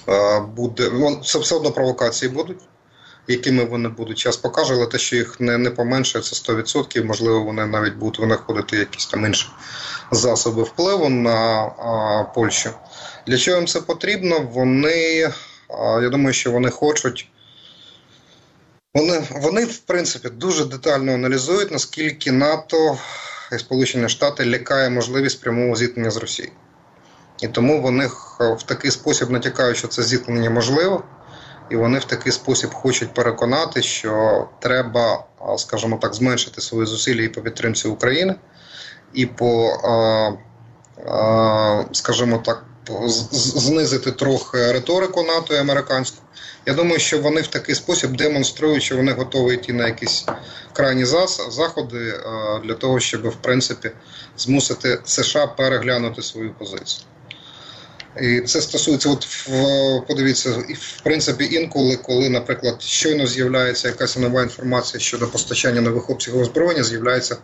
а, 0.06 0.40
буде 0.40 0.90
ну, 0.92 1.20
все 1.20 1.54
одно 1.54 1.70
провокації 1.70 2.30
будуть. 2.30 2.58
Якими 3.28 3.64
вони 3.64 3.88
будуть 3.88 4.18
час 4.18 4.36
покаже, 4.36 4.74
але 4.74 4.86
те, 4.86 4.98
що 4.98 5.16
їх 5.16 5.40
не 5.40 5.58
не 5.58 5.70
поменшує, 5.70 6.24
це 6.24 6.52
100%, 6.52 7.04
можливо, 7.04 7.42
вони 7.42 7.66
навіть 7.66 7.94
будуть 7.94 8.18
винаходити 8.18 8.76
якісь 8.76 9.06
там 9.06 9.26
інші 9.26 9.48
засоби 10.10 10.62
впливу 10.62 11.08
на 11.08 11.32
а, 11.32 12.24
Польщу. 12.34 12.70
Для 13.26 13.38
чого 13.38 13.56
їм 13.56 13.66
це 13.66 13.80
потрібно? 13.80 14.40
Вони, 14.40 15.32
а, 15.68 16.00
я 16.02 16.08
думаю, 16.08 16.32
що 16.32 16.50
вони 16.50 16.70
хочуть. 16.70 17.28
Вони, 18.94 19.22
вони, 19.30 19.64
в 19.64 19.78
принципі, 19.78 20.28
дуже 20.28 20.64
детально 20.64 21.14
аналізують, 21.14 21.70
наскільки 21.70 22.32
НАТО 22.32 22.98
і 23.52 23.58
Сполучені 23.58 24.08
Штати 24.08 24.46
лякає 24.46 24.90
можливість 24.90 25.40
прямого 25.40 25.76
зіткнення 25.76 26.10
з 26.10 26.16
Росією. 26.16 26.54
І 27.40 27.48
тому 27.48 27.82
вони 27.82 28.06
в 28.40 28.62
такий 28.66 28.90
спосіб 28.90 29.30
натякають, 29.30 29.76
що 29.76 29.88
це 29.88 30.02
зіткнення 30.02 30.50
можливо, 30.50 31.04
і 31.70 31.76
вони 31.76 31.98
в 31.98 32.04
такий 32.04 32.32
спосіб 32.32 32.74
хочуть 32.74 33.14
переконати, 33.14 33.82
що 33.82 34.44
треба, 34.60 35.24
скажімо 35.56 35.98
так, 36.02 36.14
зменшити 36.14 36.60
свої 36.60 36.86
зусилля 36.86 37.22
і 37.22 37.28
по 37.28 37.40
підтримці 37.40 37.88
України 37.88 38.34
і 39.12 39.26
по, 39.26 39.78
скажімо 41.92 42.42
так, 42.44 42.64
знизити 43.32 44.12
трохи 44.12 44.72
риторику 44.72 45.22
НАТО 45.22 45.54
і 45.54 45.58
американську. 45.58 46.22
Я 46.66 46.74
думаю, 46.74 46.98
що 46.98 47.18
вони 47.18 47.40
в 47.40 47.46
такий 47.46 47.74
спосіб 47.74 48.16
демонструють, 48.16 48.82
що 48.82 48.96
вони 48.96 49.12
готові 49.12 49.54
йти 49.54 49.72
на 49.72 49.86
якісь 49.86 50.26
крайні 50.72 51.04
заходи 51.50 52.20
для 52.64 52.74
того, 52.74 53.00
щоб 53.00 53.28
в 53.28 53.36
принципі 53.36 53.90
змусити 54.36 54.98
США 55.04 55.46
переглянути 55.46 56.22
свою 56.22 56.54
позицію. 56.54 57.06
І 58.20 58.40
це 58.40 58.60
стосується, 58.60 59.08
от 59.08 59.26
подивіться, 60.06 60.50
в 60.80 61.00
принципі, 61.02 61.48
інколи, 61.52 61.96
коли, 61.96 62.28
наприклад, 62.28 62.82
щойно 62.82 63.26
з'являється 63.26 63.88
якась 63.88 64.16
нова 64.16 64.42
інформація 64.42 65.00
щодо 65.00 65.28
постачання 65.28 65.80
нових 65.80 66.10
обсягів 66.10 66.40
озброєння, 66.40 66.84
з'являється 66.84 67.36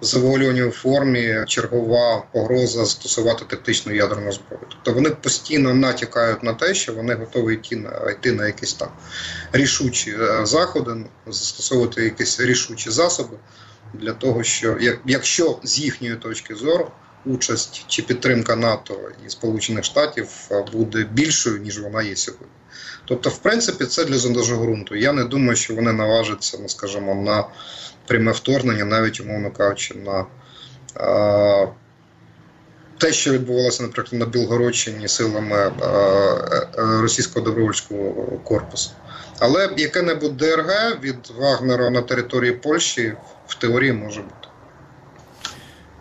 в 0.00 0.04
завуальованій 0.04 0.70
формі 0.70 1.44
чергова 1.46 2.24
погроза 2.32 2.78
застосувати 2.78 3.44
тактичну 3.44 3.94
ядерну 3.94 4.32
зброю. 4.32 4.66
Тобто 4.68 4.92
вони 4.92 5.10
постійно 5.10 5.74
натякають 5.74 6.42
на 6.42 6.54
те, 6.54 6.74
що 6.74 6.94
вони 6.94 7.14
готові 7.14 7.54
йти 7.54 7.76
на 7.76 8.10
йти 8.10 8.32
на 8.32 8.46
якісь 8.46 8.74
там 8.74 8.88
рішучі 9.52 10.10
е, 10.10 10.46
заходи, 10.46 10.96
застосовувати 11.26 12.04
якісь 12.04 12.40
рішучі 12.40 12.90
засоби 12.90 13.36
для 13.94 14.12
того, 14.12 14.42
що 14.42 14.78
якщо 15.06 15.58
з 15.62 15.78
їхньої 15.78 16.16
точки 16.16 16.54
зору 16.54 16.90
участь 17.26 17.84
чи 17.88 18.02
підтримка 18.02 18.56
НАТО 18.56 18.98
і 19.26 19.30
Сполучених 19.30 19.84
Штатів 19.84 20.28
буде 20.72 21.06
більшою 21.12 21.58
ніж 21.58 21.80
вона 21.80 22.02
є 22.02 22.16
сьогодні. 22.16 22.46
Тобто, 23.04 23.30
в 23.30 23.38
принципі, 23.38 23.84
це 23.84 24.04
для 24.04 24.18
зондажу 24.18 24.56
ґрунту. 24.56 24.94
Я 24.94 25.12
не 25.12 25.24
думаю, 25.24 25.56
що 25.56 25.74
вони 25.74 25.92
наважаться, 25.92 26.58
ну 26.62 26.68
скажімо, 26.68 27.14
на 27.14 27.44
пряме 28.06 28.32
вторгнення, 28.32 28.84
навіть 28.84 29.20
умовно 29.20 29.50
кажучи, 29.50 29.94
на 29.94 30.26
е, 31.00 31.68
те, 32.98 33.12
що 33.12 33.32
відбувалося, 33.32 33.82
наприклад, 33.82 34.20
на 34.20 34.26
Білгородщині 34.26 35.08
силами 35.08 35.56
е, 35.56 35.72
е, 35.88 36.72
російського 36.76 37.44
добровольського 37.44 38.38
корпусу. 38.44 38.90
Але 39.38 39.70
яке-небудь 39.76 40.36
ДРГ 40.36 41.00
від 41.02 41.16
Вагнера 41.38 41.90
на 41.90 42.02
території 42.02 42.52
Польщі 42.52 43.14
в 43.46 43.54
теорії 43.54 43.92
може 43.92 44.20
бути. 44.20 44.45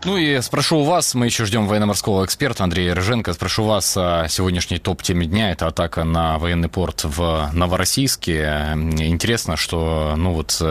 Ну 0.05 0.17
и 0.17 0.39
спрошу 0.41 0.77
у 0.77 0.83
вас, 0.83 1.15
мы 1.15 1.25
еще 1.25 1.45
ждем 1.45 1.65
военно-морского 1.65 2.25
эксперта 2.25 2.63
Андрея 2.63 2.93
Рыженко, 2.93 3.33
спрошу 3.33 3.63
вас 3.63 3.97
о 3.97 4.27
сегодняшней 4.29 4.77
топ-теме 4.77 5.25
дня, 5.25 5.49
это 5.49 5.65
атака 5.65 6.03
на 6.03 6.37
военный 6.37 6.69
порт 6.69 7.05
в 7.05 7.49
Новороссийске. 7.51 8.73
Интересно, 8.99 9.57
что 9.57 10.13
ну 10.15 10.33
вот 10.33 10.61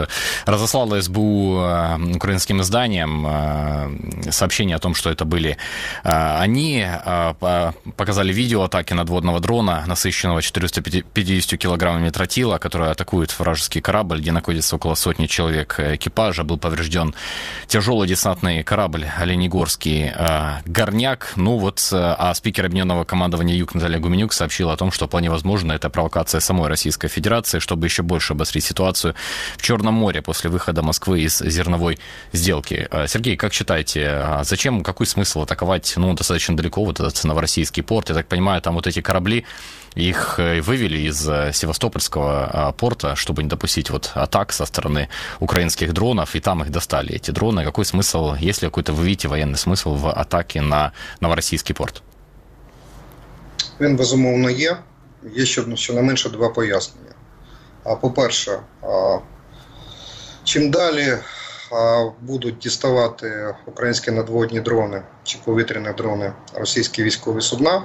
разослала 0.45 1.01
СБУ 1.01 1.59
э, 1.59 2.15
украинским 2.15 2.61
изданиям 2.61 3.25
э, 3.27 4.31
сообщение 4.31 4.77
о 4.77 4.79
том, 4.79 4.95
что 4.95 5.09
это 5.09 5.25
были 5.25 5.57
э, 6.05 6.37
они, 6.39 6.87
показали 7.97 8.31
видео 8.31 8.63
атаки 8.63 8.93
надводного 8.93 9.41
дрона, 9.41 9.83
насыщенного 9.85 10.41
450 10.41 11.59
килограммами 11.59 12.09
тротила, 12.09 12.57
который 12.57 12.89
атакует 12.89 13.37
вражеский 13.37 13.81
корабль, 13.81 14.21
где 14.21 14.31
находится 14.31 14.77
около 14.77 14.95
сотни 14.95 15.27
человек 15.27 15.77
экипажа, 15.77 16.45
был 16.45 16.57
поврежден 16.57 17.13
тяжелый 17.67 18.07
десантный 18.07 18.63
корабль 18.63 19.05
Оленегорский 19.25 20.11
э, 20.15 20.61
Горняк. 20.65 21.33
Ну 21.35 21.57
вот, 21.57 21.89
э, 21.91 21.95
а 21.95 22.33
спикер 22.33 22.65
Объединенного 22.65 23.03
командования 23.03 23.55
Юг 23.55 23.73
Наталья 23.73 23.99
Гуменюк 23.99 24.33
сообщила 24.33 24.73
о 24.73 24.77
том, 24.77 24.91
что 24.91 25.07
вполне 25.07 25.29
возможно 25.29 25.73
это 25.73 25.89
провокация 25.89 26.39
самой 26.39 26.69
Российской 26.69 27.07
Федерации, 27.07 27.59
чтобы 27.59 27.87
еще 27.87 28.03
больше 28.03 28.33
обострить 28.33 28.63
ситуацию 28.63 29.15
в 29.57 29.61
Черном 29.61 29.95
море 29.95 30.21
после 30.21 30.49
выхода 30.49 30.83
Москвы 30.83 31.21
из 31.21 31.39
зерновой 31.39 31.97
сделки. 32.31 32.87
Э, 32.91 33.07
Сергей, 33.07 33.35
как 33.35 33.53
считаете, 33.53 34.07
а 34.07 34.43
зачем, 34.43 34.83
какой 34.83 35.07
смысл 35.07 35.41
атаковать, 35.41 35.93
ну, 35.97 36.13
достаточно 36.13 36.55
далеко 36.55 36.85
вот 36.85 36.99
этот 36.99 37.23
новороссийский 37.23 37.83
порт? 37.83 38.09
Я 38.09 38.15
так 38.15 38.27
понимаю, 38.27 38.61
там 38.61 38.75
вот 38.75 38.85
эти 38.85 39.01
корабли, 39.01 39.45
их 39.94 40.38
вывели 40.38 40.98
из 41.08 41.20
Севастопольского 41.56 42.74
порта, 42.78 43.16
чтобы 43.16 43.42
не 43.42 43.48
допустить 43.48 43.90
вот 43.90 44.12
атак 44.14 44.52
со 44.52 44.66
стороны 44.66 45.08
украинских 45.40 45.92
дронов, 45.92 46.36
и 46.36 46.40
там 46.40 46.62
их 46.62 46.70
достали, 46.70 47.14
эти 47.14 47.30
дроны. 47.30 47.64
Какой 47.64 47.84
смысл, 47.84 48.34
есть 48.34 48.62
ли 48.62 48.68
какой-то, 48.68 48.92
вы 48.92 49.04
видите, 49.04 49.28
военный 49.28 49.58
смысл 49.58 49.94
в 49.94 50.10
атаке 50.10 50.60
на 50.60 50.92
Новороссийский 51.20 51.74
порт? 51.74 52.02
Він 53.80 53.96
безумовно 53.96 54.50
є. 54.50 54.76
Є 55.34 55.46
ще 55.46 55.76
щонайменше 55.76 56.28
два 56.28 56.48
пояснення. 56.48 57.14
А 57.84 57.94
по-перше, 57.94 58.60
Чим 60.44 60.70
далі 60.70 61.18
а, 61.72 62.10
будуть 62.20 62.58
діставати 62.58 63.54
українські 63.66 64.10
надводні 64.10 64.60
дрони 64.60 65.02
чи 65.24 65.38
повітряні 65.44 65.92
дрони 65.96 66.32
російські 66.54 67.02
військові 67.02 67.40
судна, 67.40 67.82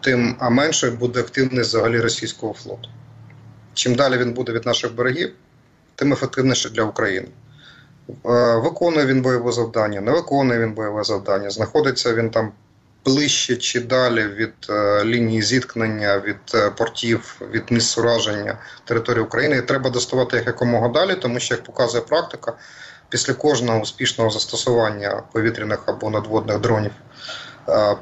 тим 0.00 0.36
менше 0.50 0.90
буде 0.90 1.20
активність 1.20 1.68
взагалі 1.68 2.00
російського 2.00 2.52
флоту. 2.52 2.88
Чим 3.74 3.94
далі 3.94 4.16
він 4.16 4.32
буде 4.32 4.52
від 4.52 4.66
наших 4.66 4.94
берегів, 4.94 5.32
тим 5.94 6.12
ефективніше 6.12 6.70
для 6.70 6.82
України. 6.82 7.28
Е, 8.08 8.56
Виконує 8.56 9.06
він 9.06 9.22
бойове 9.22 9.52
завдання, 9.52 10.00
не 10.00 10.12
виконує 10.12 10.60
він 10.60 10.74
бойове 10.74 11.04
завдання, 11.04 11.50
знаходиться 11.50 12.14
він 12.14 12.30
там 12.30 12.52
ближче 13.04 13.56
чи 13.56 13.80
далі 13.80 14.24
від 14.24 14.52
е, 14.70 15.04
лінії 15.04 15.42
зіткнення, 15.42 16.18
від 16.18 16.36
е, 16.54 16.70
портів, 16.70 17.40
від 17.50 17.62
місць 17.70 17.98
ураження 17.98 18.58
території 18.84 19.24
України. 19.24 19.56
І 19.56 19.62
треба 19.62 19.90
доставати 19.90 20.36
їх 20.36 20.46
якомога 20.46 20.88
далі, 20.88 21.14
тому 21.14 21.40
що, 21.40 21.54
як 21.54 21.64
показує 21.64 22.04
практика, 22.04 22.52
після 23.08 23.34
кожного 23.34 23.80
успішного 23.80 24.30
застосування 24.30 25.22
повітряних 25.32 25.78
або 25.86 26.10
надводних 26.10 26.60
дронів 26.60 26.92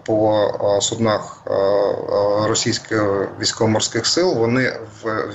по 0.04 0.48
е, 0.76 0.80
суднах 0.80 1.42
е, 1.46 1.52
е, 1.52 2.48
російських 2.48 3.28
військово-морських 3.40 4.06
сил, 4.06 4.34
вони 4.34 4.80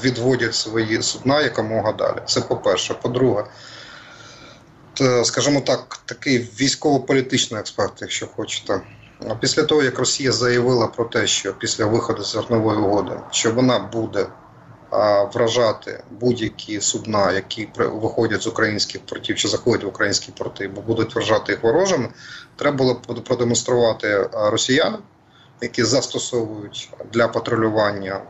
відводять 0.04 0.56
свої 0.56 1.02
судна 1.02 1.42
якомога 1.42 1.92
далі. 1.92 2.18
Це 2.26 2.42
по-перше. 2.42 2.94
По-друге, 2.94 3.44
скажімо 5.24 5.62
так, 5.62 6.00
такий 6.06 6.38
військово-політичний 6.40 7.62
аспект, 7.62 7.94
якщо 8.02 8.28
хочете. 8.28 8.82
Після 9.40 9.64
того, 9.64 9.84
як 9.84 10.00
Росія 10.00 10.32
заявила 10.32 10.88
про 10.88 11.06
те, 11.06 11.28
що 11.28 11.54
після 11.54 11.86
виходу 11.86 12.24
з 12.24 12.32
зернової 12.32 12.80
угоди, 12.80 13.12
що 13.32 13.52
вона 13.52 13.80
буде 13.80 14.28
вражати 15.34 16.04
будь-які 16.12 16.82
судна, 16.82 17.32
які 17.32 17.70
виходять 17.78 18.42
з 18.42 18.48
українських 18.48 19.02
портів 19.02 19.36
чи 19.36 19.48
заходять 19.48 19.84
в 19.84 19.88
українські 19.88 20.32
порти, 20.32 20.68
бо 20.68 20.82
будуть 20.82 21.16
вражати 21.16 21.52
їх 21.52 21.64
ворожими, 21.64 22.10
треба 22.56 22.78
було 22.78 22.96
продемонструвати 22.96 24.30
а, 24.34 24.50
росіянам, 24.50 25.02
які 25.62 25.84
застосовують 25.84 26.90
для 27.14 27.28
патрулювання 27.28 28.22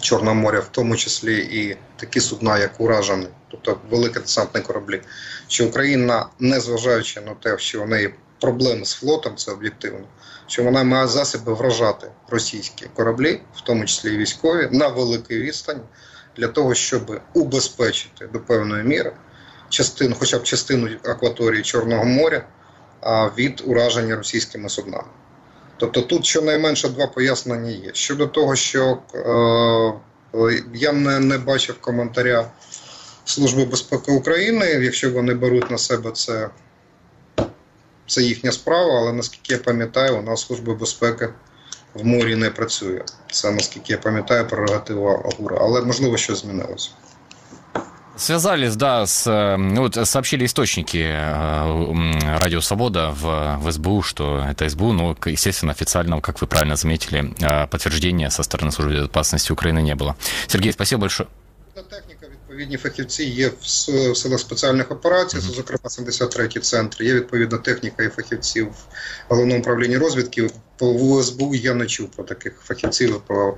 Чорного 0.00 0.34
моря, 0.34 0.60
в 0.60 0.68
тому 0.68 0.96
числі 0.96 1.38
і 1.38 1.76
такі 1.96 2.20
судна, 2.20 2.58
як 2.58 2.80
уражені, 2.80 3.26
тобто 3.50 3.78
великі 3.90 4.20
десантні 4.20 4.60
кораблі, 4.60 5.02
що 5.48 5.66
Україна, 5.66 6.26
незважаючи 6.38 7.20
на 7.20 7.34
те, 7.34 7.58
що 7.58 7.82
в 7.82 7.88
неї 7.88 8.14
проблеми 8.40 8.84
з 8.84 8.92
флотом, 8.92 9.36
це 9.36 9.52
об'єктивно, 9.52 10.06
що 10.46 10.64
вона 10.64 10.84
має 10.84 11.06
засоби 11.06 11.54
вражати 11.54 12.06
російські 12.28 12.86
кораблі, 12.94 13.40
в 13.54 13.60
тому 13.60 13.84
числі 13.84 14.14
і 14.14 14.16
військові, 14.16 14.68
на 14.72 14.88
великій 14.88 15.38
відстані, 15.38 15.80
для 16.36 16.48
того, 16.48 16.74
щоб 16.74 17.20
убезпечити 17.34 18.26
до 18.32 18.40
певної 18.40 18.84
міри 18.84 19.12
частину, 19.68 20.16
хоча 20.18 20.38
б 20.38 20.42
частину 20.42 20.88
акваторії 21.04 21.62
Чорного 21.62 22.04
моря 22.04 22.44
від 23.38 23.62
ураження 23.66 24.16
російськими 24.16 24.68
суднами. 24.68 25.08
Тобто 25.76 26.02
тут 26.02 26.26
щонайменше 26.26 26.88
два 26.88 27.06
пояснення 27.06 27.70
є. 27.70 27.90
Щодо 27.92 28.26
того, 28.26 28.56
що 28.56 28.98
е, 29.14 30.62
я 30.74 30.92
не, 30.92 31.20
не 31.20 31.38
бачив 31.38 31.80
коментаря 31.80 32.50
Служби 33.28 33.64
безпеки 33.64 34.12
України, 34.12 34.66
якщо 34.66 35.10
вони 35.10 35.34
беруть 35.34 35.70
на 35.70 35.78
себе 35.78 36.10
це, 36.10 36.50
це 38.07 38.21
їхня 38.21 38.51
справа, 38.51 38.99
але 38.99 39.13
наскільки 39.13 39.53
я 39.53 39.59
пам'ятаю, 39.59 40.17
у 40.19 40.21
нас 40.21 40.41
Служба 40.45 40.73
безпеки 40.73 41.29
в 41.93 42.05
морі 42.05 42.35
не 42.35 42.49
працює. 42.49 43.01
Це 43.31 43.51
наскільки 43.51 43.93
я 43.93 43.99
пам'ятаю, 43.99 44.47
прерогатива 44.47 45.13
ОГУРа, 45.15 45.57
але 45.61 45.81
можливо 45.81 46.17
щось 46.17 46.41
змінилося. 46.41 46.89
Связались, 48.17 48.75
да, 48.75 49.07
с, 49.07 49.27
э, 49.31 49.57
ну, 49.57 49.81
вот 49.81 50.07
сообщили 50.07 50.43
источники 50.43 50.97
э, 50.99 51.91
м, 51.91 52.19
Радио 52.39 52.61
Свобода 52.61 53.09
в, 53.09 53.57
в 53.63 53.71
СБУ, 53.71 54.01
что 54.03 54.45
это 54.49 54.69
СБУ, 54.69 54.93
но, 54.93 55.15
к- 55.15 55.31
естественно, 55.31 55.71
официального, 55.71 56.21
как 56.21 56.41
вы 56.41 56.47
правильно 56.47 56.75
заметили, 56.75 57.33
э, 57.41 57.67
подтверждения 57.67 58.29
со 58.29 58.43
стороны 58.43 58.71
Службы 58.71 58.93
безопасности 58.95 59.51
Украины 59.53 59.81
не 59.81 59.95
было. 59.95 60.15
Сергей, 60.47 60.73
спасибо 60.73 61.01
большое. 61.01 61.27
Відповідні 62.56 62.76
фахівці 62.76 63.24
є 63.24 63.48
в 63.48 64.16
силах 64.16 64.40
спеціальних 64.40 64.90
операцій, 64.90 65.38
це, 65.38 65.52
зокрема 65.52 65.80
73-й 65.84 66.60
центр. 66.60 67.02
Є 67.02 67.14
відповідна 67.14 67.58
техніка 67.58 68.02
і 68.02 68.08
фахівці 68.08 68.62
в 68.62 68.74
головному 69.28 69.60
управлінні 69.60 69.96
розвідки. 69.96 70.50
По 70.77 70.93
в 70.93 71.23
СБУ 71.23 71.55
я 71.55 71.73
не 71.73 71.85
чув 71.85 72.07
про 72.11 72.23
таких 72.23 72.53
фахівців 72.65 73.09
і 73.09 73.27
про 73.27 73.57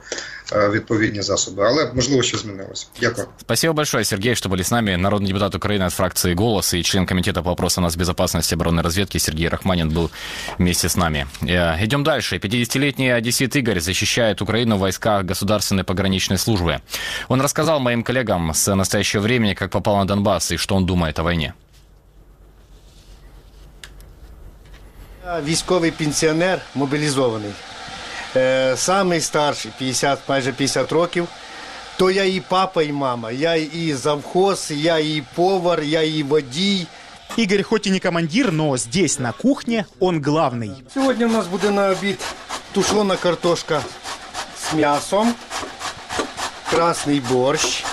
е, 0.54 0.70
відповідні 0.70 1.22
засоби, 1.22 1.64
але 1.68 1.92
можливо, 1.94 2.24
що 2.24 2.38
змінилося. 2.38 2.88
Дякую. 3.02 3.28
Спасибо 3.42 3.74
большое, 3.74 4.04
Сергей, 4.04 4.36
что 4.36 4.50
были 4.50 4.62
с 4.62 4.72
нами. 4.72 4.98
Народный 4.98 5.28
депутат 5.28 5.56
Украины 5.56 5.86
от 5.86 5.94
фракции 5.94 6.34
«Голос» 6.34 6.74
и 6.74 6.84
член 6.84 7.06
комитета 7.06 7.42
по 7.42 7.50
вопросам 7.50 7.84
нацбезопасности 7.84 8.54
и 8.54 8.56
оборонной 8.56 8.84
разведки 8.84 9.20
Сергей 9.20 9.50
Рахманин 9.50 9.90
был 9.90 10.10
вместе 10.58 10.88
с 10.88 10.98
нами. 10.98 11.28
Э, 11.42 11.86
Идем 11.86 12.04
дальше. 12.04 12.38
50-летний 12.38 13.10
одессит 13.10 13.56
Игорь 13.56 13.80
защищает 13.80 14.42
Украину 14.42 14.76
в 14.76 14.80
войсках 14.80 15.26
государственной 15.26 15.84
пограничной 15.84 16.38
службы. 16.38 16.82
Он 17.30 17.42
рассказал 17.42 17.80
моим 17.80 18.04
коллегам 18.04 18.54
с 18.54 18.76
настоящего 18.76 19.22
времени, 19.22 19.54
как 19.54 19.72
попал 19.72 19.98
на 19.98 20.06
Донбасс 20.06 20.52
и 20.52 20.58
что 20.58 20.76
он 20.76 20.86
думает 20.86 21.20
о 21.20 21.24
войне. 21.24 21.54
Військовий 25.45 25.91
пенсіонер 25.91 26.61
мобілізований. 26.75 27.53
Е, 28.37 28.77
самий 28.77 29.21
старший, 29.21 29.73
50, 29.79 30.19
майже 30.29 30.53
50 30.53 30.93
років. 30.93 31.29
То 31.97 32.11
я 32.11 32.25
і 32.25 32.41
папа, 32.41 32.83
і 32.83 32.93
мама. 32.93 33.31
Я 33.31 33.55
і 33.55 33.93
завхоз, 33.93 34.71
я 34.71 34.99
і 34.99 35.23
повар, 35.35 35.83
я 35.83 36.03
і 36.03 36.23
водій. 36.23 36.87
Игорь 37.39 37.63
хоть 37.63 37.87
и 37.87 37.91
не 37.91 38.01
командир, 38.01 38.53
но 38.53 38.77
здесь, 38.77 39.19
на 39.19 39.33
кухне, 39.33 39.85
он 40.01 40.21
главный. 40.23 40.71
Сьогодні 40.95 41.25
у 41.25 41.29
нас 41.29 41.47
буде 41.47 41.71
на 41.71 41.89
обід 41.89 42.19
тушона 42.73 43.17
картошка 43.17 43.83
з 44.71 44.75
м'ясом, 44.75 45.35
красний 46.71 47.21
борщ, 47.21 47.85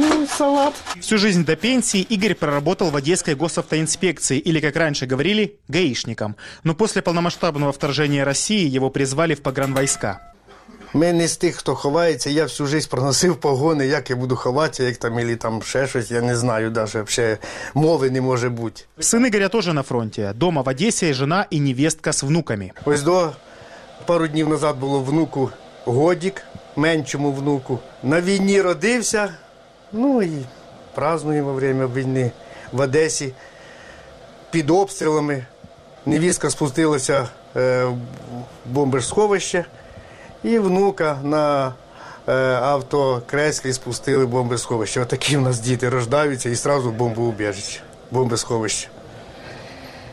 ну, 0.00 0.26
салат. 0.26 0.74
Всю 1.00 1.18
жизнь 1.18 1.44
до 1.44 1.56
пенсии 1.56 2.00
Игорь 2.00 2.34
проработал 2.34 2.90
в 2.90 2.96
Одесской 2.96 3.34
госавтоинспекции, 3.34 4.38
или, 4.38 4.60
как 4.60 4.76
раньше 4.76 5.06
говорили, 5.06 5.58
гаишником. 5.68 6.36
Но 6.64 6.74
после 6.74 7.02
полномасштабного 7.02 7.72
вторжения 7.72 8.24
России 8.24 8.68
его 8.68 8.90
призвали 8.90 9.34
в 9.34 9.42
погранвойска. 9.42 10.32
Ми 10.94 11.12
не 11.12 11.28
з 11.28 11.36
тих, 11.36 11.56
хто 11.56 11.74
ховається. 11.74 12.30
Я 12.30 12.44
всю 12.44 12.66
життя 12.66 12.86
проносив 12.90 13.36
погони, 13.36 13.86
як 13.86 14.10
я 14.10 14.16
буду 14.16 14.36
ховатися, 14.36 14.82
як 14.82 14.96
там, 14.96 15.18
і 15.18 15.36
там 15.36 15.62
ще 15.62 15.86
щось, 15.86 16.10
я 16.10 16.20
не 16.20 16.36
знаю, 16.36 16.70
навіть 16.70 17.38
мови 17.74 18.10
не 18.10 18.20
може 18.20 18.48
бути. 18.48 18.82
Сын 18.98 19.26
Игоря 19.26 19.48
тоже 19.48 19.72
на 19.72 19.82
фронте. 19.82 20.32
Дома 20.34 20.62
в 20.62 20.68
Одессе 20.68 21.14
жена 21.14 21.46
и 21.52 21.60
невестка 21.60 22.12
с 22.12 22.22
внуками. 22.22 22.72
Ось 22.84 23.02
до 23.02 23.32
пару 24.06 24.28
днів 24.28 24.48
назад 24.48 24.78
було 24.78 25.00
внуку 25.00 25.50
годік, 25.84 26.42
меншому 26.76 27.32
внуку. 27.32 27.78
На 28.02 28.20
війні 28.20 28.60
родився, 28.60 29.34
ну 29.91 30.21
і 30.21 30.45
празднуємо 30.95 31.47
во 31.47 31.53
время 31.53 31.87
війни 31.87 32.31
в 32.71 32.79
Одесі 32.79 33.33
під 34.51 34.69
обстрілами. 34.69 35.45
Невістка 36.05 36.49
спустилася 36.49 37.29
е, 37.55 37.85
в 37.85 37.95
бомбосховище, 38.65 39.65
і 40.43 40.59
внука 40.59 41.19
на 41.23 41.73
е, 42.27 42.33
автокреслі 42.53 43.73
спустили 43.73 44.25
в 44.25 44.27
бомбосховище. 44.27 45.01
Отакі 45.01 45.37
в 45.37 45.41
нас 45.41 45.59
діти 45.59 45.89
рождаються 45.89 46.49
і 46.49 46.55
одразу 46.55 46.89
в 46.89 46.93
бомбоубіжище, 46.93 47.81
бомбосховище. 48.11 48.87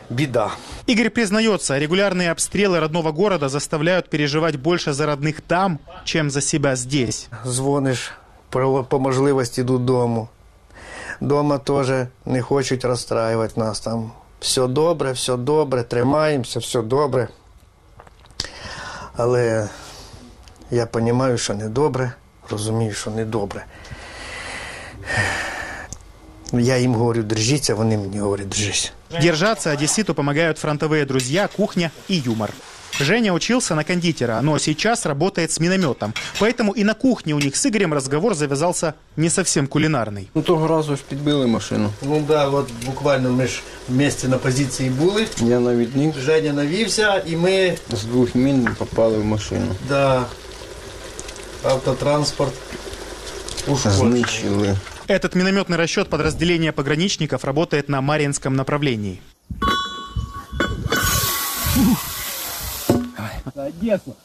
Біда. 0.09 0.51
Игорь 0.87 1.09
признается, 1.09 1.79
регулярные 1.79 2.31
обстрелы 2.31 2.79
родного 2.79 3.11
города 3.11 3.49
заставляют 3.49 4.09
переживать 4.09 4.55
больше 4.55 4.93
за 4.93 5.05
родных 5.07 5.41
там, 5.41 5.79
чем 6.03 6.29
за 6.29 6.41
себя 6.41 6.75
здесь. 6.75 7.27
Дзвониш 7.45 8.11
по, 8.50 8.98
можливості 8.98 9.62
додому. 9.62 10.28
Дома 11.20 11.58
теж 11.58 12.06
не 12.26 12.42
хочуть 12.42 12.84
розстраювати 12.84 13.60
нас 13.60 13.80
там. 13.80 14.12
Все 14.40 14.66
добре, 14.66 15.12
все 15.12 15.36
добре, 15.36 15.82
тримаємося, 15.82 16.58
все 16.58 16.82
добре. 16.82 17.28
Але 19.16 19.68
я 20.70 20.86
розумію, 20.92 21.38
що 21.38 21.54
не 21.54 21.68
добре, 21.68 22.12
розумію, 22.50 22.92
що 22.92 23.10
не 23.10 23.24
добре. 23.24 23.64
Я 26.52 26.76
їм 26.78 26.94
говорю, 26.94 27.22
держіться, 27.22 27.74
вони 27.74 27.98
мені 27.98 28.18
говорять, 28.18 28.48
держись. 28.48 28.92
Держаться 29.22 29.72
одесситу 29.72 30.14
помогают 30.14 30.58
фронтовые 30.58 31.04
друзья, 31.04 31.48
кухня 31.56 31.90
и 32.10 32.14
юмор. 32.14 32.50
Женя 32.99 33.33
учился 33.33 33.75
на 33.75 33.83
кондитера, 33.83 34.39
но 34.41 34.57
сейчас 34.57 35.05
работает 35.05 35.51
с 35.51 35.59
минометом. 35.59 36.13
Поэтому 36.39 36.71
и 36.71 36.83
на 36.85 36.93
кухне 36.93 37.33
у 37.35 37.39
них 37.39 37.57
с 37.57 37.65
Игорем 37.65 37.93
разговор 37.93 38.35
завязался 38.35 38.93
не 39.17 39.29
совсем 39.29 39.67
кулинарный. 39.67 40.29
Ну 40.33 40.41
того 40.41 40.67
разу 40.67 40.95
ж 40.95 41.01
підбили 41.09 41.45
машину. 41.47 41.91
Ну 42.01 42.15
так, 42.15 42.25
да, 42.25 42.47
от 42.49 42.69
буквально 42.85 43.31
ми 43.31 43.47
ж 43.47 43.61
в 43.89 43.95
місті 43.95 44.27
на 44.27 44.37
позиції 44.37 44.89
були. 44.89 45.27
Я 45.41 45.59
навідник. 45.59 46.15
Женя 46.19 46.53
навівся, 46.53 47.23
і 47.27 47.35
ми 47.35 47.77
З 47.91 48.03
двох 48.03 48.35
мін 48.35 48.69
попали 48.77 49.17
в 49.17 49.25
машину. 49.25 49.75
да, 49.89 50.25
автотранспорт 51.63 52.53
ушкоджений. 53.67 54.23
Знищили. 54.23 54.75
Этот 55.07 55.35
минометный 55.35 55.77
расчет 55.77 56.09
подразделения 56.09 56.71
пограничников 56.71 57.43
работает 57.43 57.89
на 57.89 58.01
Марьинском 58.01 58.55
направлении. 58.55 59.19
Одессу. 63.55 64.15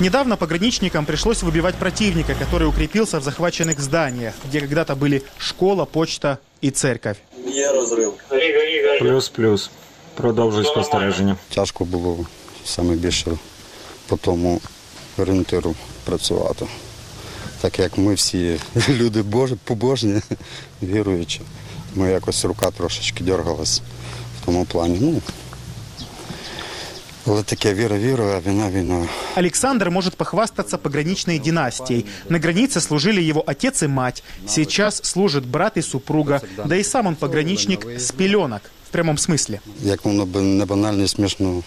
Недавно 0.00 0.36
пограничникам 0.36 1.06
пришлось 1.06 1.42
выбивать 1.42 1.74
противника, 1.74 2.34
который 2.34 2.68
укрепился 2.68 3.18
в 3.18 3.24
захваченных 3.24 3.80
зданиях, 3.80 4.34
где 4.44 4.60
когда-то 4.60 4.94
были 4.94 5.24
школа, 5.38 5.84
почта 5.86 6.38
и 6.60 6.70
церковь. 6.70 7.16
Є 7.46 7.72
розрив. 7.72 8.14
Плюс-плюс. 9.00 9.70
Продовжуй 10.14 10.64
спостереження. 10.64 11.36
Тяжко 11.54 11.84
було 11.84 12.26
саме 12.64 12.94
більше 12.94 13.30
по 14.06 14.16
тому 14.16 14.60
орієнтиру 15.18 15.74
працювати. 16.04 16.66
Так 17.60 17.78
як 17.78 17.98
ми 17.98 18.14
всі 18.14 18.60
люди 18.88 19.22
божі, 19.22 19.56
побожні, 19.64 20.20
віруючі, 20.82 21.40
ми 21.94 22.10
якось 22.10 22.44
рука 22.44 22.70
трошечки 22.70 23.24
дергалась 23.24 23.82
в 24.42 24.44
тому 24.44 24.64
плані. 24.64 24.98
Ну, 25.00 25.20
але 27.26 27.42
таке 27.42 27.74
віра 27.74 27.98
віра, 27.98 28.24
а 28.36 28.48
війна 28.48 28.70
війна. 28.70 29.08
Александр 29.34 29.90
может 29.90 30.16
похвастаться 30.16 30.78
пограничной 30.78 31.38
династией. 31.38 32.06
На 32.28 32.38
границе 32.38 32.80
служили 32.80 33.30
его 33.30 33.42
отец 33.46 33.82
и 33.82 33.88
мать. 33.88 34.22
Сейчас 34.46 35.00
служит 35.04 35.44
брат 35.46 35.76
и 35.76 35.82
супруга. 35.82 36.40
Да 36.66 36.76
и 36.76 36.84
сам 36.84 37.06
он 37.06 37.16
пограничник 37.16 37.86
с 37.98 38.12
пеленок. 38.12 38.62
В 38.88 38.90
прямом 38.90 39.18
смысле. 39.18 39.60
Як 39.82 40.04
воно 40.04 40.26
би 40.26 40.40
не 40.40 40.64
банально 40.64 41.04
і 41.04 41.08
смішно 41.08 41.62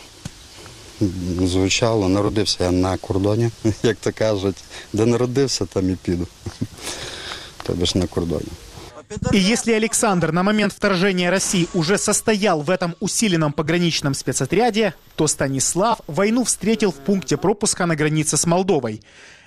звучало, 1.45 2.09
народився 2.09 2.63
я 2.63 2.72
на 2.72 2.97
кордоні, 2.97 3.49
як 3.84 3.97
то 3.97 4.11
кажуть. 4.11 4.55
Де 4.93 5.05
народився, 5.05 5.65
там 5.65 5.89
і 5.89 5.95
піду. 5.95 6.28
Тобі 7.63 7.86
ж 7.86 7.97
на 7.97 8.07
кордоні. 8.07 8.47
И 9.32 9.38
если 9.38 9.74
Александр 9.74 10.32
на 10.32 10.43
момент 10.43 10.74
вторжения 10.74 11.30
России 11.30 11.67
уже 11.74 11.97
состоял 11.97 12.61
в 12.61 12.69
этом 12.69 12.95
усиленном 12.99 13.53
пограничном 13.53 14.13
спецотряде, 14.13 14.93
то 15.15 15.28
Станислав 15.28 15.99
войну 16.07 16.43
встретил 16.43 16.91
в 16.91 16.95
пункте 16.95 17.38
пропуска 17.38 17.86
на 17.86 17.95
границе 17.95 18.38
с 18.38 18.45
Молдовой. 18.45 19.01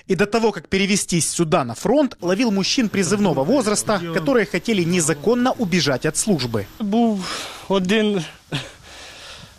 И 0.06 0.16
до 0.16 0.26
того, 0.26 0.52
как 0.52 0.68
перевестись 0.68 1.30
сюда 1.30 1.64
на 1.64 1.74
фронт, 1.74 2.16
ловил 2.20 2.50
мужчин 2.50 2.88
призывного 2.88 3.42
возраста, 3.42 4.00
которые 4.14 4.44
хотели 4.44 4.84
незаконно 4.84 5.52
убежать 5.52 6.04
от 6.04 6.16
службы. 6.16 6.66
Був 6.78 7.26
один 7.68 8.24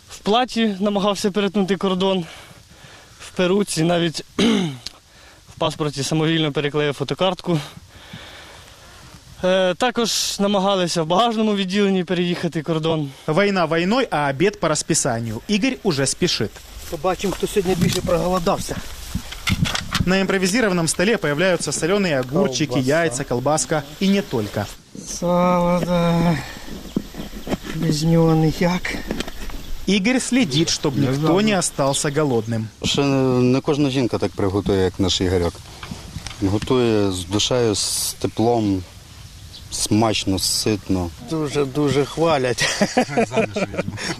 в 0.08 0.18
платі, 0.18 0.76
намагався 0.80 1.30
перетнути 1.30 1.76
кордон 1.76 2.24
в 3.20 3.30
перуці, 3.30 3.82
навіть 3.82 4.24
в 5.48 5.58
паспорті 5.58 6.02
самовільно 6.02 6.52
переклеїв 6.52 6.94
фотокартку. 6.94 7.60
Е, 9.44 9.74
Також 9.74 10.36
намагалися 10.40 11.02
в 11.02 11.06
багажному 11.06 11.54
відділенні 11.54 12.04
переїхати 12.04 12.62
кордон. 12.62 13.10
Война 13.26 13.64
войной, 13.64 14.08
а 14.10 14.30
обед 14.30 14.60
по 14.60 14.68
расписанию. 14.68 15.40
Игорь 15.50 15.76
уже 15.82 16.06
спешит. 16.06 16.50
Побачимо, 16.90 17.32
хто 17.36 17.46
сьогодні 17.46 17.74
більше 17.74 18.00
проголодався. 18.00 18.76
На 20.06 20.20
импровизированном 20.20 20.88
столе 20.88 21.16
появляются 21.16 21.72
соленые 21.72 22.20
огурчики, 22.20 22.66
Колбаса. 22.66 22.88
яйца, 22.88 23.24
колбаска 23.24 23.82
и 24.02 24.08
не 24.08 24.22
только. 24.22 24.66
Сало, 25.06 25.82
да. 25.86 26.38
Без 27.74 28.02
нього 28.02 28.34
ніяк. 28.34 28.94
Игорь 29.88 30.20
следит, 30.20 30.68
чтобы 30.68 30.98
никто 30.98 31.40
не 31.40 31.58
остался 31.58 32.08
голодным. 32.10 32.64
Ще 32.84 33.00
не, 33.04 33.42
не 33.42 33.60
кожна 33.60 33.90
жінка 33.90 34.18
так 34.18 34.30
приготує, 34.32 34.84
як 34.84 35.00
наш 35.00 35.20
Ігорьок. 35.20 35.54
Готує 36.42 37.12
з 37.12 37.24
душею, 37.24 37.74
з 37.74 38.12
теплом, 38.18 38.82
смачно, 39.71 40.39
ситно. 40.39 41.09
Дуже-дуже 41.29 42.05
хвалять. 42.05 42.65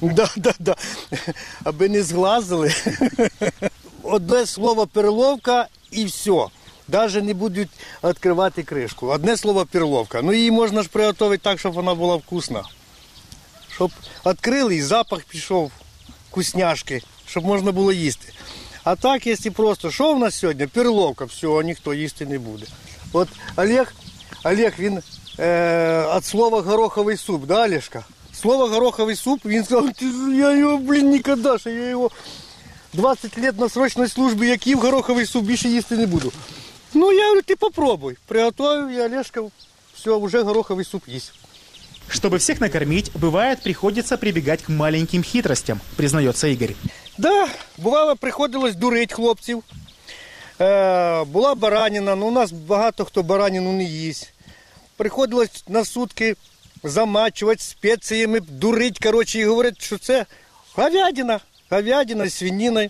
да, 0.01 0.29
да, 0.35 0.53
да. 0.59 0.75
Аби 1.63 1.89
не 1.89 2.03
зглазили. 2.03 2.73
Одне 4.03 4.45
слово 4.45 4.87
перловка 4.87 5.67
і 5.91 6.05
все. 6.05 6.47
Навіть 6.87 7.23
не 7.23 7.33
будуть 7.33 7.69
відкривати 8.03 8.63
кришку. 8.63 9.07
Одне 9.07 9.37
слово 9.37 9.65
перловка. 9.65 10.21
Ну 10.21 10.33
її 10.33 10.51
можна 10.51 10.81
ж 10.81 10.89
приготувати 10.89 11.37
так, 11.37 11.59
щоб 11.59 11.73
вона 11.73 11.95
була 11.95 12.15
вкусна. 12.15 12.63
Щоб 13.75 13.91
відкрили 14.25 14.75
і 14.75 14.81
запах 14.81 15.23
пішов, 15.23 15.71
вкусняшки, 16.29 17.01
щоб 17.25 17.45
можна 17.45 17.71
було 17.71 17.93
їсти. 17.93 18.33
А 18.83 18.95
так, 18.95 19.27
якщо 19.27 19.51
просто, 19.51 19.91
що 19.91 20.13
в 20.13 20.19
нас 20.19 20.35
сьогодні? 20.35 20.67
Перловка, 20.67 21.25
все, 21.25 21.47
ніхто 21.47 21.93
їсти 21.93 22.25
не 22.25 22.39
буде. 22.39 22.65
От 23.13 23.27
Олег, 23.55 23.93
Олег 24.43 24.73
він 24.79 25.01
е, 25.39 26.15
від 26.15 26.25
слова 26.25 26.61
гороховий 26.61 27.17
суп, 27.17 27.45
да, 27.45 27.65
Олежка? 27.65 28.03
Слово 28.33 28.67
гороховий 28.67 29.15
суп, 29.15 29.45
він 29.45 29.63
сказав, 29.63 29.89
я 30.35 30.57
його, 30.57 30.77
блін, 30.77 31.09
ніколи, 31.09 31.59
що 31.59 31.69
я 31.69 31.89
його 31.89 32.11
20 32.93 33.37
років 33.37 33.59
на 33.59 33.69
срочній 33.69 34.07
службі, 34.07 34.47
як 34.47 34.67
їв 34.67 34.79
гороховий 34.79 35.25
суп, 35.25 35.45
більше 35.45 35.69
їсти 35.69 35.97
не 35.97 36.07
буду. 36.07 36.31
Ну, 36.93 37.11
я 37.11 37.23
говорю, 37.23 37.41
ти 37.41 37.55
попробуй. 37.55 38.17
Приготовив, 38.27 38.89
і 38.89 39.01
Олежка, 39.01 39.41
все, 39.95 40.17
вже 40.17 40.41
гороховий 40.41 40.85
суп 40.85 41.03
їсть. 41.07 41.33
Чтобы 42.09 42.39
всех 42.39 42.59
накормить, 42.59 43.11
бывает, 43.15 43.61
приходится 43.61 44.17
прибегать 44.17 44.63
к 44.63 44.69
маленьким 44.69 45.23
хитростям, 45.23 45.79
признается 45.95 46.47
Игорь. 46.47 46.75
Да, 47.17 47.47
бувало, 47.77 48.15
приходилось 48.15 48.75
дурить 48.75 49.13
хлопців. 49.13 49.63
Е, 50.61 51.23
була 51.23 51.55
бараніна, 51.55 52.15
ну 52.15 52.27
у 52.27 52.31
нас 52.31 52.51
багато 52.51 53.05
хто 53.05 53.23
бараніну 53.23 53.71
не 53.71 53.83
їсть. 53.83 54.33
Приходилось 55.01 55.63
на 55.67 55.85
сутки 55.85 56.35
замачувати 56.83 57.61
спеціями, 57.61 58.39
дурить, 58.39 58.99
коротше, 58.99 59.39
і 59.39 59.45
говорить, 59.45 59.81
що 59.81 59.97
це 59.97 60.25
говядина, 60.75 61.39
говядина 61.69 62.27
з 62.27 62.33
свиніною. 62.33 62.89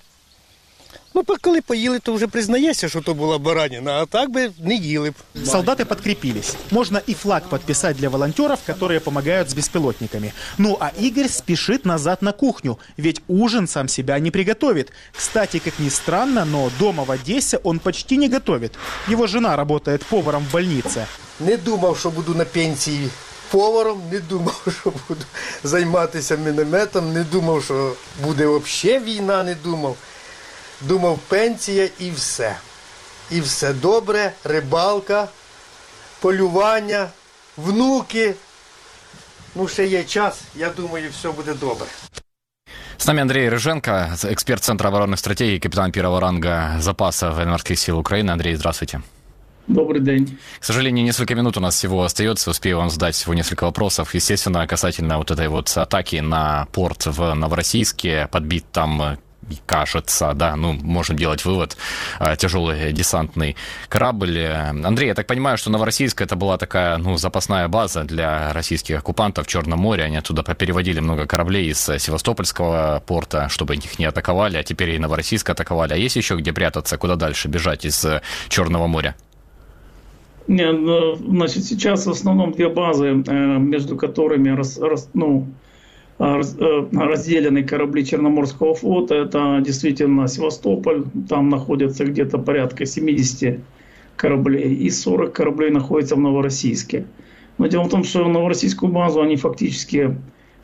Ну, 1.15 1.25
по- 1.25 1.37
коли 1.41 1.61
поїли, 1.61 1.99
то 1.99 2.13
вже 2.15 2.27
признаєшся, 2.27 2.89
що 2.89 3.01
то 3.01 3.15
була 3.15 3.39
бараніна, 3.39 3.93
а 3.93 4.07
так 4.07 4.31
би 4.31 4.51
не 4.59 4.75
їли 4.75 5.11
б. 5.11 5.15
Солдаты 5.47 5.85
подкрепились. 5.85 6.55
Можно 6.71 7.01
и 7.09 7.15
флаг 7.15 7.43
подписать 7.49 7.97
для 7.97 8.09
волонтеров, 8.09 8.59
которые 8.69 8.99
помогают 9.01 9.49
с 9.49 9.55
беспилотниками. 9.55 10.33
Ну 10.59 10.77
а 10.81 10.91
Игорь 11.03 11.29
спешит 11.29 11.87
назад 11.87 12.19
на 12.23 12.33
кухню, 12.33 12.79
ведь 12.99 13.23
ужин 13.29 13.67
сам 13.69 13.89
себя 13.89 14.19
не 14.19 14.31
приготовит. 14.31 14.93
Кстати, 15.17 15.59
как 15.59 15.79
ни 15.79 15.89
странно, 15.91 16.45
но 16.45 16.71
дома 16.79 17.05
в 17.05 17.11
Одессе 17.11 17.59
он 17.63 17.79
почти 17.79 18.17
не 18.17 18.29
готовит. 18.29 18.73
Его 19.09 19.27
жена 19.27 19.57
работает 19.57 20.05
поваром 20.05 20.45
в 20.49 20.53
больнице. 20.53 21.07
Не 21.41 21.57
думав, 21.57 21.99
що 21.99 22.11
буду 22.11 22.35
на 22.35 22.45
пенсії 22.45 23.09
поваром, 23.51 24.03
не 24.13 24.21
думав, 24.21 24.63
що 24.81 24.93
буду 25.09 25.21
займатися 25.65 26.37
мінометом, 26.37 27.13
не 27.13 27.23
думав, 27.25 27.65
що 27.65 27.93
буде 28.25 28.47
взагалі 28.47 29.05
війна, 29.05 29.45
не 29.45 29.55
думав. 29.55 29.97
Думав, 30.81 31.19
пенсія 31.19 31.89
і 31.99 32.11
все. 32.11 32.57
І 33.31 33.41
все 33.41 33.73
добре, 33.73 34.33
рибалка, 34.45 35.29
полювання, 36.21 37.09
внуки. 37.57 38.35
Ну, 39.55 39.69
ще 39.69 39.87
є 39.87 40.05
час, 40.05 40.41
я 40.55 40.71
думаю, 40.71 41.11
все 41.11 41.31
буде 41.31 41.55
добре. 41.55 41.87
С 42.99 43.07
нами 43.07 43.21
Андрей 43.21 43.49
Рыженко, 43.49 44.17
эксперт 44.33 44.65
Центра 44.65 44.89
оборонных 44.89 45.19
стратегий, 45.19 45.61
капитан 45.61 45.93
первого 45.93 46.21
ранга 46.21 46.77
запаса 46.81 47.31
военно-морских 47.31 47.79
сил 47.79 47.99
Украины. 47.99 48.31
Андрей, 48.31 48.57
здравствуйте. 48.57 49.01
Добрый 49.69 50.01
день. 50.01 50.39
К 50.61 50.65
сожалению, 50.65 51.05
несколько 51.05 51.35
минут 51.35 51.57
у 51.57 51.61
нас 51.61 51.75
всего 51.75 52.05
остается. 52.05 52.51
Успею 52.51 52.79
вам 52.79 52.89
задать 52.89 53.15
всего 53.15 53.35
несколько 53.35 53.65
вопросов. 53.65 54.15
Естественно, 54.15 54.67
касательно 54.67 55.19
вот 55.19 55.31
этой 55.31 55.49
вот 55.49 55.77
атаки 55.77 56.17
на 56.17 56.67
порт 56.73 57.07
в 57.07 57.35
Новороссийске. 57.35 58.29
Подбит 58.31 58.65
там 58.71 59.03
э, 59.03 59.17
кажется, 59.66 60.34
да, 60.34 60.56
ну, 60.56 60.74
можем 60.74 61.18
делать 61.18 61.46
вывод, 61.46 61.78
э, 62.20 62.36
тяжелый 62.38 62.94
десантный 62.94 63.56
корабль. 63.90 64.40
Андрей, 64.40 65.08
я 65.08 65.16
так 65.16 65.28
понимаю, 65.28 65.58
что 65.58 65.70
Новороссийск 65.70 66.22
это 66.22 66.36
была 66.36 66.58
такая, 66.58 66.98
ну, 66.98 67.18
запасная 67.18 67.68
база 67.68 68.04
для 68.04 68.54
российских 68.54 69.00
оккупантов 69.00 69.46
в 69.46 69.50
Черном 69.50 69.80
море. 69.80 70.04
Они 70.04 70.18
оттуда 70.18 70.44
переводили 70.56 71.00
много 71.00 71.26
кораблей 71.26 71.70
из 71.70 71.90
э, 71.90 72.00
Севастопольского 72.00 73.02
порта, 73.06 73.50
чтобы 73.50 73.76
их 73.76 74.00
не 74.00 74.06
атаковали, 74.06 74.58
а 74.58 74.64
теперь 74.64 74.92
и 74.92 75.00
Новороссийск 75.00 75.50
атаковали. 75.50 75.94
А 75.94 75.98
есть 75.98 76.16
еще 76.16 76.36
где 76.36 76.54
прятаться, 76.54 76.98
куда 76.98 77.16
дальше 77.16 77.48
бежать 77.48 77.86
из 77.86 78.04
э, 78.06 78.22
Черного 78.50 78.88
моря? 78.88 79.16
Не, 80.48 80.72
ну, 80.72 81.16
Значит, 81.16 81.64
сейчас 81.64 82.06
в 82.06 82.12
основном 82.12 82.52
две 82.52 82.70
базы, 82.70 83.08
э, 83.08 83.34
между 83.34 83.96
которыми 83.96 84.50
рас- 84.50 84.80
ну, 85.14 85.48
а, 85.48 85.61
разделены 86.22 87.64
корабли 87.64 88.06
Черноморского 88.06 88.76
флота. 88.76 89.16
Это 89.16 89.62
действительно 89.66 90.28
Севастополь. 90.28 91.04
Там 91.28 91.50
находится 91.50 92.06
где-то 92.06 92.38
порядка 92.38 92.86
70 92.86 93.60
кораблей. 94.16 94.74
И 94.76 94.90
40 94.90 95.34
кораблей 95.34 95.72
находится 95.72 96.16
в 96.16 96.20
Новороссийске. 96.20 97.06
Но 97.58 97.68
дело 97.68 97.84
в 97.84 97.90
том, 97.90 98.04
что 98.04 98.28
Новороссийскую 98.28 98.92
базу 98.92 99.22
они 99.22 99.36
фактически 99.36 100.16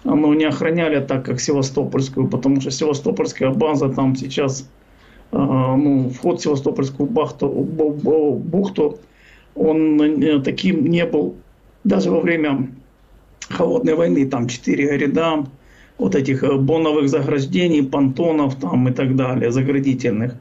ну, 0.04 0.34
не 0.34 0.46
охраняли 0.46 1.00
так, 1.00 1.26
как 1.26 1.40
Севастопольскую, 1.40 2.28
потому 2.28 2.62
что 2.62 2.72
Севастопольская 2.72 3.50
база 3.50 3.90
там 3.90 4.16
сейчас, 4.16 4.70
э, 5.32 5.38
ну, 5.38 6.10
вход 6.10 6.40
в 6.40 6.44
Севастопольскую 6.44 7.10
бахту, 7.10 7.48
бу- 7.48 8.00
бу- 8.00 8.38
бухту, 8.38 9.00
он 9.56 10.02
э, 10.02 10.40
таким 10.40 10.86
не 10.86 11.06
был 11.06 11.36
даже 11.84 12.12
во 12.12 12.22
время 12.22 12.70
холодной 13.50 13.96
войны, 13.96 14.26
там 14.28 14.48
четыре 14.48 14.98
ряда 14.98 15.46
вот 15.98 16.16
этих 16.16 16.44
э, 16.44 16.58
боновых 16.58 17.10
заграждений, 17.10 17.84
понтонов 17.84 18.56
там 18.56 18.88
и 18.88 18.92
так 18.92 19.16
далее, 19.16 19.52
заградительных. 19.52 20.36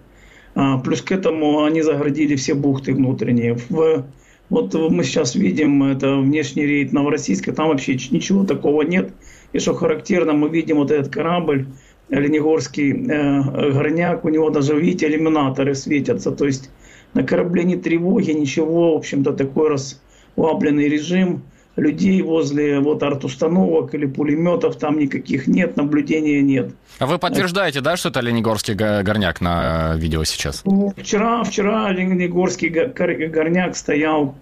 А, 0.55 0.79
плюс 0.79 1.03
к 1.03 1.13
этому 1.13 1.65
они 1.65 1.83
заградили 1.83 2.37
все 2.37 2.55
бухты 2.55 2.95
внутренние. 2.95 3.55
В, 3.69 4.05
вот 4.49 4.75
мы 4.75 5.05
сейчас 5.05 5.35
видим, 5.35 5.83
это 5.83 6.17
внешний 6.17 6.65
рейд 6.65 6.93
Новороссийска, 6.93 7.53
там 7.53 7.69
вообще 7.69 7.95
ничего 7.95 8.45
такого 8.45 8.83
нет. 8.83 9.13
И 9.53 9.59
что 9.59 9.75
характерно, 9.75 10.33
мы 10.33 10.49
видим 10.49 10.77
вот 10.77 10.91
этот 10.91 11.13
корабль, 11.13 11.67
Ленигорский 12.09 12.93
э, 12.93 13.73
горняк, 13.73 14.25
у 14.25 14.29
него 14.29 14.51
даже, 14.51 14.79
видите, 14.79 15.09
иллюминаторы 15.09 15.75
светятся. 15.75 16.31
То 16.31 16.47
есть 16.47 16.71
на 17.15 17.25
корабле 17.25 17.65
ни 17.65 17.75
тревоги, 17.75 18.31
ничего, 18.31 18.95
в 18.95 18.99
общем-то, 18.99 19.33
такой 19.33 19.71
расслабленный 19.71 20.89
режим. 20.89 21.43
Людей 21.77 22.23
возле 22.23 22.81
вот 22.81 23.03
арт-установок 23.03 23.95
или 23.95 24.07
пулеметов 24.07 24.77
там 24.77 24.99
никаких 24.99 25.47
нет, 25.47 25.77
наблюдения 25.77 26.41
нет. 26.41 26.75
А 26.99 27.07
вы 27.07 27.19
подтверждаете, 27.19 27.83
да, 27.83 27.99
что 27.99 28.09
это 28.09 28.21
Ленигорский 28.21 28.75
горняк 28.75 29.43
на 29.43 29.95
э, 29.95 29.99
видео 29.99 30.25
сейчас? 30.25 30.65
Вчера, 30.97 31.45
вчера 31.45 31.93
Ленигорский 31.93 32.69
горняк 32.69 33.77
стоял 33.77 34.35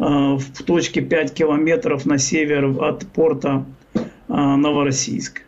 э, 0.00 0.02
в 0.04 0.62
точке 0.64 1.00
5 1.00 1.32
километров 1.32 2.06
на 2.06 2.18
север 2.18 2.66
от 2.82 3.06
порта 3.06 3.64
э, 3.94 4.00
Новороссийск. 4.28 5.42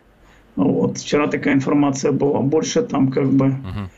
Вот. 0.55 0.97
Вчера 0.97 1.27
такая 1.27 1.55
информация 1.55 2.13
была. 2.13 2.39
Больше 2.39 2.83
там 2.83 3.11
как 3.11 3.29
бы... 3.29 3.47
Uh-huh. 3.47 3.89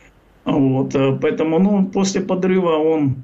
Вот, 0.46 0.94
поэтому, 1.22 1.58
ну, 1.58 1.86
после 1.86 2.22
подрыва 2.22 2.78
он 2.78 3.24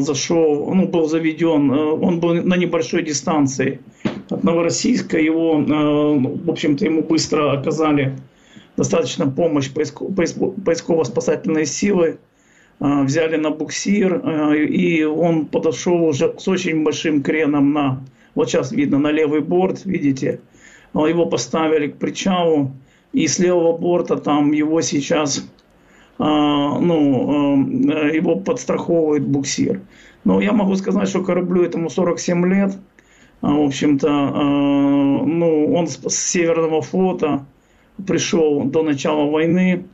зашел, 0.00 0.72
ну, 0.74 0.88
был 0.88 1.06
заведен, 1.06 1.70
э, 1.70 1.76
он 1.76 2.20
был 2.20 2.34
на 2.34 2.54
небольшой 2.56 3.02
дистанции 3.02 3.80
от 4.30 4.42
Новороссийска, 4.42 5.18
его, 5.18 5.60
э, 5.60 6.44
в 6.44 6.50
общем-то, 6.50 6.86
ему 6.86 7.02
быстро 7.02 7.52
оказали 7.52 8.16
достаточно 8.78 9.30
помощь 9.30 9.70
поисково-спасательной 9.70 11.66
силы, 11.66 12.18
э, 12.80 13.02
взяли 13.02 13.36
на 13.36 13.50
буксир, 13.50 14.16
и 14.54 15.04
он 15.04 15.44
подошел 15.44 16.02
уже 16.02 16.34
с 16.38 16.48
очень 16.48 16.82
большим 16.82 17.22
креном 17.22 17.72
на, 17.74 18.02
вот 18.34 18.48
сейчас 18.48 18.72
видно, 18.72 18.98
на 18.98 19.10
левый 19.10 19.40
борт, 19.40 19.84
видите, 19.84 20.40
его 20.94 21.26
поставили 21.26 21.88
к 21.88 21.98
причалу, 21.98 22.72
и 23.12 23.26
с 23.26 23.38
левого 23.38 23.76
борта 23.76 24.16
там 24.16 24.52
его 24.52 24.80
сейчас 24.80 25.38
а, 25.40 25.57
ну, 26.18 27.64
э, 27.90 28.16
его 28.16 28.36
подстраховывает 28.36 29.26
буксир. 29.26 29.80
Но 30.24 30.40
я 30.40 30.52
могу 30.52 30.74
сказать, 30.74 31.08
что 31.08 31.22
кораблю 31.22 31.62
этому 31.62 31.90
47 31.90 32.46
лет. 32.46 32.76
А, 33.40 33.52
в 33.52 33.62
общем-то, 33.62 34.08
а, 34.10 34.42
ну, 35.24 35.72
он 35.72 35.86
с 35.86 36.00
Северного 36.08 36.82
флота 36.82 37.46
пришел 38.06 38.64
до 38.64 38.82
начала 38.82 39.30
войны. 39.30 39.84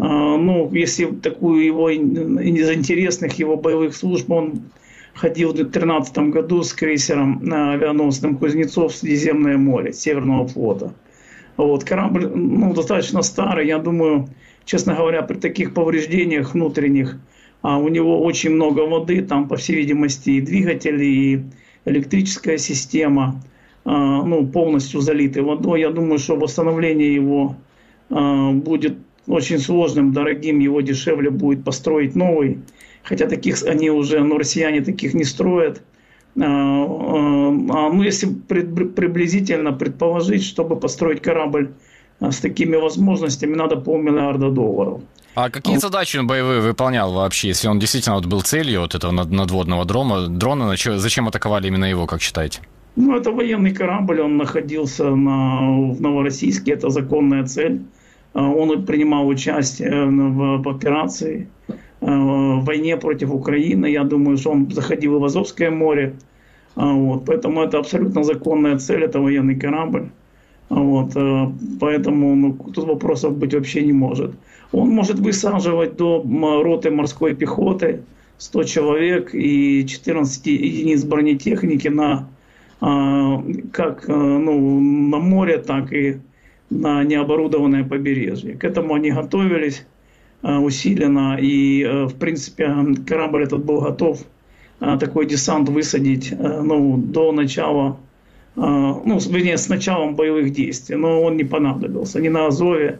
Ну, 0.00 0.70
если 0.72 1.06
такую 1.06 1.64
его 1.64 1.90
из 1.90 2.70
интересных 2.70 3.36
его 3.40 3.56
боевых 3.56 3.96
служб, 3.96 4.30
он 4.30 4.62
ходил 5.14 5.50
в 5.50 5.54
2013 5.54 6.18
году 6.30 6.62
с 6.62 6.72
крейсером 6.72 7.42
авианосным 7.52 8.36
Кузнецов 8.36 8.92
в 8.92 8.96
Средиземное 8.96 9.58
море 9.58 9.92
Северного 9.92 10.46
флота. 10.46 10.94
Вот, 11.56 11.82
корабль 11.82 12.28
ну, 12.32 12.72
достаточно 12.72 13.22
старый, 13.22 13.66
я 13.66 13.78
думаю, 13.78 14.28
честно 14.68 14.94
говоря, 14.94 15.22
при 15.22 15.36
таких 15.38 15.72
повреждениях 15.72 16.52
внутренних, 16.52 17.18
а 17.62 17.78
у 17.78 17.88
него 17.88 18.22
очень 18.22 18.50
много 18.50 18.80
воды, 18.80 19.22
там, 19.22 19.48
по 19.48 19.56
всей 19.56 19.76
видимости, 19.76 20.30
и 20.30 20.40
двигатели, 20.42 21.04
и 21.04 21.42
электрическая 21.86 22.58
система, 22.58 23.42
а, 23.86 24.22
ну, 24.22 24.46
полностью 24.46 25.00
залиты 25.00 25.42
водой. 25.42 25.80
Я 25.80 25.90
думаю, 25.90 26.18
что 26.18 26.36
восстановление 26.36 27.14
его 27.14 27.56
а, 28.10 28.52
будет 28.52 28.98
очень 29.26 29.58
сложным, 29.58 30.12
дорогим, 30.12 30.58
его 30.58 30.82
дешевле 30.82 31.30
будет 31.30 31.64
построить 31.64 32.14
новый. 32.14 32.58
Хотя 33.02 33.26
таких 33.26 33.62
они 33.62 33.90
уже, 33.90 34.22
ну, 34.22 34.36
россияне 34.36 34.82
таких 34.82 35.14
не 35.14 35.24
строят. 35.24 35.82
А, 36.36 36.42
ну, 36.42 38.02
если 38.02 38.28
приблизительно 38.28 39.72
предположить, 39.72 40.44
чтобы 40.44 40.76
построить 40.78 41.22
корабль 41.22 41.70
с 42.20 42.38
такими 42.40 42.76
возможностями 42.76 43.54
надо 43.54 43.76
полмиллиарда 43.76 44.50
долларов. 44.50 45.00
А 45.34 45.50
какие 45.50 45.74
он... 45.74 45.80
задачи 45.80 46.18
он 46.18 46.26
боевые 46.26 46.60
выполнял 46.60 47.12
вообще, 47.12 47.48
если 47.48 47.68
он 47.68 47.78
действительно 47.78 48.16
вот 48.16 48.26
был 48.26 48.40
целью 48.40 48.80
вот 48.80 48.94
этого 48.94 49.12
надводного 49.12 49.84
дрона, 49.84 50.28
дрона 50.28 50.74
зачем 50.76 51.28
атаковали 51.28 51.68
именно 51.68 51.84
его, 51.84 52.06
как 52.06 52.20
считаете? 52.20 52.60
Ну, 52.96 53.16
это 53.16 53.30
военный 53.30 53.72
корабль, 53.72 54.20
он 54.20 54.36
находился 54.36 55.04
на, 55.14 55.92
в 55.92 56.00
Новороссийске, 56.00 56.72
это 56.72 56.90
законная 56.90 57.44
цель. 57.44 57.80
А 58.32 58.42
он 58.42 58.84
принимал 58.84 59.28
участие 59.28 60.06
в, 60.06 60.62
в 60.62 60.68
операции, 60.68 61.48
э, 61.68 61.74
в 62.00 62.64
войне 62.64 62.96
против 62.96 63.30
Украины. 63.30 63.86
Я 63.86 64.04
думаю, 64.04 64.36
что 64.36 64.50
он 64.50 64.70
заходил 64.70 65.20
в 65.20 65.24
Азовское 65.24 65.70
море. 65.70 66.14
А 66.74 66.92
вот, 66.92 67.24
поэтому 67.24 67.62
это 67.62 67.78
абсолютно 67.78 68.24
законная 68.24 68.78
цель, 68.78 69.04
это 69.04 69.20
военный 69.20 69.54
корабль. 69.54 70.08
Вот, 70.68 71.16
э, 71.16 71.46
поэтому 71.80 72.34
ну, 72.34 72.52
тут 72.52 72.84
вопросов 72.84 73.36
быть 73.36 73.54
вообще 73.54 73.82
не 73.84 73.92
может. 73.92 74.32
Он 74.72 74.90
может 74.90 75.18
высаживать 75.18 75.96
до 75.96 76.22
роты 76.62 76.90
морской 76.90 77.34
пехоты 77.34 78.02
100 78.36 78.64
человек 78.64 79.34
и 79.34 79.86
14 79.86 80.46
единиц 80.46 81.04
бронетехники 81.04 81.88
на, 81.88 82.28
а, 82.80 83.42
как 83.72 84.08
э, 84.08 84.12
ну, 84.12 84.80
на 84.80 85.18
море, 85.18 85.58
так 85.58 85.92
и 85.92 86.18
на 86.68 87.02
необорудованное 87.02 87.84
побережье. 87.84 88.54
К 88.54 88.64
этому 88.64 88.92
они 88.92 89.10
готовились 89.10 89.86
э, 90.42 90.54
усиленно, 90.54 91.38
и, 91.40 91.82
в 91.82 92.14
принципе, 92.18 92.70
корабль 93.06 93.44
этот 93.44 93.64
был 93.64 93.80
готов 93.80 94.20
такой 95.00 95.26
десант 95.26 95.68
высадить 95.68 96.32
ну, 96.38 96.96
до 96.98 97.32
начала 97.32 97.98
ну, 98.58 99.18
вернее, 99.18 99.56
с 99.56 99.68
началом 99.68 100.16
боевых 100.16 100.52
действий, 100.52 100.96
но 100.96 101.22
он 101.22 101.36
не 101.36 101.44
понадобился 101.44 102.20
ни 102.20 102.28
на 102.28 102.46
Азове, 102.46 102.98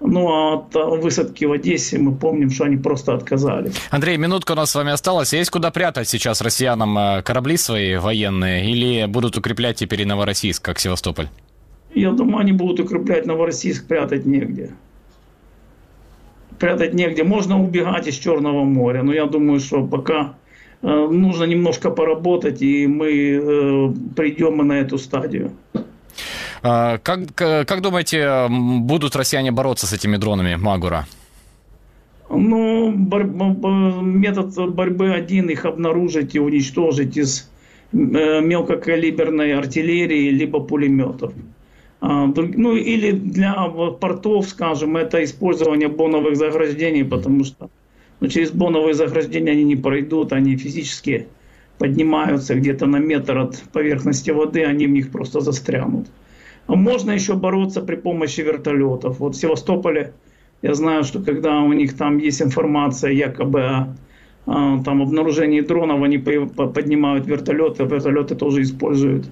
ну 0.00 0.28
а 0.28 0.54
от 0.54 0.74
высадки 0.74 1.44
в 1.44 1.52
Одессе 1.52 1.98
мы 1.98 2.14
помним, 2.14 2.50
что 2.50 2.64
они 2.64 2.76
просто 2.76 3.14
отказались. 3.14 3.74
Андрей, 3.90 4.16
минутка 4.16 4.52
у 4.52 4.54
нас 4.54 4.70
с 4.70 4.74
вами 4.74 4.92
осталась. 4.92 5.32
Есть 5.32 5.50
куда 5.50 5.70
прятать 5.70 6.08
сейчас 6.08 6.40
россиянам 6.40 6.98
э, 6.98 7.22
корабли 7.22 7.56
свои 7.56 7.96
военные 7.96 8.70
или 8.70 9.06
будут 9.06 9.36
укреплять 9.36 9.76
теперь 9.76 10.02
и 10.02 10.04
Новороссийск, 10.06 10.64
как 10.64 10.78
Севастополь? 10.78 11.28
Я 11.94 12.12
думаю, 12.12 12.38
они 12.38 12.52
будут 12.52 12.80
укреплять 12.80 13.26
Новороссийск, 13.26 13.86
прятать 13.86 14.24
негде. 14.24 14.70
Прятать 16.58 16.94
негде. 16.94 17.24
Можно 17.24 17.62
убегать 17.62 18.06
из 18.06 18.14
Черного 18.14 18.64
моря, 18.64 19.02
но 19.02 19.12
я 19.12 19.26
думаю, 19.26 19.60
что 19.60 19.86
пока 19.86 20.34
нужно 20.82 21.44
немножко 21.44 21.90
поработать, 21.90 22.62
и 22.62 22.86
мы 22.86 23.08
э, 23.10 23.92
придем 24.16 24.66
на 24.66 24.80
эту 24.80 24.98
стадию. 24.98 25.52
А, 26.62 26.98
как, 26.98 27.34
как 27.34 27.80
думаете, 27.80 28.46
будут 28.48 29.16
россияне 29.16 29.50
бороться 29.52 29.86
с 29.86 29.92
этими 29.92 30.16
дронами 30.16 30.56
Магура? 30.56 31.06
Ну, 32.28 32.92
бор- 32.92 33.24
метод 34.02 34.54
борьбы 34.72 35.10
один, 35.10 35.50
их 35.50 35.64
обнаружить 35.64 36.34
и 36.34 36.38
уничтожить 36.38 37.16
из 37.16 37.50
э, 37.92 37.96
мелкокалиберной 38.40 39.54
артиллерии, 39.54 40.30
либо 40.30 40.60
пулеметов. 40.60 41.32
А, 42.00 42.26
ну, 42.26 42.76
или 42.76 43.10
для 43.10 43.54
портов, 44.00 44.48
скажем, 44.48 44.96
это 44.96 45.22
использование 45.24 45.88
боновых 45.88 46.36
заграждений, 46.36 47.04
потому 47.04 47.44
что 47.44 47.68
но 48.20 48.28
через 48.28 48.50
боновые 48.50 48.94
заграждения 48.94 49.52
они 49.52 49.64
не 49.64 49.76
пройдут, 49.76 50.32
они 50.32 50.56
физически 50.56 51.26
поднимаются 51.78 52.54
где-то 52.54 52.86
на 52.86 52.98
метр 52.98 53.38
от 53.38 53.62
поверхности 53.72 54.30
воды, 54.30 54.64
они 54.64 54.86
в 54.86 54.90
них 54.90 55.10
просто 55.10 55.40
застрянут. 55.40 56.08
А 56.66 56.74
можно 56.76 57.10
еще 57.10 57.34
бороться 57.34 57.80
при 57.80 57.96
помощи 57.96 58.42
вертолетов. 58.42 59.18
Вот 59.18 59.34
в 59.34 59.40
Севастополе 59.40 60.12
я 60.62 60.74
знаю, 60.74 61.04
что 61.04 61.22
когда 61.22 61.60
у 61.60 61.72
них 61.72 61.96
там 61.96 62.18
есть 62.18 62.42
информация 62.42 63.12
якобы 63.12 63.62
о, 63.62 63.96
о 64.46 64.82
там, 64.84 65.00
обнаружении 65.00 65.62
дронов, 65.62 66.02
они 66.02 66.18
поднимают 66.18 67.26
вертолеты, 67.26 67.84
вертолеты 67.84 68.34
тоже 68.34 68.62
используют 68.62 69.30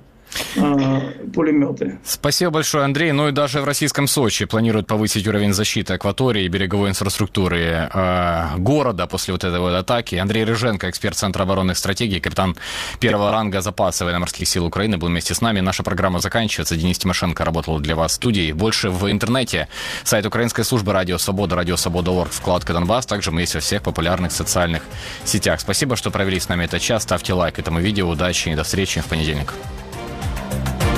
пулеметы. 1.35 1.99
Спасибо 2.05 2.51
большое, 2.51 2.85
Андрей. 2.85 3.13
Ну 3.13 3.29
и 3.29 3.33
даже 3.33 3.61
в 3.61 3.65
российском 3.65 4.07
Сочи 4.09 4.45
планируют 4.45 4.87
повысить 4.87 5.27
уровень 5.27 5.53
защиты 5.53 5.95
акватории 5.95 6.45
и 6.45 6.49
береговой 6.49 6.91
инфраструктуры 6.91 7.89
э, 7.93 8.57
города 8.59 9.07
после 9.07 9.33
вот 9.33 9.45
этой 9.45 9.61
вот 9.61 9.75
атаки. 9.75 10.17
Андрей 10.17 10.45
Рыженко, 10.45 10.89
эксперт 10.89 11.17
Центра 11.17 11.43
оборонных 11.43 11.79
стратегий, 11.79 12.21
капитан 12.21 12.57
первого 13.01 13.31
ранга 13.31 13.61
запаса 13.61 14.05
военно-морских 14.05 14.49
сил 14.49 14.67
Украины, 14.67 14.99
был 14.99 15.09
вместе 15.09 15.35
с 15.35 15.41
нами. 15.41 15.61
Наша 15.61 15.83
программа 15.83 16.21
заканчивается. 16.21 16.77
Денис 16.77 16.99
Тимошенко 16.99 17.45
работал 17.45 17.79
для 17.81 17.95
вас 17.97 18.13
в 18.13 18.15
студии. 18.15 18.53
Больше 18.53 18.91
в 18.91 19.11
интернете. 19.11 19.69
Сайт 20.05 20.27
Украинской 20.27 20.63
службы 20.63 20.93
Радио 20.93 21.19
Свобода, 21.19 21.57
Радио 21.57 21.77
Свобода.орг, 21.77 22.33
вкладка 22.33 22.73
Донбасс. 22.73 23.07
Также 23.07 23.31
мы 23.31 23.43
есть 23.43 23.55
во 23.55 23.61
всех 23.61 23.83
популярных 23.83 24.33
социальных 24.33 24.83
сетях. 25.25 25.61
Спасибо, 25.61 25.97
что 25.97 26.11
провели 26.11 26.39
с 26.39 26.49
нами 26.49 26.65
этот 26.65 26.83
час. 26.83 27.03
Ставьте 27.03 27.33
лайк 27.33 27.59
этому 27.59 27.81
видео. 27.81 28.09
Удачи 28.09 28.51
и 28.51 28.55
до 28.55 28.65
встречи 28.65 29.01
в 29.01 29.07
понедельник. 29.07 29.55